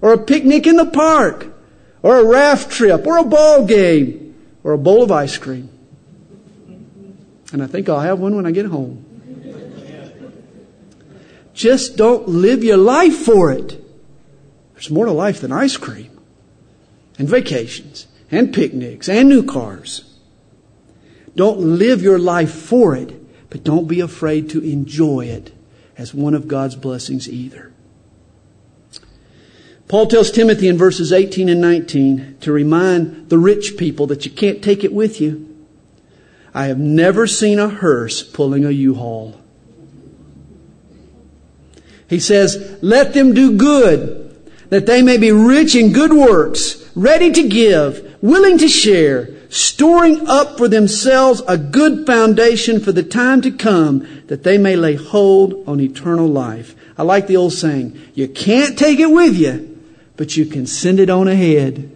or 0.02 0.12
a 0.12 0.18
picnic 0.18 0.68
in 0.68 0.76
the 0.76 0.88
park, 0.88 1.48
or 2.02 2.20
a 2.20 2.26
raft 2.26 2.72
trip, 2.74 3.08
or 3.08 3.18
a 3.18 3.24
ball 3.24 3.66
game, 3.66 4.36
or 4.66 4.74
a 4.74 4.78
bowl 4.78 5.02
of 5.02 5.14
ice 5.14 5.38
cream. 5.38 5.70
And 7.54 7.64
I 7.64 7.68
think 7.68 7.88
I'll 7.88 8.02
have 8.02 8.20
one 8.20 8.36
when 8.36 8.46
I 8.46 8.52
get 8.52 8.66
home. 8.66 9.06
Just 11.54 11.96
don't 11.96 12.28
live 12.28 12.66
your 12.66 12.76
life 12.76 13.16
for 13.16 13.50
it. 13.54 13.82
There's 14.74 14.90
more 14.90 15.06
to 15.06 15.14
life 15.14 15.40
than 15.40 15.54
ice 15.54 15.78
cream, 15.78 16.20
and 17.18 17.30
vacations, 17.30 18.08
and 18.34 18.54
picnics, 18.54 19.08
and 19.08 19.30
new 19.30 19.44
cars. 19.44 20.18
Don't 21.36 21.60
live 21.60 22.02
your 22.02 22.20
life 22.20 22.52
for 22.52 22.96
it, 22.96 23.50
but 23.50 23.64
don't 23.64 23.88
be 23.88 24.00
afraid 24.00 24.50
to 24.50 24.62
enjoy 24.62 25.26
it 25.26 25.54
as 25.98 26.14
one 26.14 26.34
of 26.34 26.48
God's 26.48 26.76
blessings 26.76 27.30
either. 27.30 27.72
Paul 29.88 30.08
tells 30.08 30.32
Timothy 30.32 30.68
in 30.68 30.78
verses 30.78 31.12
18 31.12 31.50
and 31.50 31.62
19 31.62 32.38
to 32.42 32.52
remind 32.52 33.30
the 33.30 33.38
rich 33.38 33.78
people 33.78 34.08
that 34.08 34.26
you 34.26 34.32
can't 34.32 34.64
take 34.64 34.84
it 34.84 34.94
with 34.94 35.22
you. 35.22 35.50
I 36.54 36.66
have 36.66 36.80
never 36.80 37.28
seen 37.28 37.60
a 37.60 37.68
hearse 37.68 38.24
pulling 38.24 38.66
a 38.66 38.72
U-Haul. 38.72 39.40
He 42.08 42.20
says, 42.20 42.78
let 42.82 43.14
them 43.14 43.34
do 43.34 43.58
good, 43.58 44.52
that 44.70 44.86
they 44.86 45.02
may 45.02 45.18
be 45.18 45.32
rich 45.32 45.76
in 45.76 45.94
good 45.94 46.14
works, 46.14 46.90
ready 46.96 47.32
to 47.32 47.48
give, 47.48 48.13
willing 48.24 48.58
to 48.58 48.70
share, 48.70 49.28
storing 49.50 50.26
up 50.30 50.58
for 50.58 50.70
themselves 50.70 51.42
a 51.46 51.58
good 51.58 52.06
foundation 52.06 52.80
for 52.80 52.94
the 52.94 53.04
time 53.04 53.42
to 53.42 53.52
come, 53.52 54.24
that 54.28 54.44
they 54.44 54.58
may 54.58 54.78
lay 54.78 54.96
hold 54.96 55.54
on 55.68 55.82
eternal 55.82 56.26
life. 56.26 56.74
I 56.98 57.04
like 57.04 57.28
the 57.28 57.36
old 57.36 57.52
saying, 57.52 58.00
you 58.14 58.30
can't 58.30 58.80
take 58.80 59.02
it 59.02 59.12
with 59.12 59.36
you, 59.36 59.78
but 60.16 60.38
you 60.38 60.46
can 60.46 60.66
send 60.66 61.02
it 61.02 61.10
on 61.10 61.28
ahead. 61.28 61.92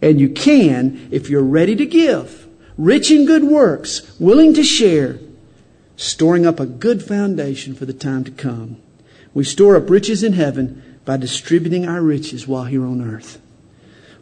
And 0.00 0.20
you 0.20 0.28
can 0.28 1.08
if 1.10 1.28
you're 1.28 1.42
ready 1.42 1.74
to 1.74 1.86
give, 1.86 2.46
rich 2.78 3.10
in 3.10 3.26
good 3.26 3.42
works, 3.42 4.16
willing 4.20 4.54
to 4.54 4.62
share, 4.62 5.18
storing 5.96 6.46
up 6.46 6.60
a 6.60 6.66
good 6.66 7.02
foundation 7.02 7.74
for 7.74 7.84
the 7.84 7.92
time 7.92 8.22
to 8.22 8.30
come. 8.30 8.76
We 9.34 9.42
store 9.42 9.74
up 9.74 9.90
riches 9.90 10.22
in 10.22 10.34
heaven 10.34 11.00
by 11.04 11.16
distributing 11.16 11.84
our 11.84 12.00
riches 12.00 12.46
while 12.46 12.64
here 12.64 12.86
on 12.86 13.02
earth. 13.02 13.40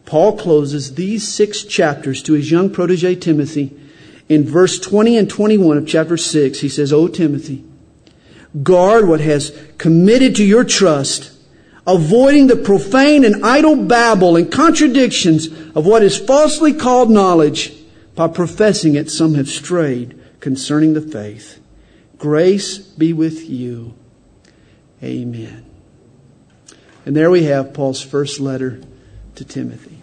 Paul 0.07 0.37
closes 0.37 0.95
these 0.95 1.27
six 1.27 1.63
chapters 1.65 2.23
to 2.25 2.35
his 2.35 2.51
young 2.51 2.71
protege 2.71 3.15
Timothy. 3.15 3.77
In 4.29 4.45
verse 4.45 4.79
20 4.79 5.17
and 5.17 5.29
21 5.29 5.79
of 5.79 5.87
chapter 5.87 6.17
6, 6.17 6.61
he 6.61 6.69
says, 6.69 6.93
O 6.93 7.09
Timothy, 7.09 7.65
guard 8.63 9.09
what 9.09 9.21
has 9.21 9.57
committed 9.79 10.37
to 10.37 10.45
your 10.45 10.65
trust, 10.65 11.33
avoiding 11.87 12.47
the 12.47 12.57
profane 12.57 13.25
and 13.25 13.45
idle 13.45 13.77
babble 13.77 14.37
and 14.37 14.51
contradictions 14.51 15.47
of 15.75 15.87
what 15.87 16.03
is 16.03 16.19
falsely 16.19 16.73
called 16.73 17.11
knowledge. 17.11 17.73
By 18.15 18.29
professing 18.29 18.95
it, 18.95 19.11
some 19.11 19.35
have 19.35 19.49
strayed 19.49 20.19
concerning 20.41 20.95
the 20.95 21.01
faith. 21.01 21.61
Grace 22.17 22.79
be 22.79 23.13
with 23.13 23.49
you. 23.51 23.95
Amen. 25.03 25.67
And 27.05 27.15
there 27.15 27.31
we 27.31 27.45
have 27.45 27.75
Paul's 27.75 28.01
first 28.01 28.41
letter 28.41 28.81
to 29.35 29.45
Timothy. 29.45 29.94